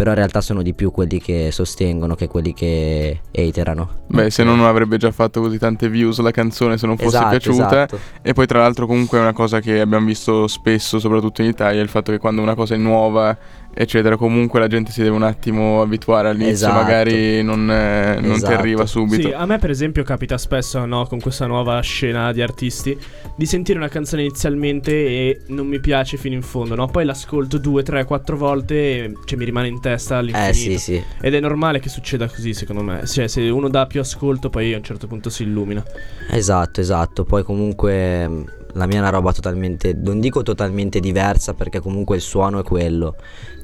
però 0.00 0.12
in 0.12 0.16
realtà 0.16 0.40
sono 0.40 0.62
di 0.62 0.72
più 0.72 0.90
quelli 0.92 1.20
che 1.20 1.50
sostengono 1.52 2.14
che 2.14 2.26
quelli 2.26 2.54
che 2.54 3.20
haterano. 3.36 4.04
Beh, 4.06 4.30
se 4.30 4.42
no 4.44 4.54
non 4.54 4.64
avrebbe 4.64 4.96
già 4.96 5.10
fatto 5.10 5.42
così 5.42 5.58
tante 5.58 5.90
views 5.90 6.20
la 6.20 6.30
canzone 6.30 6.78
se 6.78 6.86
non 6.86 6.96
fosse 6.96 7.18
Esatto, 7.18 7.28
piaciuta. 7.28 7.66
esatto. 7.66 7.98
E 8.22 8.32
poi 8.32 8.46
tra 8.46 8.60
l'altro 8.60 8.86
comunque 8.86 9.18
è 9.18 9.20
una 9.20 9.34
cosa 9.34 9.60
che 9.60 9.78
abbiamo 9.78 10.06
visto 10.06 10.46
spesso, 10.46 10.98
soprattutto 10.98 11.42
in 11.42 11.48
Italia, 11.48 11.82
il 11.82 11.90
fatto 11.90 12.12
che 12.12 12.18
quando 12.18 12.40
una 12.40 12.54
cosa 12.54 12.76
è 12.76 12.78
nuova, 12.78 13.36
eccetera, 13.72 14.16
comunque 14.16 14.58
la 14.60 14.66
gente 14.66 14.90
si 14.92 15.02
deve 15.02 15.14
un 15.14 15.22
attimo 15.22 15.80
abituare 15.80 16.28
all'inizio, 16.28 16.66
Esatto. 16.68 16.74
magari 16.82 17.42
non, 17.42 17.70
eh, 17.70 18.14
non 18.20 18.30
ti 18.32 18.36
Esatto. 18.36 18.54
arriva 18.54 18.86
subito. 18.86 19.28
Sì, 19.28 19.34
a 19.34 19.46
me 19.46 19.58
per 19.58 19.70
esempio 19.70 20.02
capita 20.02 20.36
spesso, 20.38 20.84
no, 20.86 21.06
con 21.06 21.20
questa 21.20 21.46
nuova 21.46 21.80
scena 21.80 22.32
di 22.32 22.42
artisti, 22.42 22.96
di 23.36 23.46
sentire 23.46 23.78
una 23.78 23.88
canzone 23.88 24.22
inizialmente 24.22 24.92
e 24.92 25.40
non 25.48 25.66
mi 25.66 25.80
piace 25.80 26.16
fino 26.16 26.34
in 26.34 26.42
fondo, 26.42 26.74
no? 26.74 26.86
Poi 26.88 27.04
l'ascolto 27.04 27.58
due, 27.58 27.82
tre, 27.82 28.04
quattro 28.04 28.36
volte 28.36 28.74
e 28.74 29.12
cioè, 29.24 29.38
mi 29.38 29.44
rimane 29.44 29.68
in 29.68 29.80
testa 29.80 30.18
all'infinito. 30.18 30.50
Eh 30.50 30.54
sì, 30.54 30.78
sì. 30.78 31.02
Ed 31.20 31.34
è 31.34 31.40
normale 31.40 31.78
che 31.80 31.88
succeda 31.88 32.28
così, 32.28 32.52
secondo 32.54 32.82
me. 32.82 33.06
Cioè, 33.06 33.28
se 33.28 33.48
uno 33.48 33.68
dà 33.68 33.86
più 33.86 34.00
ascolto, 34.00 34.50
poi 34.50 34.74
a 34.74 34.76
un 34.76 34.82
certo 34.84 35.06
punto 35.06 35.30
si 35.30 35.44
illumina. 35.44 35.82
Esatto, 36.30 36.80
esatto. 36.80 37.24
Poi 37.24 37.42
comunque 37.42 38.58
La 38.74 38.86
mia 38.86 38.98
è 38.98 39.00
una 39.00 39.10
roba 39.10 39.32
totalmente, 39.32 39.92
non 39.94 40.20
dico 40.20 40.42
totalmente 40.44 41.00
diversa 41.00 41.54
perché 41.54 41.80
comunque 41.80 42.14
il 42.14 42.22
suono 42.22 42.60
è 42.60 42.62
quello, 42.62 43.16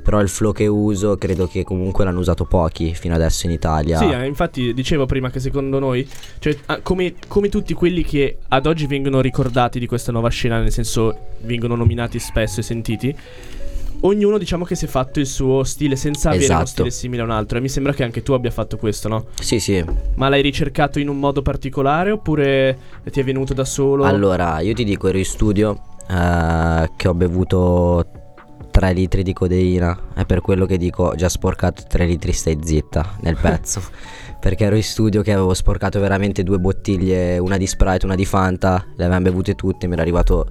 però 0.07 0.21
il 0.21 0.29
flow 0.29 0.53
che 0.53 0.69
uso 0.69 1.17
credo 1.17 1.49
che 1.49 1.65
comunque 1.65 2.05
l'hanno 2.05 2.21
usato 2.21 2.45
pochi 2.45 2.95
fino 2.95 3.13
adesso 3.13 3.47
in 3.47 3.53
Italia. 3.53 3.99
Sì, 3.99 4.09
eh, 4.09 4.25
infatti 4.25 4.73
dicevo 4.73 5.05
prima 5.05 5.31
che 5.31 5.41
secondo 5.41 5.81
noi, 5.81 6.09
cioè, 6.39 6.57
ah, 6.67 6.81
come, 6.81 7.15
come 7.27 7.49
tutti 7.49 7.75
quelli 7.75 8.05
che 8.05 8.39
ad 8.47 8.67
oggi 8.67 8.87
vengono 8.87 9.21
ricordati 9.21 9.81
di 9.81 9.89
questa 9.89 10.13
nuova 10.13 10.29
scena, 10.29 10.61
nel 10.61 10.71
senso 10.71 11.31
vengono 11.41 11.75
nominati 11.75 12.21
spesso 12.21 12.61
e 12.61 12.63
sentiti, 12.63 13.17
ognuno 14.03 14.39
diciamo 14.39 14.65
che 14.65 14.77
si 14.77 14.85
è 14.85 14.89
fatto 14.89 15.19
il 15.19 15.27
suo 15.27 15.65
stile 15.65 15.97
senza 15.97 16.29
avere 16.29 16.45
uno 16.45 16.55
Esatto. 16.55 16.71
stile 16.71 16.91
simile 16.91 17.23
a 17.23 17.25
un 17.25 17.33
altro. 17.33 17.59
E 17.59 17.61
mi 17.61 17.69
sembra 17.69 17.93
che 17.93 18.05
anche 18.05 18.23
tu 18.23 18.31
abbia 18.31 18.53
fatto 18.53 18.77
questo, 18.77 19.09
no? 19.09 19.27
Sì, 19.41 19.59
sì. 19.59 19.85
Ma 20.15 20.29
l'hai 20.29 20.41
ricercato 20.41 21.01
in 21.01 21.09
un 21.09 21.19
modo 21.19 21.43
particolare 21.43 22.13
oppure 22.13 22.79
ti 23.11 23.19
è 23.19 23.25
venuto 23.25 23.55
da 23.55 23.65
solo? 23.65 24.05
Allora, 24.05 24.61
io 24.61 24.73
ti 24.73 24.85
dico, 24.85 25.09
ero 25.09 25.19
in 25.19 25.25
studio 25.25 25.83
eh, 26.09 26.91
che 26.95 27.09
ho 27.09 27.15
bevuto 27.15 28.07
3 28.77 28.93
litri 28.93 29.23
di 29.23 29.33
codeina. 29.33 29.99
È 30.13 30.27
per 30.27 30.43
quello 30.43 30.67
che 30.67 30.77
dico, 30.77 31.05
ho 31.05 31.15
già 31.15 31.31
sporcato 31.31 31.85
3 31.89 32.05
litri, 32.05 32.35
stai 32.35 32.59
zitta 32.63 33.17
nel 33.23 33.39
pezzo. 33.41 33.81
Perché 34.39 34.65
ero 34.65 34.77
in 34.77 34.83
studio 34.83 35.23
che 35.23 35.33
avevo 35.33 35.55
sporcato 35.55 35.99
veramente 35.99 36.43
due 36.43 36.59
bottiglie, 36.59 37.39
una 37.39 37.57
di 37.57 37.67
Sprite, 37.67 38.05
una 38.05 38.15
di 38.15 38.27
Fanta, 38.27 38.85
le 38.95 39.05
avevamo 39.05 39.25
bevute 39.25 39.55
tutte, 39.55 39.87
mi 39.87 39.95
era 39.95 40.03
arrivato 40.03 40.51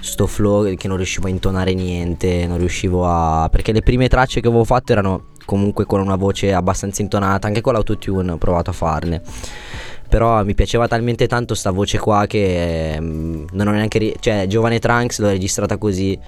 sto 0.00 0.26
flow 0.26 0.74
che 0.74 0.88
non 0.88 0.96
riuscivo 0.96 1.28
a 1.28 1.30
intonare 1.30 1.72
niente, 1.72 2.44
non 2.48 2.58
riuscivo 2.58 3.06
a... 3.06 3.48
perché 3.48 3.70
le 3.70 3.82
prime 3.82 4.08
tracce 4.08 4.40
che 4.40 4.48
avevo 4.48 4.64
fatto 4.64 4.90
erano 4.90 5.26
comunque 5.44 5.86
con 5.86 6.00
una 6.00 6.16
voce 6.16 6.52
abbastanza 6.52 7.00
intonata, 7.00 7.46
anche 7.46 7.60
con 7.60 7.74
l'autotune 7.74 8.32
ho 8.32 8.38
provato 8.38 8.70
a 8.70 8.72
farle. 8.72 9.22
Però 10.08 10.44
mi 10.44 10.54
piaceva 10.54 10.88
talmente 10.88 11.28
tanto 11.28 11.54
sta 11.54 11.70
voce 11.70 11.98
qua 11.98 12.26
che 12.26 12.98
mm, 13.00 13.44
non 13.52 13.68
ho 13.68 13.70
neanche... 13.70 13.98
ri- 13.98 14.16
cioè, 14.18 14.46
Giovane 14.48 14.80
Trunks 14.80 15.20
l'ho 15.20 15.28
registrata 15.28 15.78
così, 15.78 16.18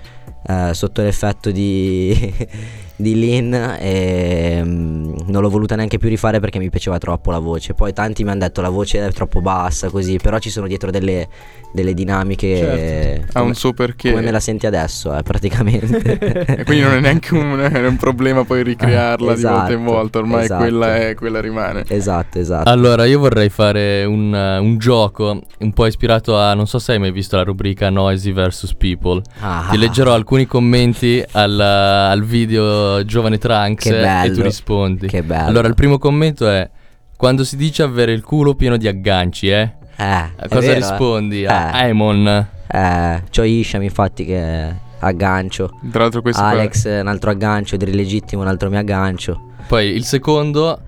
eh, 0.47 0.75
sotto 0.75 1.03
l'effetto 1.03 1.51
di, 1.51 2.35
di 2.97 3.19
Lean 3.19 3.77
e 3.79 4.61
mm, 4.63 5.15
non 5.27 5.43
l'ho 5.43 5.51
voluta 5.51 5.75
neanche 5.77 5.99
più 5.99 6.09
rifare 6.09 6.41
perché 6.41 6.59
mi 6.59 6.71
piaceva 6.71 6.99
troppo 6.99 7.31
la 7.31 7.39
voce. 7.39 7.75
Poi 7.75 7.93
tanti 7.93 8.25
mi 8.25 8.31
hanno 8.31 8.41
detto 8.41 8.61
la 8.61 8.69
voce 8.69 9.05
è 9.05 9.13
troppo 9.13 9.41
bassa 9.41 9.91
così, 9.91 10.17
però 10.19 10.39
ci 10.39 10.51
sono 10.51 10.67
dietro 10.67 10.91
delle, 10.91 11.29
delle 11.75 11.93
dinamiche... 11.93 12.57
Certo. 12.57 13.39
Ha 13.39 13.43
un 13.43 13.55
suo 13.55 13.73
perché. 13.73 14.11
Come 14.13 14.23
me 14.23 14.31
la 14.31 14.39
senti 14.39 14.65
adesso, 14.67 15.17
eh, 15.17 15.23
praticamente. 15.25 16.43
E 16.55 16.63
quindi 16.65 16.85
non 16.85 16.95
è 16.95 17.01
neanche 17.01 17.35
un, 17.35 17.59
è 17.59 17.87
un 17.87 17.97
problema 17.97 18.45
poi 18.45 18.63
ricrearla 18.63 19.35
di 19.35 19.43
volta 19.43 19.73
in 19.73 19.79
Esatto, 19.81 19.83
volta, 19.83 20.19
ormai 20.19 20.45
esatto. 20.45 20.63
quella 20.63 20.97
è, 20.97 21.15
quella 21.15 21.41
rimane. 21.41 21.83
esatto, 21.89 22.39
esatto. 22.39 22.71
Allora, 22.71 23.05
io 23.07 23.19
vorrei 23.19 23.49
fare 23.49 24.05
un, 24.05 24.33
uh, 24.33 24.63
un 24.63 24.79
gioco 24.79 25.43
un 25.59 25.73
po' 25.73 25.87
ispirato 25.87 26.39
a. 26.39 26.55
Non 26.55 26.67
so 26.69 26.79
se 26.79 26.93
hai 26.93 26.99
mai 27.01 27.11
visto 27.11 27.37
la 27.37 27.43
rubrica 27.43 27.91
Noisy 27.91 28.33
vs 28.33 28.75
People. 28.79 29.21
Ah, 29.41 29.67
Ti 29.71 29.77
leggerò 29.79 30.15
alcuni 30.15 30.47
commenti 30.47 31.23
al, 31.33 31.59
al 31.59 32.23
video 32.23 33.05
Giovane 33.05 33.39
Trunks 33.39 33.89
Che 33.89 34.23
e 34.25 34.31
tu 34.31 34.43
rispondi. 34.43 35.09
che 35.09 35.23
bello. 35.23 35.49
Allora, 35.49 35.67
il 35.67 35.75
primo 35.75 35.99
commento 35.99 36.49
è: 36.49 36.71
Quando 37.17 37.43
si 37.43 37.57
dice 37.57 37.83
avere 37.83 38.13
il 38.13 38.23
culo 38.23 38.55
pieno 38.55 38.77
di 38.77 38.87
agganci, 38.87 39.49
eh? 39.49 39.73
Eh, 39.97 40.05
A 40.05 40.49
cosa 40.49 40.61
vero, 40.61 40.73
eh? 40.73 40.75
rispondi? 40.75 41.47
A 41.47 41.85
Eh. 41.85 41.89
Emon. 41.89 42.47
Eh, 42.67 43.23
c'ho 43.31 43.43
Isham 43.45 43.83
infatti 43.83 44.25
che 44.25 44.75
aggancio. 44.99 45.79
Tra 45.91 46.01
l'altro 46.03 46.23
questo 46.23 46.41
qua- 46.41 46.51
Alex 46.51 46.85
un 47.01 47.07
altro 47.07 47.31
aggancio, 47.31 47.77
Drill 47.77 47.95
Legittimo 47.95 48.43
un 48.43 48.49
altro 48.49 48.69
mio 48.71 48.79
aggancio. 48.79 49.51
Poi 49.69 49.89
il 49.89 50.05
secondo, 50.05 50.79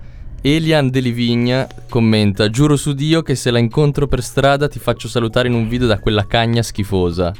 Elian 0.41 0.91
De 0.91 1.01
Livigna 1.01 1.67
commenta: 1.89 2.49
Giuro 2.51 2.77
su 2.77 2.93
Dio 2.93 3.23
che 3.23 3.35
se 3.35 3.51
la 3.51 3.59
incontro 3.59 4.07
per 4.07 4.23
strada 4.23 4.69
ti 4.69 4.79
faccio 4.79 5.07
salutare 5.09 5.49
in 5.49 5.55
un 5.55 5.69
video 5.69 5.87
da 5.87 5.99
quella 5.99 6.27
cagna 6.27 6.63
schifosa. 6.63 7.33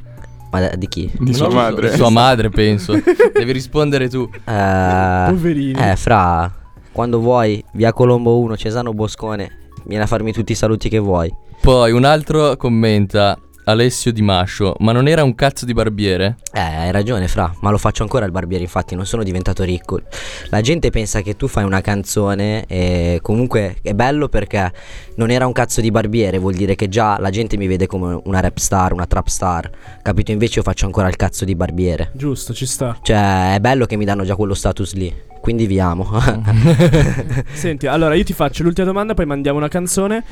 Ma 0.51 0.61
da- 0.61 0.77
di 0.77 0.87
chi? 0.87 1.11
di 1.19 1.35
sua 1.35 1.51
madre. 1.51 1.91
di 1.91 1.97
sua 1.97 2.11
madre, 2.11 2.49
penso. 2.51 2.93
Devi 3.35 3.53
rispondere 3.53 4.09
tu. 4.09 4.29
Eh, 4.33 5.25
Poverino. 5.29 5.91
eh, 5.91 5.97
fra, 5.97 6.51
quando 6.93 7.19
vuoi, 7.19 7.63
via 7.73 7.93
Colombo 7.93 8.39
1, 8.39 8.57
Cesano 8.57 8.93
Boscone, 8.95 9.51
vieni 9.85 10.05
a 10.05 10.07
farmi 10.07 10.33
tutti 10.33 10.53
i 10.53 10.55
saluti 10.55 10.89
che 10.89 10.99
vuoi. 10.99 11.33
Poi 11.61 11.93
un 11.93 12.05
altro 12.05 12.57
commenta: 12.57 13.39
Alessio 13.69 14.13
Di 14.13 14.23
Mascio, 14.23 14.77
ma 14.79 14.93
non 14.93 15.09
era 15.09 15.25
un 15.25 15.35
cazzo 15.35 15.65
di 15.65 15.73
barbiere? 15.73 16.37
Eh, 16.53 16.61
hai 16.61 16.93
ragione, 16.93 17.27
fra, 17.27 17.53
ma 17.63 17.71
lo 17.71 17.79
faccio 17.79 18.05
ancora 18.05 18.25
il 18.25 18.31
barbiere, 18.31 18.63
infatti, 18.63 18.95
non 18.95 19.07
sono 19.07 19.25
diventato 19.25 19.65
ricco. 19.65 20.01
La 20.51 20.61
gente 20.61 20.91
pensa 20.91 21.21
che 21.21 21.35
tu 21.35 21.49
fai 21.49 21.65
una 21.65 21.81
canzone 21.81 22.65
e 22.67 23.19
comunque 23.23 23.79
è 23.83 23.93
bello 23.93 24.29
perché 24.29 24.73
non 25.17 25.31
era 25.31 25.47
un 25.47 25.53
cazzo 25.53 25.81
di 25.81 25.91
barbiere, 25.91 26.39
vuol 26.39 26.55
dire 26.55 26.77
che 26.77 26.89
già 26.89 27.19
la 27.19 27.31
gente 27.31 27.57
mi 27.57 27.67
vede 27.67 27.89
come 27.89 28.21
una 28.23 28.39
rap 28.39 28.57
star, 28.59 28.93
una 28.93 29.07
trap 29.07 29.27
star. 29.27 29.69
Capito? 30.01 30.31
Invece 30.31 30.59
io 30.59 30.63
faccio 30.63 30.87
ancora 30.87 31.09
il 31.09 31.17
cazzo 31.17 31.45
di 31.45 31.57
barbiere. 31.57 32.13
Giusto, 32.15 32.55
ci 32.55 32.67
sta. 32.67 32.97
Cioè, 33.03 33.55
è 33.55 33.59
bello 33.59 33.87
che 33.87 33.97
mi 33.97 34.05
danno 34.05 34.23
già 34.23 34.37
quello 34.37 34.55
status 34.55 34.95
lì. 34.95 35.13
Quindi 35.41 35.67
vi 35.67 35.81
amo. 35.81 36.09
Senti, 37.53 37.89
allora 37.89 38.15
io 38.15 38.23
ti 38.23 38.33
faccio 38.33 38.63
l'ultima 38.63 38.87
domanda, 38.87 39.15
poi 39.15 39.27
mandiamo 39.27 39.59
una 39.59 39.69
canzone. 39.69 40.23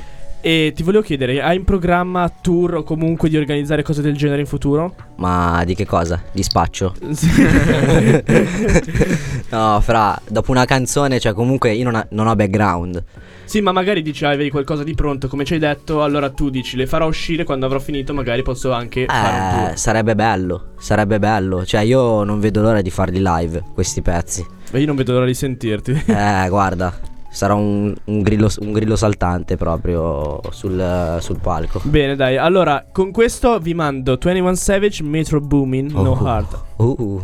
E 0.47 0.75
ti 0.77 0.83
volevo 0.83 1.03
chiedere, 1.03 1.41
hai 1.41 1.57
in 1.57 1.65
programma 1.65 2.29
tour 2.29 2.75
o 2.75 2.83
comunque 2.83 3.31
di 3.31 3.37
organizzare 3.39 3.83
cose 3.83 4.03
del 4.03 4.15
genere 4.15 4.43
in 4.43 4.47
futuro? 4.47 4.95
Ma 5.17 5.63
di 5.65 5.75
che 5.75 5.87
cosa? 5.87 6.23
Di 6.33 6.43
spaccio? 6.43 6.95
no, 9.49 9.81
fra, 9.81 10.21
dopo 10.29 10.51
una 10.51 10.67
canzone, 10.67 11.19
cioè 11.19 11.33
comunque 11.33 11.73
io 11.73 11.85
non, 11.85 11.95
ha- 11.95 12.07
non 12.11 12.27
ho 12.27 12.37
background. 12.37 13.03
Sì, 13.47 13.63
ma 13.63 13.73
magari 13.73 14.03
dici, 14.03 14.23
ah, 14.27 14.33
avevi 14.33 14.51
qualcosa 14.51 14.85
di 14.85 14.93
pronto, 14.95 15.29
come 15.29 15.47
ci 15.47 15.55
hai 15.55 15.61
detto, 15.61 16.03
allora 16.03 16.29
tu 16.29 16.51
dici, 16.51 16.77
le 16.77 16.87
farò 16.87 17.07
uscire 17.07 17.45
quando 17.45 17.65
avrò 17.65 17.79
finito, 17.79 18.13
magari 18.13 18.43
posso 18.43 18.71
anche 18.71 19.07
fare 19.07 19.39
un 19.39 19.63
Eh, 19.63 19.67
tour. 19.69 19.79
sarebbe 19.79 20.15
bello, 20.15 20.73
sarebbe 20.79 21.19
bello. 21.19 21.65
Cioè 21.65 21.81
io 21.81 22.23
non 22.23 22.39
vedo 22.39 22.61
l'ora 22.61 22.83
di 22.83 22.91
farli 22.91 23.23
live, 23.23 23.63
questi 23.73 24.03
pezzi. 24.03 24.47
Ma 24.73 24.79
io 24.79 24.85
non 24.87 24.97
vedo 24.97 25.13
l'ora 25.13 25.25
di 25.25 25.33
sentirti. 25.35 26.03
Eh, 26.07 26.47
guarda, 26.51 26.93
sarà 27.35 27.55
un, 27.55 27.93
un 28.05 28.23
grillo, 28.23 28.49
un 28.61 28.73
grillo 28.73 28.95
saltante 28.95 29.57
proprio 29.57 30.41
sul, 30.51 31.19
sul 31.21 31.39
palco. 31.41 31.81
Bene, 31.83 32.15
dai, 32.15 32.37
allora 32.37 32.87
con 32.93 33.11
questo 33.11 33.59
vi 33.59 33.75
mando 33.75 34.17
21 34.21 34.55
Savage, 34.55 35.03
Metro 35.03 35.41
Booming, 35.41 35.91
No 35.91 36.13
Oh. 36.13 36.25
Heart. 36.27 36.59
Uh. 36.77 37.23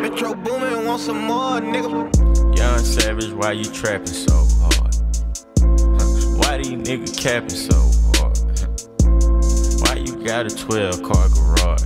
Metro 0.00 0.34
Boomin, 0.34 0.86
want 0.86 1.00
some 1.00 1.20
more, 1.24 1.60
nigga. 1.60 2.56
Young 2.56 2.78
Savage, 2.78 3.32
why 3.32 3.52
you 3.52 3.64
trapping 3.64 4.06
so 4.06 4.46
hard? 4.60 4.94
Huh, 5.60 6.36
Why 6.38 6.56
these 6.58 6.70
niggas 6.72 7.16
capping 7.16 7.48
so 7.50 7.91
got 10.22 10.46
a 10.46 10.54
12 10.54 11.02
car 11.02 11.28
garage? 11.30 11.82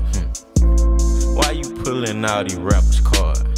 Why 1.37 1.53
you 1.53 1.74
pulling 1.82 2.24
all 2.24 2.45
these 2.45 2.57
rappers' 2.57 3.01
cards? 3.01 3.56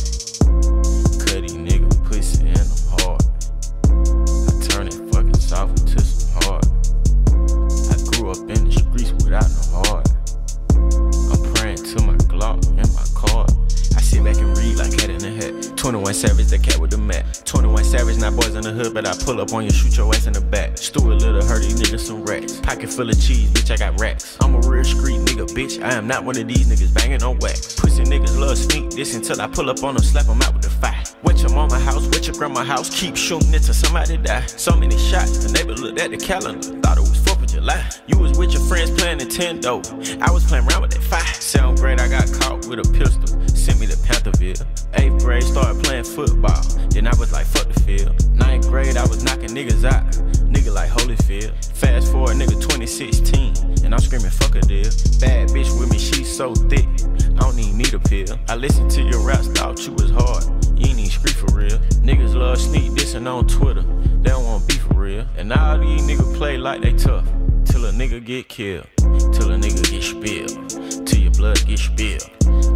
21 15.89 16.13
Savage, 16.13 16.47
the 16.49 16.59
cat 16.59 16.79
with 16.79 16.91
the 16.91 16.99
mat. 16.99 17.25
21 17.47 17.83
Savage, 17.83 18.19
not 18.19 18.37
boys 18.37 18.55
in 18.55 18.61
the 18.61 18.71
hood, 18.71 18.93
but 18.93 19.09
I 19.09 19.17
pull 19.25 19.41
up 19.41 19.55
on 19.55 19.65
you, 19.65 19.71
shoot 19.71 19.97
your 19.97 20.15
ass 20.15 20.27
in 20.27 20.35
the 20.35 20.41
back. 20.43 20.77
Stuart 20.77 21.17
Little, 21.17 21.43
hurt 21.43 21.63
these 21.63 21.81
niggas 21.81 22.01
some 22.01 22.23
racks. 22.25 22.61
Pocket 22.61 22.91
full 22.91 23.09
of 23.09 23.19
cheese, 23.19 23.51
bitch, 23.53 23.71
I 23.71 23.77
got 23.79 23.99
racks. 23.99 24.37
I'm 24.43 24.55
a 24.55 24.61
real 24.69 24.85
street 24.85 25.17
nigga, 25.21 25.49
bitch. 25.49 25.83
I 25.83 25.95
am 25.95 26.07
not 26.07 26.27
one 26.27 26.37
of 26.37 26.47
these 26.47 26.69
niggas 26.69 26.93
banging 26.93 27.23
on 27.23 27.39
wax. 27.39 27.75
Pussy 27.81 28.05
niggas 28.05 28.39
love 28.39 28.59
sneak 28.59 28.91
this 28.91 29.15
until 29.15 29.41
I 29.41 29.47
pull 29.47 29.71
up 29.71 29.83
on 29.83 29.95
them, 29.95 30.05
slap 30.05 30.27
them 30.27 30.43
out 30.43 30.53
with 30.53 30.63
the 30.63 30.69
fire. 30.69 31.03
Wet 31.23 31.41
your 31.41 31.55
mama 31.55 31.79
house, 31.79 32.07
wet 32.09 32.27
your 32.27 32.37
grandma 32.37 32.65
house, 32.65 32.91
keep 32.91 33.17
shooting 33.17 33.55
it 33.55 33.63
till 33.63 33.73
somebody 33.73 34.19
die. 34.19 34.45
So 34.45 34.77
many 34.77 34.99
shots, 34.99 35.39
the 35.43 35.51
neighbor 35.55 35.73
looked 35.73 36.01
at 36.01 36.11
the 36.11 36.19
calendar, 36.19 36.69
thought 36.83 36.99
it 36.99 37.01
was 37.01 37.17
4th 37.25 37.38
of 37.38 37.38
July. 37.59 37.91
You 38.07 38.17
was 38.19 38.39
with 38.39 38.53
your 38.53 38.63
friends 38.63 38.89
playing 38.93 39.19
Nintendo. 39.19 39.83
I 40.23 40.31
was 40.31 40.45
playing 40.45 40.69
around 40.69 40.83
with 40.83 40.93
that 40.93 41.03
fire. 41.03 41.35
Seventh 41.35 41.81
grade, 41.81 42.01
I 42.01 42.09
got 42.09 42.31
caught 42.39 42.69
with 42.69 42.79
a 42.79 42.87
pistol. 42.93 43.27
Sent 43.49 43.81
me 43.81 43.87
to 43.89 43.97
Pantherville. 43.97 44.65
Eighth 44.95 45.25
grade, 45.25 45.43
started 45.43 45.83
playing 45.83 46.05
football. 46.05 46.63
Then 46.91 47.09
I 47.09 47.15
was 47.19 47.33
like, 47.33 47.47
fuck 47.47 47.67
the 47.67 47.81
field. 47.81 48.15
Ninth 48.37 48.69
grade, 48.69 48.97
I 48.97 49.03
was 49.09 49.25
knocking 49.25 49.51
niggas 49.51 49.85
out. 49.85 50.07
Nigga 50.55 50.73
like 50.73 50.89
Holyfield. 50.89 51.53
Fast 51.75 52.13
forward, 52.13 52.37
nigga 52.37 52.61
2016. 52.63 53.85
And 53.85 53.93
I'm 53.93 54.01
screaming, 54.01 54.31
fuck 54.31 54.55
a 54.55 54.61
deal. 54.61 54.91
Bad 55.19 55.49
bitch 55.51 55.75
with 55.81 55.91
me, 55.91 55.99
she 55.99 56.23
so 56.23 56.55
thick. 56.55 56.87
I 56.87 57.43
don't 57.43 57.59
even 57.59 57.77
need 57.77 57.93
a 57.93 57.99
pill. 57.99 58.39
I 58.49 58.55
listened 58.55 58.93
to 58.93 59.03
your 59.03 59.21
raps, 59.27 59.49
thought 59.49 59.85
you 59.85 59.95
was 59.95 60.11
hard. 60.11 60.45
You 60.79 60.91
ain't 60.91 61.01
even 61.01 61.11
street 61.11 61.35
for 61.35 61.53
real. 61.53 61.79
Niggas 62.07 62.37
love 62.37 62.59
sneak 62.59 62.93
dissing 62.93 63.27
on 63.27 63.49
Twitter. 63.49 63.83
They 64.23 64.31
don't 64.31 64.45
wanna 64.45 64.65
be 64.65 64.75
for 64.75 64.95
real. 64.95 65.27
And 65.37 65.53
all 65.53 65.77
these 65.79 66.03
niggas 66.03 66.37
play 66.37 66.57
like 66.57 66.83
they 66.83 66.93
tough. 66.93 67.27
Till 67.69 67.85
a 67.85 67.93
nigga 67.93 68.25
get 68.25 68.49
killed. 68.49 68.87
Till 68.97 69.53
a 69.53 69.57
nigga 69.57 69.83
get 69.91 70.03
spilled. 70.03 71.07
Till 71.07 71.21
your 71.21 71.33
blood 71.33 71.65
get 71.67 71.79
spilled. 71.79 72.29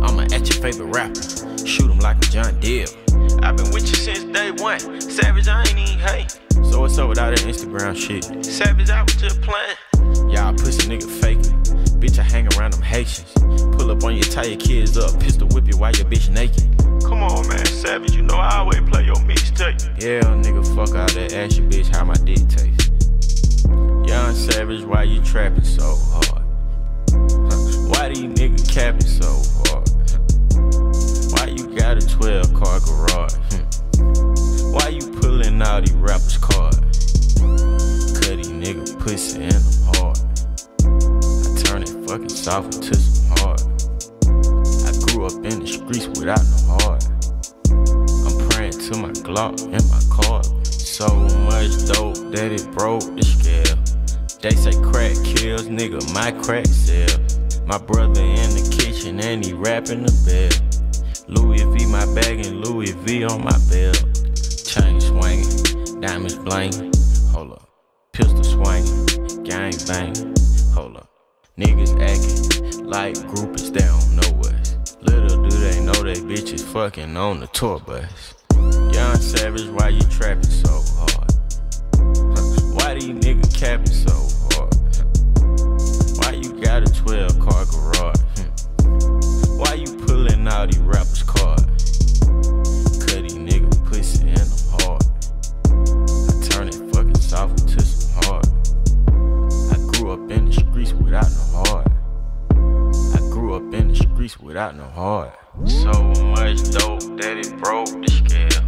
I'ma 0.02 0.22
at 0.34 0.48
your 0.48 0.62
favorite 0.62 0.94
rapper. 0.94 1.66
Shoot 1.66 1.90
him 1.90 1.98
like 1.98 2.18
a 2.18 2.28
John 2.30 2.58
Deere. 2.60 2.86
I've 3.42 3.56
been 3.56 3.70
with 3.72 3.88
you 3.88 3.94
since 3.94 4.24
day 4.24 4.50
one. 4.52 5.00
Savage, 5.00 5.48
I 5.48 5.60
ain't 5.60 5.78
even 5.78 5.98
hate. 5.98 6.38
So 6.70 6.80
what's 6.80 6.98
up 6.98 7.08
with 7.08 7.18
all 7.18 7.30
that 7.30 7.40
Instagram 7.40 7.96
shit? 7.96 8.44
Savage, 8.44 8.90
I 8.90 9.02
was 9.02 9.14
just 9.16 9.40
playing. 9.40 10.30
Y'all 10.30 10.52
pussy 10.54 10.88
nigga 10.88 11.08
faking. 11.20 11.58
Bitch, 12.00 12.18
I 12.18 12.22
hang 12.22 12.46
around 12.54 12.74
them 12.74 12.82
Haitians. 12.82 13.32
Pull 13.76 13.90
up 13.90 14.04
on 14.04 14.16
your 14.16 14.44
your 14.44 14.58
kids 14.58 14.96
up, 14.96 15.18
pistol 15.20 15.48
whip 15.48 15.66
you 15.66 15.78
while 15.78 15.92
your 15.92 16.06
bitch 16.06 16.28
naked. 16.30 16.64
Come 17.04 17.22
on, 17.22 17.46
man, 17.48 17.64
Savage, 17.66 18.14
you 18.14 18.22
know 18.22 18.36
I 18.36 18.58
always 18.58 18.80
play 18.90 19.04
your 19.04 19.16
mixtape. 19.16 20.02
Yeah, 20.02 20.20
nigga, 20.42 20.64
fuck 20.74 20.94
all 20.94 21.06
that. 21.06 21.32
Ask 21.32 21.58
your 21.58 21.68
bitch 21.68 21.94
how 21.94 22.04
my 22.04 22.14
dick 22.14 22.46
taste. 22.48 22.91
Young 24.12 24.34
Savage, 24.34 24.84
why 24.84 25.04
you 25.04 25.22
trapping 25.22 25.64
so 25.64 25.96
hard? 26.10 26.44
Why 27.88 28.10
these 28.10 28.28
niggas 28.28 28.68
capping 28.70 29.06
so 29.06 29.40
hard? 29.64 29.88
Why 31.32 31.46
you 31.46 31.74
got 31.74 31.96
a 31.96 32.06
12 32.06 32.52
car 32.52 32.78
garage? 32.80 33.32
Hmm. 33.48 34.72
Why 34.74 34.88
you 34.88 35.00
pulling 35.18 35.62
out 35.62 35.86
these 35.86 35.94
rappers' 35.94 36.36
cards? 36.36 36.76
Cut 38.20 38.36
these 38.36 38.50
nigga 38.50 39.00
pussy 39.00 39.44
in 39.44 39.48
them 39.48 39.64
hard. 39.94 40.18
I 40.84 41.62
turn 41.62 41.82
it 41.82 42.06
fucking 42.06 42.28
soft 42.28 42.74
into 42.74 42.94
some 42.94 43.34
hard. 43.38 43.62
I 44.84 44.92
grew 45.06 45.24
up 45.24 45.42
in 45.42 45.60
the 45.60 45.66
streets 45.66 46.06
without 46.20 46.44
no 46.44 46.76
heart. 46.84 47.02
I'm 48.28 48.48
praying 48.50 48.72
to 48.72 48.98
my 48.98 49.12
Glock 49.24 49.62
and 49.72 49.82
my 49.88 50.02
car. 50.14 50.44
So 50.64 51.08
much 51.48 51.86
dope 51.86 52.16
that 52.36 52.52
it 52.52 52.70
broke 52.72 53.16
the 53.16 53.22
scale. 53.22 53.71
They 54.42 54.50
say 54.56 54.72
crack 54.82 55.14
kills, 55.22 55.68
nigga, 55.68 56.12
my 56.12 56.32
crack 56.32 56.66
sell. 56.66 57.16
My 57.64 57.78
brother 57.78 58.22
in 58.22 58.50
the 58.50 58.76
kitchen 58.76 59.20
and 59.20 59.44
he 59.44 59.52
rapping 59.52 60.02
the 60.02 60.12
bell. 60.26 60.50
Louis 61.28 61.62
V 61.62 61.86
my 61.86 62.04
bag 62.12 62.44
and 62.44 62.60
Louis 62.60 62.90
V 62.90 63.22
on 63.22 63.44
my 63.44 63.56
belt. 63.70 64.02
Chain 64.66 65.00
swinging, 65.00 66.00
diamonds 66.00 66.34
blinging. 66.38 66.90
Hold 67.30 67.52
up, 67.52 67.68
pistol 68.12 68.42
swinging, 68.42 69.44
gang 69.44 69.74
banging. 69.86 70.34
Hold 70.74 70.96
up, 70.96 71.08
niggas 71.56 71.94
acting 72.02 72.84
like 72.84 73.14
groupies, 73.14 73.72
they 73.72 73.86
don't 73.86 74.16
know 74.16 74.40
us. 74.50 74.96
Little 75.02 75.48
do 75.48 75.56
they 75.56 75.78
know 75.84 75.92
they 75.92 76.20
bitches 76.20 76.64
fucking 76.64 77.16
on 77.16 77.38
the 77.38 77.46
tour 77.46 77.78
bus. 77.78 78.34
Young 78.92 79.16
Savage, 79.18 79.68
why 79.68 79.90
you 79.90 80.02
trapping 80.10 80.50
so 80.50 80.82
hard? 80.96 81.30
Why 82.74 82.94
these 82.94 83.14
niggas 83.22 83.56
capping 83.56 83.86
so 83.86 84.21
got 86.62 86.88
a 86.88 87.02
12 87.02 87.40
car 87.40 87.64
garage? 87.64 88.20
Why 89.58 89.74
you 89.74 89.96
pulling 90.06 90.46
all 90.46 90.64
these 90.64 90.78
rappers' 90.78 91.24
cards? 91.24 92.20
Cut 93.04 93.22
these 93.22 93.34
nigga 93.34 93.84
pussy 93.84 94.28
in 94.28 94.34
them 94.34 94.48
hard. 94.78 95.02
I 95.66 96.48
turn 96.48 96.68
it 96.68 96.76
fucking 96.94 97.20
soft 97.20 97.60
into 97.62 97.82
some 97.82 98.22
hard. 98.22 98.46
I 99.72 99.76
grew 99.90 100.12
up 100.12 100.30
in 100.30 100.46
the 100.46 100.52
streets 100.52 100.92
without 100.92 101.28
no 101.30 101.64
heart. 101.64 101.88
I 102.52 103.18
grew 103.32 103.54
up 103.54 103.74
in 103.74 103.88
the 103.88 103.96
streets 103.96 104.38
without 104.38 104.76
no 104.76 104.84
heart. 104.84 105.36
So 105.66 105.90
much 105.90 106.62
dope 106.70 107.02
that 107.18 107.38
it 107.42 107.58
broke 107.58 107.90
the 107.90 108.08
scale. 108.08 108.62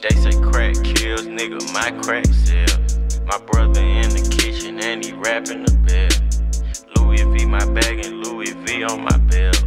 They 0.00 0.16
say 0.16 0.40
crack 0.40 0.74
kills, 0.82 1.26
nigga, 1.26 1.60
my 1.74 1.90
crack 2.00 2.24
sell. 2.26 2.80
My 3.26 3.38
brother 3.44 3.82
in 3.82 4.08
the 4.08 4.36
kitchen 4.40 4.80
and 4.80 5.04
he 5.04 5.12
rapping 5.12 5.64
the 5.64 5.72
bell. 5.84 6.25
Louis 7.16 7.24
V 7.24 7.46
my 7.46 7.64
bag 7.72 8.04
and 8.04 8.26
Louis 8.26 8.52
V 8.52 8.84
on 8.84 9.00
my 9.02 9.18
belt. 9.30 9.64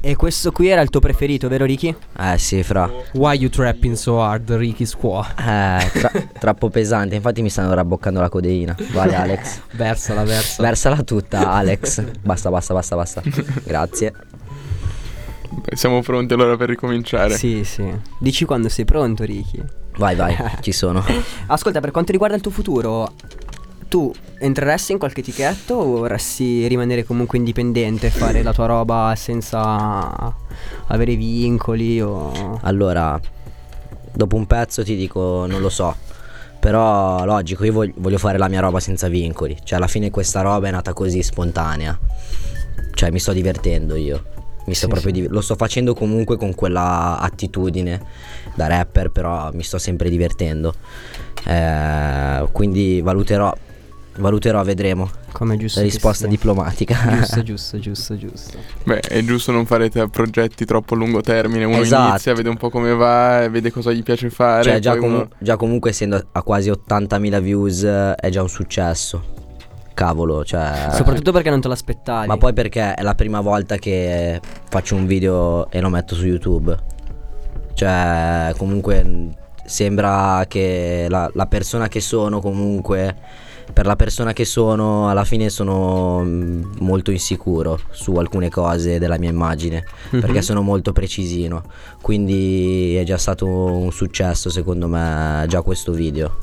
E 0.00 0.16
questo 0.16 0.52
qui 0.52 0.68
era 0.68 0.82
il 0.82 0.90
tuo 0.90 1.00
preferito, 1.00 1.48
vero 1.48 1.64
Ricky? 1.64 1.94
Eh 2.18 2.36
sì, 2.38 2.62
fra. 2.62 2.90
Why 3.14 3.38
you 3.38 3.48
trapping 3.48 3.94
so 3.94 4.22
hard, 4.22 4.50
Ricky 4.50 4.84
Squaw? 4.84 5.24
Eh, 5.38 5.90
tra- 5.92 6.12
troppo 6.38 6.68
pesante, 6.68 7.14
infatti 7.14 7.40
mi 7.40 7.48
stanno 7.48 7.72
rabboccando 7.72 8.20
la 8.20 8.28
codeina. 8.28 8.76
Vai 8.92 9.14
Alex. 9.14 9.60
Versala, 9.72 10.24
versa. 10.24 10.62
Versala 10.62 11.02
tutta, 11.02 11.50
Alex. 11.50 12.02
Basta, 12.22 12.50
basta, 12.50 12.74
basta, 12.74 12.96
basta. 12.96 13.22
Grazie. 13.64 14.12
Siamo 15.74 16.02
pronti 16.02 16.34
allora 16.34 16.56
per 16.56 16.68
ricominciare. 16.68 17.36
Sì, 17.36 17.64
sì. 17.64 17.84
Dici 18.18 18.44
quando 18.44 18.68
sei 18.68 18.84
pronto, 18.84 19.24
Ricky. 19.24 19.62
Vai, 19.96 20.14
vai, 20.14 20.36
ci 20.60 20.72
sono. 20.72 21.04
Ascolta, 21.46 21.80
per 21.80 21.90
quanto 21.90 22.12
riguarda 22.12 22.36
il 22.36 22.42
tuo 22.42 22.50
futuro, 22.50 23.12
tu 23.88 24.12
entreresti 24.38 24.92
in 24.92 24.98
qualche 24.98 25.20
etichetto 25.20 25.74
o 25.74 25.84
vorresti 25.98 26.66
rimanere 26.66 27.04
comunque 27.04 27.38
indipendente 27.38 28.08
e 28.08 28.10
fare 28.10 28.42
la 28.42 28.52
tua 28.52 28.66
roba 28.66 29.14
senza 29.16 30.34
avere 30.86 31.14
vincoli 31.14 32.00
o... 32.00 32.58
Allora, 32.62 33.20
dopo 34.12 34.36
un 34.36 34.46
pezzo 34.46 34.82
ti 34.82 34.96
dico, 34.96 35.46
non 35.46 35.60
lo 35.60 35.68
so. 35.68 35.94
Però 36.58 37.24
logico, 37.24 37.64
io 37.64 37.72
voglio, 37.72 37.92
voglio 37.96 38.18
fare 38.18 38.38
la 38.38 38.48
mia 38.48 38.60
roba 38.60 38.80
senza 38.80 39.08
vincoli. 39.08 39.56
Cioè, 39.62 39.76
alla 39.76 39.86
fine 39.86 40.10
questa 40.10 40.40
roba 40.40 40.66
è 40.68 40.70
nata 40.70 40.94
così 40.94 41.22
spontanea. 41.22 41.96
Cioè, 42.94 43.10
mi 43.10 43.18
sto 43.18 43.32
divertendo 43.32 43.96
io. 43.96 44.32
Mi 44.66 44.74
sto 44.74 44.86
Sì, 44.86 44.92
proprio 44.92 45.14
sì. 45.14 45.20
div- 45.20 45.30
lo 45.32 45.40
sto 45.40 45.56
facendo 45.56 45.94
comunque 45.94 46.36
con 46.36 46.54
quella 46.54 47.18
attitudine 47.18 48.00
da 48.54 48.66
rapper, 48.66 49.10
però 49.10 49.50
mi 49.52 49.62
sto 49.62 49.78
sempre 49.78 50.08
divertendo. 50.08 50.74
Eh, 51.46 52.48
quindi 52.52 53.00
valuterò, 53.02 53.52
valuterò, 54.16 54.62
vedremo. 54.62 55.10
Come 55.32 55.56
giusto 55.56 55.80
La 55.80 55.84
risposta 55.86 56.26
diplomatica. 56.26 56.96
Giusto, 57.18 57.42
giusto, 57.44 57.78
giusto, 57.78 58.16
giusto. 58.16 58.58
Beh, 58.84 59.00
è 59.00 59.22
giusto 59.24 59.52
non 59.52 59.66
fare 59.66 59.90
te- 59.90 60.08
progetti 60.08 60.64
troppo 60.64 60.94
a 60.94 60.96
lungo 60.96 61.20
termine. 61.20 61.64
Uno 61.64 61.78
Esatto. 61.80 62.08
inizia, 62.10 62.32
vede 62.34 62.48
un 62.48 62.56
po' 62.56 62.70
come 62.70 62.94
va, 62.94 63.46
vede 63.50 63.70
cosa 63.70 63.92
gli 63.92 64.02
piace 64.02 64.30
fare. 64.30 64.62
Cioè, 64.62 64.78
già, 64.78 64.96
comu- 64.96 65.14
uno- 65.16 65.28
già 65.38 65.56
comunque 65.56 65.90
essendo 65.90 66.24
a 66.32 66.42
quasi 66.42 66.70
80.000 66.70 67.40
views 67.40 67.82
eh, 67.82 68.14
è 68.14 68.28
già 68.30 68.40
un 68.42 68.48
successo. 68.48 69.42
Cavolo, 69.94 70.44
cioè. 70.44 70.88
Soprattutto 70.92 71.32
perché 71.32 71.50
non 71.50 71.60
te 71.60 71.68
l'aspettavi. 71.68 72.26
Ma 72.26 72.36
poi 72.36 72.52
perché 72.52 72.94
è 72.94 73.02
la 73.02 73.14
prima 73.14 73.40
volta 73.40 73.76
che 73.76 74.40
faccio 74.68 74.96
un 74.96 75.06
video 75.06 75.70
e 75.70 75.80
lo 75.80 75.88
metto 75.88 76.14
su 76.14 76.26
YouTube. 76.26 76.76
Cioè, 77.74 78.52
comunque 78.56 79.28
sembra 79.64 80.44
che 80.46 81.06
la, 81.08 81.30
la 81.32 81.46
persona 81.46 81.88
che 81.88 82.00
sono 82.00 82.40
comunque 82.40 83.16
per 83.72 83.86
la 83.86 83.96
persona 83.96 84.34
che 84.34 84.44
sono 84.44 85.08
alla 85.08 85.24
fine 85.24 85.48
sono 85.48 86.22
mh, 86.22 86.76
molto 86.80 87.10
insicuro 87.10 87.80
su 87.90 88.12
alcune 88.16 88.50
cose 88.50 88.98
della 88.98 89.16
mia 89.18 89.30
immagine 89.30 89.82
perché 90.10 90.32
Mhm. 90.32 90.38
sono 90.40 90.60
molto 90.60 90.92
precisino 90.92 91.62
quindi 92.02 92.94
è 92.96 93.04
già 93.04 93.16
stato 93.16 93.46
un 93.46 93.90
successo 93.90 94.50
secondo 94.50 94.86
me 94.86 95.46
già 95.48 95.62
questo 95.62 95.92
video 95.92 96.36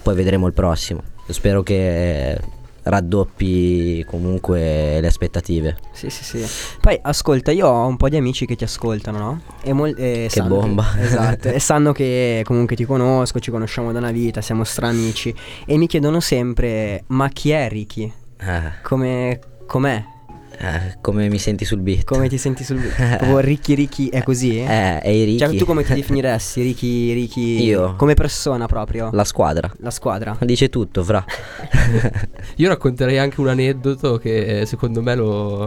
poi 0.00 0.14
vedremo 0.14 0.46
il 0.46 0.52
prossimo 0.52 1.02
spero 1.28 1.64
che 1.64 2.38
raddoppi 2.82 4.04
comunque 4.06 5.00
le 5.00 5.06
aspettative 5.06 5.76
Sì, 5.92 6.10
sì, 6.10 6.24
sì. 6.24 6.46
Poi 6.80 6.98
ascolta, 7.02 7.50
io 7.50 7.66
ho 7.68 7.86
un 7.86 7.96
po' 7.96 8.08
di 8.08 8.16
amici 8.16 8.46
che 8.46 8.56
ti 8.56 8.64
ascoltano, 8.64 9.18
no? 9.18 9.40
E 9.62 9.72
mol- 9.72 9.94
e 9.96 10.28
Che 10.30 10.42
bomba. 10.42 10.84
esatto. 11.00 11.48
e 11.48 11.58
sanno 11.60 11.92
che 11.92 12.42
comunque 12.44 12.76
ti 12.76 12.84
conosco, 12.84 13.38
ci 13.40 13.50
conosciamo 13.50 13.92
da 13.92 13.98
una 13.98 14.10
vita, 14.12 14.40
siamo 14.40 14.64
stramici. 14.64 15.34
E 15.66 15.76
mi 15.76 15.86
chiedono 15.86 16.20
sempre: 16.20 17.04
Ma 17.08 17.28
chi 17.28 17.50
è 17.50 17.68
Ricky? 17.68 18.12
Eh, 18.40 18.72
Come. 18.82 19.38
Com'è? 19.66 20.04
Eh, 20.62 20.96
come 21.00 21.28
mi 21.28 21.38
senti 21.38 21.64
sul 21.64 21.80
beat 21.80 22.04
Come 22.04 22.28
ti 22.28 22.36
senti 22.36 22.64
sul. 22.64 22.78
Proprio 22.84 23.38
Ricky 23.38 23.74
Ricky 23.74 24.08
è 24.08 24.22
così? 24.22 24.58
eh 24.58 25.00
e 25.02 25.22
i 25.22 25.38
Cioè, 25.38 25.46
Ricky 25.48 25.58
tu 25.58 25.64
come 25.64 25.82
ti 25.84 25.94
definiresti? 25.94 26.62
Ricky 26.62 27.12
Ricky. 27.14 27.62
Io? 27.64 27.94
Come 27.96 28.14
persona 28.14 28.66
proprio? 28.66 29.08
la 29.12 29.24
squadra 29.24 29.70
La 29.78 29.90
squadra. 29.90 30.36
dice 30.40 30.68
tutto 30.68 31.02
fra 31.02 31.24
Io 32.56 32.68
racconterei 32.68 33.18
anche 33.18 33.40
un 33.40 33.48
aneddoto 33.48 34.18
che 34.18 34.60
eh, 34.60 34.66
secondo 34.66 35.00
me 35.02 35.14
lo, 35.14 35.58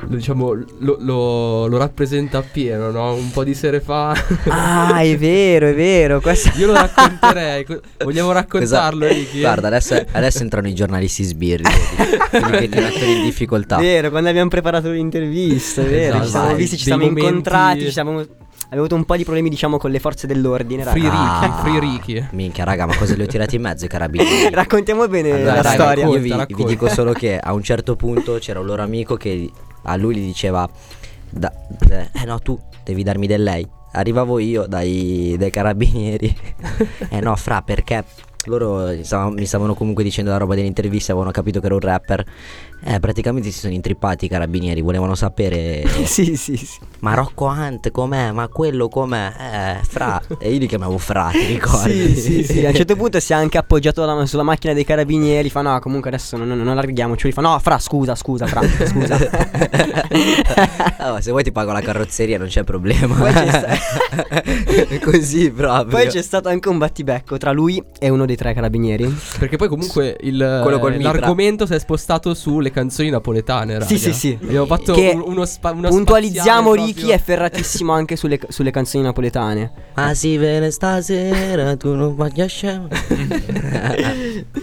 lo, 0.00 0.16
diciamo, 0.16 0.52
lo, 0.78 0.96
lo- 1.00 1.66
lo 1.66 1.76
rappresenta 1.76 2.38
appieno, 2.38 2.90
no? 2.90 3.12
Un 3.14 3.30
po' 3.30 3.44
di 3.44 3.54
sere 3.54 3.80
fa. 3.80 4.14
Ah, 4.48 5.00
è 5.00 5.16
vero, 5.18 5.68
è 5.68 5.74
vero. 5.74 6.20
Questo... 6.20 6.50
Io 6.56 6.66
lo 6.66 6.72
racconterei. 6.74 7.64
Co- 7.64 7.80
Vogliamo 8.04 8.32
raccontarlo, 8.32 9.06
Cosa- 9.06 9.12
Ricky? 9.18 9.40
guarda 9.40 9.66
adesso, 9.66 10.02
adesso 10.12 10.42
entrano 10.42 10.68
i 10.68 10.74
giornalisti 10.74 11.22
sbirri 11.24 11.64
quelli 12.30 12.58
che 12.58 12.68
ti 12.68 12.78
mettono 12.78 13.10
in 13.10 13.22
difficoltà 13.24 13.76
Vero, 13.76 14.10
quando 14.10 14.29
abbiamo 14.30 14.48
preparato 14.48 14.90
l'intervista, 14.90 15.82
è 15.82 15.86
vero. 15.86 16.22
Esatto. 16.22 16.24
Ci 16.24 16.30
siamo 16.30 16.46
Dai, 16.46 16.56
visti, 16.56 16.76
ci 16.76 16.84
siamo 16.84 17.04
momenti- 17.04 17.26
incontrati, 17.26 17.80
ci 17.80 17.90
siamo. 17.90 18.10
Abbiamo 18.20 18.84
avuto 18.86 18.94
un 18.94 19.04
po' 19.04 19.16
di 19.16 19.24
problemi, 19.24 19.48
diciamo, 19.48 19.78
con 19.78 19.90
le 19.90 19.98
forze 19.98 20.26
dell'ordine. 20.28 20.84
Free 20.84 21.08
raga. 21.08 21.52
Free 21.62 21.80
Ricky. 21.80 22.26
minchia 22.32 22.62
raga 22.64 22.86
ma 22.86 22.96
cosa 22.96 23.14
li 23.16 23.22
ho 23.22 23.26
tirati 23.26 23.56
in 23.56 23.62
mezzo 23.62 23.84
i 23.84 23.88
carabinieri 23.88 24.48
Raccontiamo 24.54 25.08
bene 25.08 25.32
Allora, 25.32 25.54
la 25.56 25.60
dai, 25.62 25.72
storia. 25.74 26.04
Io 26.06 26.10
vi, 26.18 26.28
Racconta, 26.28 26.44
vi 26.46 26.52
racconta. 26.52 26.68
dico 26.70 26.88
solo 26.88 27.12
che 27.12 27.36
a 27.36 27.52
un 27.52 27.62
certo 27.64 27.96
punto 27.96 28.34
c'era 28.38 28.60
un 28.60 28.66
loro 28.66 28.82
amico 28.82 29.16
che 29.16 29.50
a 29.82 29.96
lui 29.96 30.14
gli 30.16 30.24
diceva: 30.26 30.68
da- 31.30 31.52
Eh 32.12 32.24
no, 32.24 32.38
tu 32.38 32.56
devi 32.84 33.02
darmi 33.02 33.26
del 33.26 33.42
lei. 33.42 33.66
Arrivavo 33.92 34.38
io 34.38 34.66
dai, 34.68 35.34
dai 35.36 35.50
carabinieri. 35.50 36.32
eh 37.10 37.20
no, 37.20 37.34
fra, 37.34 37.62
perché 37.62 38.04
Loro 38.46 38.86
mi 39.32 39.44
stavano 39.46 39.74
comunque 39.74 40.02
dicendo 40.04 40.30
la 40.30 40.36
roba 40.38 40.54
dell'intervista, 40.54 41.10
avevano 41.12 41.32
capito 41.32 41.58
che 41.60 41.66
ero 41.66 41.74
un 41.74 41.80
rapper. 41.80 42.24
Eh, 42.82 42.98
praticamente 42.98 43.50
si 43.50 43.58
sono 43.58 43.72
intrippati 43.72 44.24
i 44.24 44.28
carabinieri, 44.28 44.80
volevano 44.80 45.14
sapere. 45.14 45.86
sì, 46.04 46.36
sì, 46.36 46.56
sì. 46.56 46.78
Ma 47.00 47.14
Rocco 47.14 47.46
Hunt 47.46 47.90
com'è? 47.90 48.30
Ma 48.32 48.48
quello 48.48 48.88
com'è? 48.88 49.32
Eh, 49.38 49.84
Fra. 49.84 50.20
E 50.38 50.52
io 50.52 50.58
li 50.58 50.66
chiamavo 50.66 50.96
Fra, 50.98 51.28
ti 51.30 51.44
ricordi? 51.44 52.14
Sì, 52.14 52.20
sì, 52.20 52.44
sì. 52.44 52.64
A 52.64 52.68
un 52.70 52.74
certo 52.74 52.96
punto 52.96 53.20
si 53.20 53.32
è 53.32 53.36
anche 53.36 53.58
appoggiato 53.58 54.04
la- 54.04 54.26
sulla 54.26 54.42
macchina 54.42 54.72
dei 54.72 54.84
carabinieri. 54.84 55.50
Fa: 55.50 55.60
No, 55.62 55.78
comunque 55.80 56.08
adesso 56.10 56.36
non, 56.36 56.48
non, 56.48 56.58
non 56.58 56.68
allarghiamoci. 56.68 57.24
Lui 57.24 57.32
fa: 57.32 57.40
No, 57.42 57.58
fra, 57.58 57.78
scusa, 57.78 58.14
scusa, 58.14 58.46
fra, 58.46 58.60
scusa. 58.86 59.18
Ma 60.98 61.20
se 61.20 61.30
vuoi 61.30 61.42
ti 61.42 61.52
pago 61.52 61.72
la 61.72 61.80
carrozzeria, 61.80 62.38
non 62.38 62.48
c'è 62.48 62.64
problema. 62.64 63.14
Poi 63.14 63.32
c'è 63.32 63.78
Così 65.00 65.50
proprio. 65.50 65.98
Poi 65.98 66.06
c'è 66.08 66.22
stato 66.22 66.48
anche 66.48 66.68
un 66.68 66.78
battibecco 66.78 67.36
tra 67.38 67.52
lui 67.52 67.82
e 67.98 68.08
uno 68.08 68.26
dei 68.26 68.36
tre 68.36 68.54
carabinieri. 68.54 69.14
Perché 69.38 69.56
poi 69.56 69.68
comunque 69.68 70.16
il, 70.20 70.36
l'argomento 70.36 71.66
si 71.66 71.74
è 71.74 71.78
spostato 71.78 72.34
sulle 72.34 72.69
canzoni 72.70 73.10
napoletane, 73.10 73.74
raga. 73.74 73.84
Sì, 73.86 73.98
sì, 73.98 74.12
sì. 74.12 74.38
Abbiamo 74.42 74.66
fatto 74.66 74.92
Che 74.92 75.12
un- 75.14 75.22
uno 75.24 75.44
spa- 75.44 75.70
una 75.72 75.88
Puntualizziamo, 75.88 76.72
Ricky 76.74 76.92
proprio. 76.94 77.14
è 77.14 77.18
ferratissimo 77.18 77.92
anche 77.92 78.16
sulle, 78.16 78.38
sulle 78.48 78.70
canzoni 78.70 79.04
napoletane. 79.04 79.72
Ma 79.94 80.14
si 80.14 80.36
vede 80.36 80.70
stasera, 80.70 81.76
tu 81.76 81.94
non 81.94 82.14
vai 82.14 82.32
a 82.40 82.46
scemo. 82.46 82.88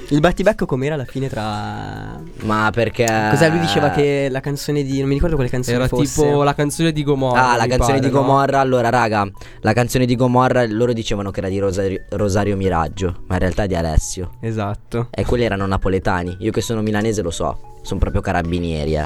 Il 0.10 0.20
battibecco 0.20 0.66
com'era 0.66 0.94
alla 0.96 1.06
fine 1.06 1.28
tra... 1.28 2.22
Ma 2.44 2.70
perché. 2.74 3.06
Cos'è? 3.30 3.50
Lui 3.50 3.60
diceva 3.60 3.90
che 3.90 4.28
la 4.32 4.40
canzone 4.40 4.84
di... 4.84 5.00
Non 5.00 5.08
mi 5.10 5.16
ricordo 5.16 5.36
quale 5.36 5.50
canzone 5.50 5.76
Era 5.78 5.88
fosse. 5.88 6.22
tipo 6.22 6.44
la 6.44 6.54
canzone 6.56 6.92
di 6.92 7.04
Gomorra. 7.04 7.52
Ah, 7.52 7.56
la 7.58 7.68
canzone 7.68 7.98
pare, 7.98 8.08
di 8.08 8.14
no? 8.14 8.22
Gomorra. 8.22 8.60
Allora, 8.60 8.90
raga, 8.90 9.30
la 9.62 9.74
canzone 9.74 10.06
di 10.06 10.16
Gomorra 10.16 10.66
loro 10.68 10.94
dicevano 10.94 11.32
che 11.32 11.40
era 11.40 11.50
di 11.50 11.60
Rosario, 11.60 12.02
Rosario 12.12 12.56
Miraggio, 12.56 13.24
ma 13.28 13.36
in 13.36 13.40
realtà 13.42 13.64
è 13.64 13.68
di 13.68 13.76
Alessio. 13.76 14.32
Esatto. 14.40 15.08
E 15.12 15.26
quelli 15.26 15.44
erano 15.44 15.66
napoletani. 15.66 16.38
Io 16.40 16.52
che 16.52 16.62
sono 16.62 16.82
milanese 16.82 17.22
lo 17.22 17.32
so. 17.32 17.76
Sono 17.88 18.02
proprio 18.02 18.20
carabinieri, 18.22 18.96
eh. 18.96 19.06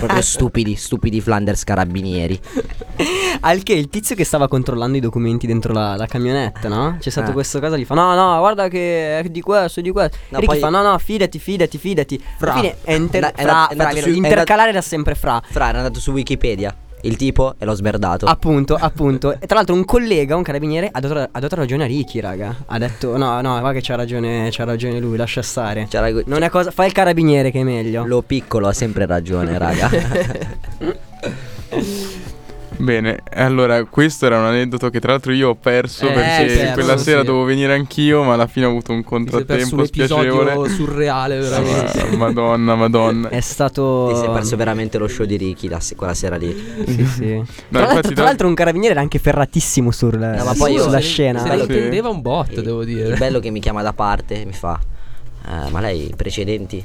proprio 0.00 0.20
stupidi, 0.20 0.74
stupidi 0.74 1.20
Flanders 1.20 1.62
carabinieri. 1.62 2.36
Al 3.42 3.62
che 3.62 3.72
il 3.74 3.88
tizio 3.88 4.16
che 4.16 4.24
stava 4.24 4.48
controllando 4.48 4.96
i 4.96 5.00
documenti 5.00 5.46
dentro 5.46 5.72
la, 5.72 5.94
la 5.94 6.06
camionetta, 6.06 6.66
no? 6.68 6.96
C'è 6.98 7.10
stato 7.10 7.30
Ah. 7.30 7.34
questo 7.34 7.60
cosa, 7.60 7.76
gli 7.76 7.84
fa 7.84 7.94
no, 7.94 8.14
no, 8.16 8.36
guarda 8.40 8.66
che 8.66 9.20
è 9.20 9.22
di 9.28 9.40
questo, 9.40 9.80
di 9.80 9.90
questo. 9.92 10.16
No, 10.30 10.38
e 10.38 10.40
Ricky 10.40 10.52
poi- 10.54 10.58
fa 10.58 10.68
no, 10.70 10.82
no, 10.82 10.98
fidati, 10.98 11.38
fidati, 11.38 11.78
fidati. 11.78 12.20
Fra. 12.36 12.52
Alla 12.52 12.60
fine 12.62 12.76
è 12.82 12.94
inter- 12.94 13.22
È- 13.26 13.32
è 13.32 13.42
fra, 13.42 13.52
andato- 13.52 13.72
è 13.72 13.76
fra, 13.76 13.84
andato 13.84 13.94
vero, 13.94 14.06
su- 14.06 14.12
è 14.12 14.16
intercalare 14.16 14.72
da 14.72 14.80
sempre 14.80 15.14
fra. 15.14 15.40
Fra, 15.48 15.68
era 15.68 15.78
andato 15.78 16.00
su 16.00 16.10
Wikipedia. 16.10 16.74
Il 17.06 17.16
tipo 17.16 17.54
e 17.58 17.64
l'ho 17.64 17.74
sberdato. 17.74 18.26
Appunto, 18.26 18.74
appunto. 18.78 19.32
E 19.32 19.46
tra 19.46 19.56
l'altro 19.56 19.74
un 19.74 19.84
collega, 19.84 20.36
un 20.36 20.42
carabiniere, 20.42 20.88
ha 20.90 21.00
dato, 21.00 21.28
ha 21.30 21.40
dato 21.40 21.54
ragione 21.54 21.84
a 21.84 21.86
Ricky, 21.86 22.20
raga. 22.20 22.54
Ha 22.66 22.78
detto 22.78 23.16
no, 23.16 23.40
no, 23.40 23.58
guarda 23.60 23.72
che 23.72 23.80
c'ha 23.80 23.94
ragione, 23.94 24.48
c'ha 24.50 24.64
ragione 24.64 24.98
lui, 24.98 25.16
lascia 25.16 25.42
stare. 25.42 25.86
C'era- 25.88 26.10
Non 26.26 26.42
è 26.42 26.50
cosa, 26.50 26.70
fai 26.70 26.86
il 26.86 26.92
carabiniere 26.92 27.50
che 27.50 27.60
è 27.60 27.64
meglio. 27.64 28.04
Lo 28.04 28.22
piccolo 28.22 28.68
ha 28.68 28.72
sempre 28.72 29.06
ragione, 29.06 29.56
raga. 29.56 29.90
Bene, 32.78 33.20
allora 33.34 33.84
questo 33.84 34.26
era 34.26 34.38
un 34.38 34.44
aneddoto 34.44 34.90
che 34.90 35.00
tra 35.00 35.12
l'altro 35.12 35.32
io 35.32 35.50
ho 35.50 35.54
perso 35.54 36.06
Eh, 36.08 36.12
perché 36.12 36.44
perso, 36.54 36.72
quella 36.74 36.96
sera 36.98 37.20
sì. 37.20 37.26
dovevo 37.26 37.44
venire 37.44 37.72
anch'io, 37.74 38.22
ma 38.22 38.34
alla 38.34 38.46
fine 38.46 38.66
ho 38.66 38.70
avuto 38.70 38.92
un 38.92 39.02
contrattempo 39.02 39.84
spiacevole. 39.84 40.68
surreale, 40.68 41.38
veramente. 41.38 42.00
Ah, 42.00 42.16
Madonna, 42.16 42.74
madonna. 42.74 43.28
È 43.30 43.40
stato. 43.40 44.10
Ti 44.12 44.18
sei 44.18 44.30
perso 44.30 44.56
veramente 44.56 44.98
lo 44.98 45.08
show 45.08 45.24
di 45.24 45.36
Ricky 45.36 45.68
la- 45.68 45.80
quella 45.96 46.14
sera 46.14 46.36
lì. 46.36 46.54
Sì, 46.86 47.06
sì. 47.06 47.34
No, 47.68 47.78
tra, 47.80 47.92
l'altro, 47.92 48.12
tra 48.12 48.24
l'altro 48.24 48.46
un 48.48 48.54
carabiniere 48.54 48.92
era 48.92 49.00
anche 49.00 49.18
ferratissimo 49.18 49.90
sul, 49.90 50.18
ma 50.18 50.54
poi 50.56 50.72
io- 50.74 50.82
sulla 50.82 51.00
se- 51.00 51.06
scena. 51.06 51.40
Se 51.40 51.48
la 51.48 51.54
Sì. 51.54 51.60
intendeva 51.62 52.08
un 52.08 52.20
botto, 52.20 52.60
Il- 52.60 52.62
devo 52.64 52.80
Il 52.82 52.86
dire. 52.86 53.16
bello 53.16 53.40
che 53.40 53.50
mi 53.50 53.60
chiama 53.60 53.82
da 53.82 53.92
parte 53.92 54.42
e 54.42 54.44
mi 54.44 54.52
fa 54.52 54.78
"Eh, 55.48 55.70
Ma 55.70 55.80
lei 55.80 56.08
i 56.10 56.14
precedenti? 56.16 56.84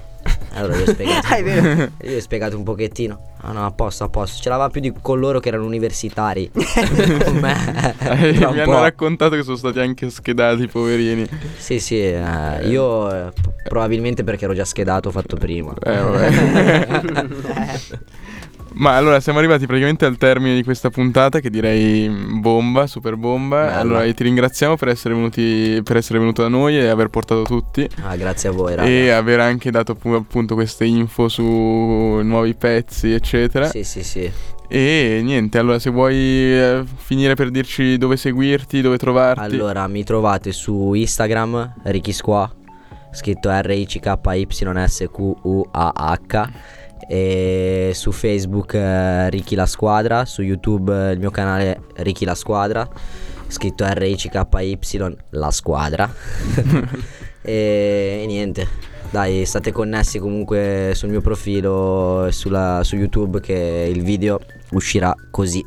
Allora 0.53 0.75
gli 0.75 0.81
ho 0.81 0.91
spiegato 0.91 1.27
Ah, 1.31 1.35
è 1.37 1.43
vero. 1.43 1.67
Io 1.69 1.89
gli 2.11 2.15
ho 2.15 2.21
spiegato 2.21 2.57
un 2.57 2.63
pochettino. 2.63 3.29
Ah 3.41 3.51
no 3.51 3.65
a 3.65 3.71
posto 3.71 4.03
a 4.03 4.09
posto. 4.09 4.41
Ce 4.41 4.49
l'aveva 4.49 4.69
più 4.69 4.81
di 4.81 4.93
con 5.01 5.19
loro 5.19 5.39
che 5.39 5.47
erano 5.49 5.65
universitari. 5.65 6.51
Con 6.53 7.37
me. 7.37 7.95
Eh, 7.99 8.33
mi 8.37 8.59
hanno 8.59 8.81
raccontato 8.81 9.35
che 9.35 9.43
sono 9.43 9.55
stati 9.55 9.79
anche 9.79 10.09
schedati, 10.09 10.67
poverini. 10.67 11.27
Sì 11.57 11.79
sì 11.79 11.99
eh, 11.99 12.67
Io 12.67 13.11
eh, 13.13 13.31
probabilmente 13.63 14.23
perché 14.23 14.45
ero 14.45 14.53
già 14.53 14.65
schedato 14.65 15.09
Ho 15.09 15.11
fatto 15.11 15.35
prima. 15.37 15.73
Eh, 15.83 15.97
vabbè. 15.97 16.87
Ma 18.73 18.95
allora 18.95 19.19
siamo 19.19 19.39
arrivati 19.39 19.65
praticamente 19.65 20.05
al 20.05 20.15
termine 20.17 20.55
di 20.55 20.63
questa 20.63 20.89
puntata 20.89 21.39
che 21.39 21.49
direi 21.49 22.07
bomba, 22.39 22.87
super 22.87 23.17
bomba. 23.17 23.65
Bella. 23.65 23.79
Allora 23.79 24.13
ti 24.13 24.23
ringraziamo 24.23 24.77
per 24.77 24.87
essere, 24.87 25.13
venuti, 25.13 25.81
per 25.83 25.97
essere 25.97 26.19
venuto 26.19 26.41
da 26.41 26.47
noi 26.47 26.77
e 26.77 26.87
aver 26.87 27.09
portato 27.09 27.41
tutti. 27.43 27.85
Ah 28.03 28.15
grazie 28.15 28.47
a 28.49 28.53
voi 28.53 28.75
raga 28.75 28.89
E 28.89 29.09
aver 29.09 29.41
anche 29.41 29.71
dato 29.71 29.95
pu- 29.95 30.13
appunto 30.13 30.55
queste 30.55 30.85
info 30.85 31.27
su 31.27 31.43
nuovi 31.43 32.55
pezzi, 32.55 33.11
eccetera. 33.11 33.67
Sì 33.67 33.83
sì 33.83 34.03
sì 34.03 34.31
E 34.67 35.21
niente, 35.23 35.57
allora 35.57 35.79
se 35.79 35.89
vuoi 35.89 36.15
eh, 36.15 36.83
finire 36.95 37.33
per 37.35 37.49
dirci 37.51 37.97
dove 37.97 38.15
seguirti, 38.15 38.79
dove 38.81 38.97
trovarti. 38.97 39.41
Allora 39.41 39.85
mi 39.87 40.03
trovate 40.03 40.53
su 40.53 40.93
Instagram 40.93 41.73
Ricky 41.83 42.13
Squa 42.13 42.49
Scritto 43.13 43.49
R-I-C-K-Y-S-Q-U-A-H 43.51 46.49
E 47.07 47.91
su 47.93 48.11
Facebook 48.11 48.73
eh, 48.75 49.29
Ricky 49.29 49.55
La 49.55 49.65
Squadra 49.65 50.25
Su 50.25 50.41
YouTube 50.41 51.09
eh, 51.09 51.13
il 51.13 51.19
mio 51.19 51.31
canale 51.31 51.81
Ricky 51.95 52.25
La 52.25 52.35
Squadra 52.35 52.87
Scritto 53.47 53.83
R-I-C-K-Y 53.85 54.77
La 55.31 55.51
Squadra 55.51 56.09
e, 57.41 58.19
e 58.21 58.25
niente 58.27 58.67
Dai 59.09 59.45
state 59.45 59.71
connessi 59.71 60.19
comunque 60.19 60.91
sul 60.95 61.09
mio 61.09 61.21
profilo 61.21 62.27
e 62.27 62.31
sulla- 62.31 62.81
su 62.83 62.95
YouTube 62.95 63.41
Che 63.41 63.91
il 63.93 64.03
video 64.03 64.39
uscirà 64.71 65.13
così 65.29 65.65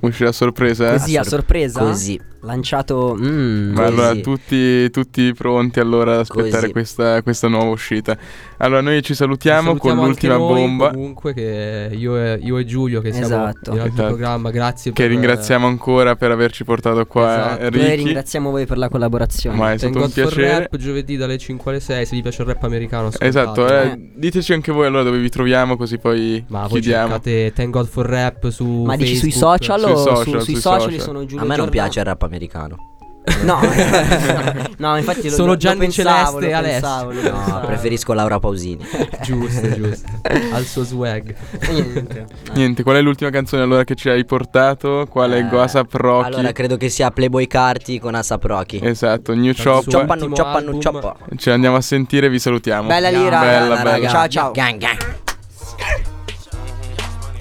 Uscirà 0.00 0.30
a 0.30 0.32
sorpresa. 0.32 0.88
eh? 0.94 0.98
Così 0.98 1.16
a 1.16 1.22
sor- 1.22 1.28
sorpresa. 1.40 1.80
Così 1.80 2.20
Lanciato. 2.40 3.16
mm. 3.18 3.72
Ma 3.74 3.84
Così. 3.84 3.92
allora 3.92 4.14
tutti, 4.20 4.90
tutti 4.90 5.32
pronti 5.34 5.80
allora 5.80 6.14
ad 6.14 6.20
aspettare 6.20 6.70
questa, 6.72 7.22
questa 7.22 7.48
nuova 7.48 7.70
uscita. 7.70 8.16
Allora 8.64 8.80
noi 8.80 9.02
ci 9.02 9.14
salutiamo, 9.14 9.60
Salutiamo 9.68 10.00
con 10.00 10.08
anche 10.08 10.26
l'ultima 10.26 10.36
noi, 10.36 10.60
bomba 10.60 10.90
Comunque, 10.90 11.34
che 11.34 11.90
io 11.92 12.16
e, 12.16 12.38
io 12.42 12.56
e 12.56 12.64
Giulio, 12.64 13.00
che 13.02 13.10
siamo 13.12 13.26
Esatto. 13.26 13.72
in 13.72 13.78
altro 13.80 13.92
Esatto. 13.92 14.08
programma, 14.08 14.50
grazie 14.50 14.92
che 14.92 15.02
per 15.02 15.10
ringraziamo 15.10 15.66
ancora 15.66 16.16
per 16.16 16.30
averci 16.30 16.64
portato 16.64 17.04
qua 17.04 17.58
Esatto. 17.58 17.62
eh, 17.62 17.70
Noi 17.86 17.96
ringraziamo 17.96 18.50
voi 18.50 18.64
per 18.64 18.78
la 18.78 18.88
collaborazione. 18.88 19.56
Ma 19.56 19.72
è 19.72 19.76
Thank 19.76 19.78
stato 19.80 19.96
un 19.98 20.00
God 20.04 20.10
for 20.12 20.32
piacere. 20.34 20.58
Rap 20.60 20.76
giovedì 20.76 21.16
dalle 21.16 21.36
5 21.38 21.70
alle 21.70 21.80
6 21.80 22.06
se 22.06 22.16
vi 22.16 22.22
piace 22.22 22.40
il 22.42 22.48
rap 22.48 22.62
americano 22.62 23.10
Esatto, 23.18 23.50
ascoltatelo. 23.64 23.92
eh, 23.92 24.10
diteci 24.14 24.52
anche 24.54 24.72
voi 24.72 24.86
allora 24.86 25.02
dove 25.02 25.18
vi 25.18 25.28
troviamo 25.28 25.76
così 25.76 25.98
poi 25.98 26.42
Ma 26.48 26.60
voi 26.60 26.80
chiudiamo. 26.80 27.08
cercate 27.08 27.52
Thank 27.54 27.70
God 27.70 27.86
for 27.86 28.06
Rap 28.06 28.48
su 28.48 28.64
Ma 28.84 28.96
dici 28.96 29.16
sui 29.16 29.30
Facebook? 29.30 29.62
social 29.62 29.80
Sui 29.80 29.90
o 29.92 29.96
social, 29.96 30.16
su- 30.24 30.30
sui 30.30 30.40
sui 30.40 30.54
social, 30.56 30.80
social. 30.82 31.00
sono 31.00 31.24
Giulio 31.26 31.36
A 31.44 31.46
me 31.46 31.56
non 31.56 31.66
Giordano? 31.66 31.70
piace 31.70 31.98
il 32.00 32.04
rap 32.06 32.22
americano 32.22 32.76
No, 33.44 33.58
no, 34.78 34.96
infatti 34.98 35.28
lo, 35.28 35.34
Sono 35.34 35.46
lo- 35.46 35.52
lo 35.52 35.58
Gianni 35.58 35.78
pensavo, 35.80 36.40
Celeste 36.40 36.48
e 36.48 36.52
Alessio. 36.52 37.30
No, 37.32 37.60
preferisco 37.66 38.12
Laura 38.12 38.38
Pausini 38.38 38.86
Giusto, 39.22 39.74
giusto. 39.74 40.06
Al 40.52 40.64
suo 40.64 40.82
swag. 40.84 41.34
Niente. 41.70 42.26
Niente, 42.54 42.82
qual 42.82 42.96
è 42.96 43.00
l'ultima 43.00 43.30
canzone 43.30 43.62
allora 43.62 43.84
che 43.84 43.94
ci 43.94 44.08
hai 44.10 44.24
portato? 44.24 45.06
Qual 45.10 45.30
è 45.32 45.38
Eh, 45.38 45.48
Gossip 45.48 45.92
Rocky? 45.94 46.26
Allora 46.34 46.52
credo 46.52 46.76
che 46.76 46.88
sia 46.90 47.10
Playboy 47.10 47.46
Carti 47.46 47.98
con 47.98 48.14
Asap 48.14 48.44
Rocky 48.44 48.80
Esatto, 48.82 49.34
New 49.34 49.52
Chop. 49.54 49.84
nu 49.84 49.90
cioppa 49.90 50.14
nu 50.14 50.24
album. 50.24 50.80
cioppa 50.80 51.16
Ci 51.36 51.50
andiamo 51.50 51.76
a 51.76 51.80
sentire, 51.80 52.28
vi 52.28 52.38
salutiamo. 52.38 52.88
Bella 52.88 53.08
lira. 53.10 53.40
Bella, 53.40 53.82
bella. 53.82 54.08
Ciao, 54.08 54.28
ciao. 54.28 54.50
Gang 54.52 54.78
gang 54.78 56.12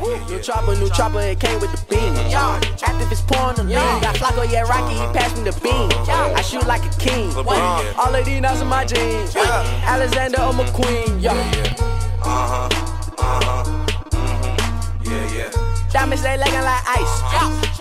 New 0.04 0.39
chopper, 0.39 0.76
new 0.76 0.89
chopper, 0.89 1.22
it 1.22 1.39
came 1.39 1.60
with 1.62 1.72
the 1.72 1.86
beam. 1.88 2.14
Activist 2.14 3.26
pouring 3.28 3.56
the 3.56 3.64
lean. 3.64 4.01
Got 4.01 4.16
Flacco, 4.16 4.43
yeah, 4.51 4.64
Rocky, 4.64 4.95
he 4.95 4.99
uh-huh. 4.99 5.14
passed 5.14 5.38
me 5.38 5.43
the 5.43 5.54
beam. 5.62 5.89
I 6.10 6.41
shoot 6.41 6.66
like 6.68 6.84
a 6.84 6.89
king. 6.99 7.32
All 7.36 8.14
of 8.14 8.26
these 8.26 8.41
nuts 8.41 8.62
in 8.62 8.68
my 8.68 8.84
jeans. 8.86 9.36
Alexander 9.36 10.41
or 10.41 10.54
McQueen. 10.54 11.24
Uh-huh. 11.26 12.70
Uh-huh. 13.18 13.64
Mm-hmm. 14.12 15.38
Yeah. 15.38 15.51
Diamonds, 15.91 16.24
they 16.24 16.38
legging 16.38 16.62
like 16.62 16.84
ice. 16.88 17.22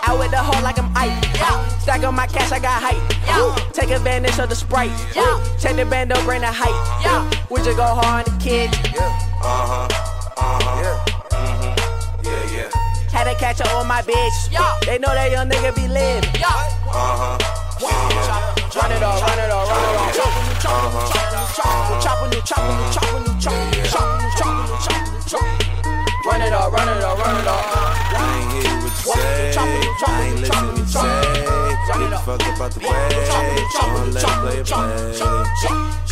Out 0.05 0.19
with 0.19 0.31
the 0.31 0.39
hoe 0.39 0.63
like 0.63 0.79
I'm 0.79 0.91
ice. 0.97 1.83
Stack 1.83 2.05
on 2.05 2.15
my 2.15 2.27
cash, 2.29 2.53
I 2.53 2.59
got 2.61 2.81
height. 2.83 3.03
Take 3.73 3.91
advantage 3.91 4.39
of 4.39 4.49
the 4.49 4.55
sprite. 4.55 4.93
Check 5.59 5.77
the 5.77 5.85
band, 5.85 6.11
don't 6.11 6.25
bring 6.25 6.43
the 6.43 6.53
height. 6.53 6.77
We 7.51 7.63
just 7.63 7.77
go 7.77 7.85
hard 7.85 8.29
on 8.29 8.39
the 8.39 8.45
kids. 8.45 10.12
Had 13.23 13.31
to 13.35 13.39
catch 13.39 13.61
up 13.61 13.73
on 13.77 13.87
my 13.87 14.03
bitch. 14.03 14.51
They 14.85 14.99
know 14.99 15.15
that 15.15 15.31
young 15.31 15.49
nigga 15.49 15.73
be 15.77 15.87
lit. 15.87 16.27
Run 16.35 16.51
it 18.11 18.19
all, 18.27 18.43
run 18.75 18.91
it 18.91 18.99
all, 18.99 19.23
run 19.23 19.39
it 19.39 19.47
all. 19.47 19.63
New 20.03 20.19
chopper, 22.03 22.27
new 22.27 22.43
chopper, 22.43 22.75
new 22.75 22.83
chopper, 22.83 22.83
new 22.83 22.91
chopper. 22.91 23.47
Run 26.27 26.43
it 26.43 26.53
all, 26.53 26.67
run 26.73 26.89
it 26.89 27.05
all, 27.05 27.17
run 27.17 27.39
it 27.39 27.47
all. 27.47 27.63
I 27.63 28.43
ain't 28.43 28.59
hear 28.59 28.75
what 28.83 28.91
you 28.91 29.07
say. 29.07 29.55
I 29.55 30.27
ain't 30.27 30.41
listen 30.41 30.67
what 30.67 30.79
you 30.79 30.87
say. 30.91 31.07
Get 31.87 32.11
the 32.11 32.19
fuck 32.27 32.43
fuck 32.43 32.57
about 32.57 32.75
the 32.75 32.81
way. 32.81 32.91
I'ma 33.79 34.03
let 34.11 34.27
it 34.27 34.35
play 34.43 34.59
it 34.59 34.67
play. 34.67 36.12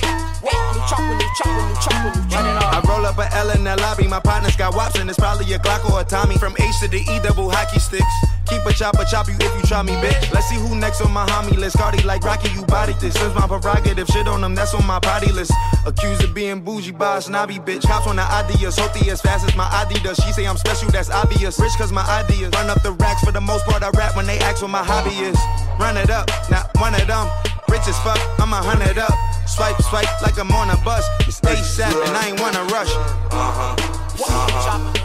I 2.72 2.82
roll 2.88 3.04
up 3.04 3.18
a 3.18 3.32
L 3.36 3.50
in 3.50 3.64
the 3.64 3.76
lobby. 3.76 4.06
My 4.06 4.20
partner's 4.20 4.56
got 4.56 4.74
wops 4.74 4.98
and 4.98 5.08
it's 5.08 5.18
probably 5.18 5.52
a 5.52 5.58
Glock 5.58 5.88
or 5.90 6.00
a 6.00 6.04
Tommy. 6.04 6.36
From 6.38 6.54
H 6.58 6.80
to 6.80 6.88
the 6.88 6.98
E 6.98 7.20
double 7.22 7.50
hockey 7.50 7.78
sticks. 7.78 8.04
Keep 8.46 8.64
a 8.66 8.72
chopper, 8.72 9.04
chop 9.04 9.28
you 9.28 9.34
if 9.38 9.56
you 9.56 9.62
try 9.62 9.82
me, 9.82 9.92
bitch. 10.02 10.32
Let's 10.32 10.48
see 10.48 10.56
who 10.56 10.74
next 10.74 11.00
on 11.00 11.12
my 11.12 11.26
homie 11.26 11.56
list. 11.56 11.76
Cardi 11.76 12.02
like 12.02 12.24
Rocky, 12.24 12.50
you 12.50 12.64
body 12.64 12.94
this. 13.00 13.14
Since 13.14 13.34
my 13.34 13.46
prerogative, 13.46 14.08
shit 14.08 14.26
on 14.26 14.40
them, 14.40 14.54
that's 14.54 14.74
on 14.74 14.86
my 14.86 14.98
party 14.98 15.30
list. 15.30 15.52
Accused 15.86 16.24
of 16.24 16.34
being 16.34 16.60
bougie 16.60 16.90
by 16.90 17.18
a 17.18 17.22
snobby 17.22 17.58
bitch. 17.58 17.84
Hops 17.84 18.06
on 18.06 18.16
the 18.16 18.22
ideas, 18.22 18.76
Hopey 18.76 19.08
as 19.08 19.20
fast 19.20 19.46
as 19.46 19.54
my 19.54 19.68
ID 19.70 20.02
does. 20.02 20.16
She 20.16 20.32
say 20.32 20.46
I'm 20.46 20.56
special, 20.56 20.90
that's 20.90 21.10
obvious. 21.10 21.60
Rich 21.60 21.74
cause 21.78 21.92
my 21.92 22.04
ideas. 22.08 22.50
Run 22.54 22.70
up 22.70 22.82
the 22.82 22.92
racks 22.92 23.22
for 23.22 23.30
the 23.32 23.40
most 23.40 23.66
part. 23.66 23.82
I 23.82 23.90
rap 23.90 24.16
when 24.16 24.26
they 24.26 24.38
ask 24.38 24.62
what 24.62 24.70
my 24.70 24.82
hobby 24.82 25.14
is. 25.20 25.38
Run 25.78 25.96
it 25.96 26.10
up, 26.10 26.28
not 26.50 26.70
one 26.80 26.94
of 26.94 27.06
them. 27.06 27.28
Rich 27.70 27.86
as 27.86 27.98
fuck, 28.02 28.18
I'm 28.40 28.52
a 28.52 28.56
hundred 28.56 28.98
up. 28.98 29.14
Swipe, 29.46 29.80
swipe 29.82 30.10
like 30.22 30.38
I'm 30.38 30.50
on 30.50 30.70
a 30.70 30.76
bus. 30.84 31.06
It's 31.20 31.40
ASAP 31.40 31.94
and 32.06 32.16
I 32.16 32.28
ain't 32.28 32.40
wanna 32.40 32.64
rush. 32.66 32.90
Uh-huh. 33.30 33.76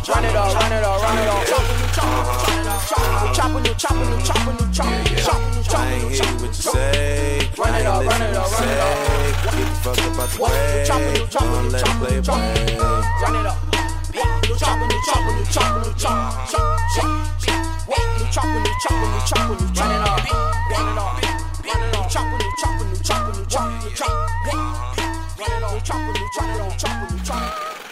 Run 0.10 0.26
it 0.26 0.36
all, 0.36 0.54
run 0.54 0.72
it 0.74 0.84
all, 0.84 1.00
run 1.00 1.18
it 1.18 1.28
all. 1.30 1.46
Chopping 3.36 3.66
you, 3.66 3.74
chopping 3.78 4.10
you, 4.10 4.20
chopping 4.26 4.58
you, 4.58 4.74
chopping 4.74 5.06
you, 5.06 5.22
chopping 5.22 5.54
you, 5.56 5.76
I 5.76 5.94
ain't 5.94 6.10
hear 6.12 6.26
what 6.42 6.50
you 6.50 6.54
say. 6.54 7.50
Run 7.58 7.70
I 7.70 7.78
it 7.78 7.86
ain't 7.86 7.88
all, 7.88 8.02
listen 8.02 8.10
run 8.10 8.22
it 8.22 8.34
to 8.34 8.40
all, 8.42 8.50
what 8.50 8.60
run 8.60 8.66
you 8.66 8.74
it 8.74 8.82
all. 8.82 8.98
say. 8.98 9.46
Get 9.46 9.62
the 9.62 9.76
fuck 9.86 10.00
about 10.10 10.30
the 10.30 10.42
way. 10.42 10.84
Chopping 10.86 11.16
you, 11.16 11.28
chopping 11.30 11.50
I'ma 11.50 11.62
you, 11.62 11.70
let 11.70 11.82
it 11.82 11.86
chopping 11.86 12.02
play 12.02 12.14
you, 12.14 12.20
it 12.20 12.26
chopping 12.26 12.50
play. 12.50 12.74
you, 12.74 12.82
run 13.22 13.36
it 13.36 13.46
up. 13.46 13.58
You 14.46 14.56
chopping 14.58 14.90
you, 14.90 15.02
chopping 15.06 15.38
you, 15.38 15.46
chopping 15.54 15.86
you, 15.86 15.94
chop, 16.02 16.50
chop, 16.50 16.80
chop. 16.98 17.10
You 18.18 18.26
chopping 18.34 18.66
you, 18.66 18.74
chopping 18.82 19.14
you, 19.14 19.22
chopping 19.30 19.60
you, 19.62 19.68
run 19.78 19.92
it 19.94 20.02
up, 20.02 20.18
run 20.26 20.88
it 20.90 20.98
up, 20.98 21.14
run 21.14 21.24
it 21.24 21.35
up. 22.06 22.12
Chopping 22.12 22.40
you, 22.40 22.54
chopping 22.58 22.90
you, 22.90 23.04
chopping 23.04 23.40
you, 23.40 23.46
chop, 23.48 23.86
chop. 23.96 24.30
Run 25.40 25.52
it 25.52 25.64
up, 25.64 25.84
chopping 25.84 26.22
you, 26.22 26.30
chopping 26.36 26.66
you, 26.66 26.78
chopping 26.78 27.18
you, 27.18 27.24
chop. 27.24 27.85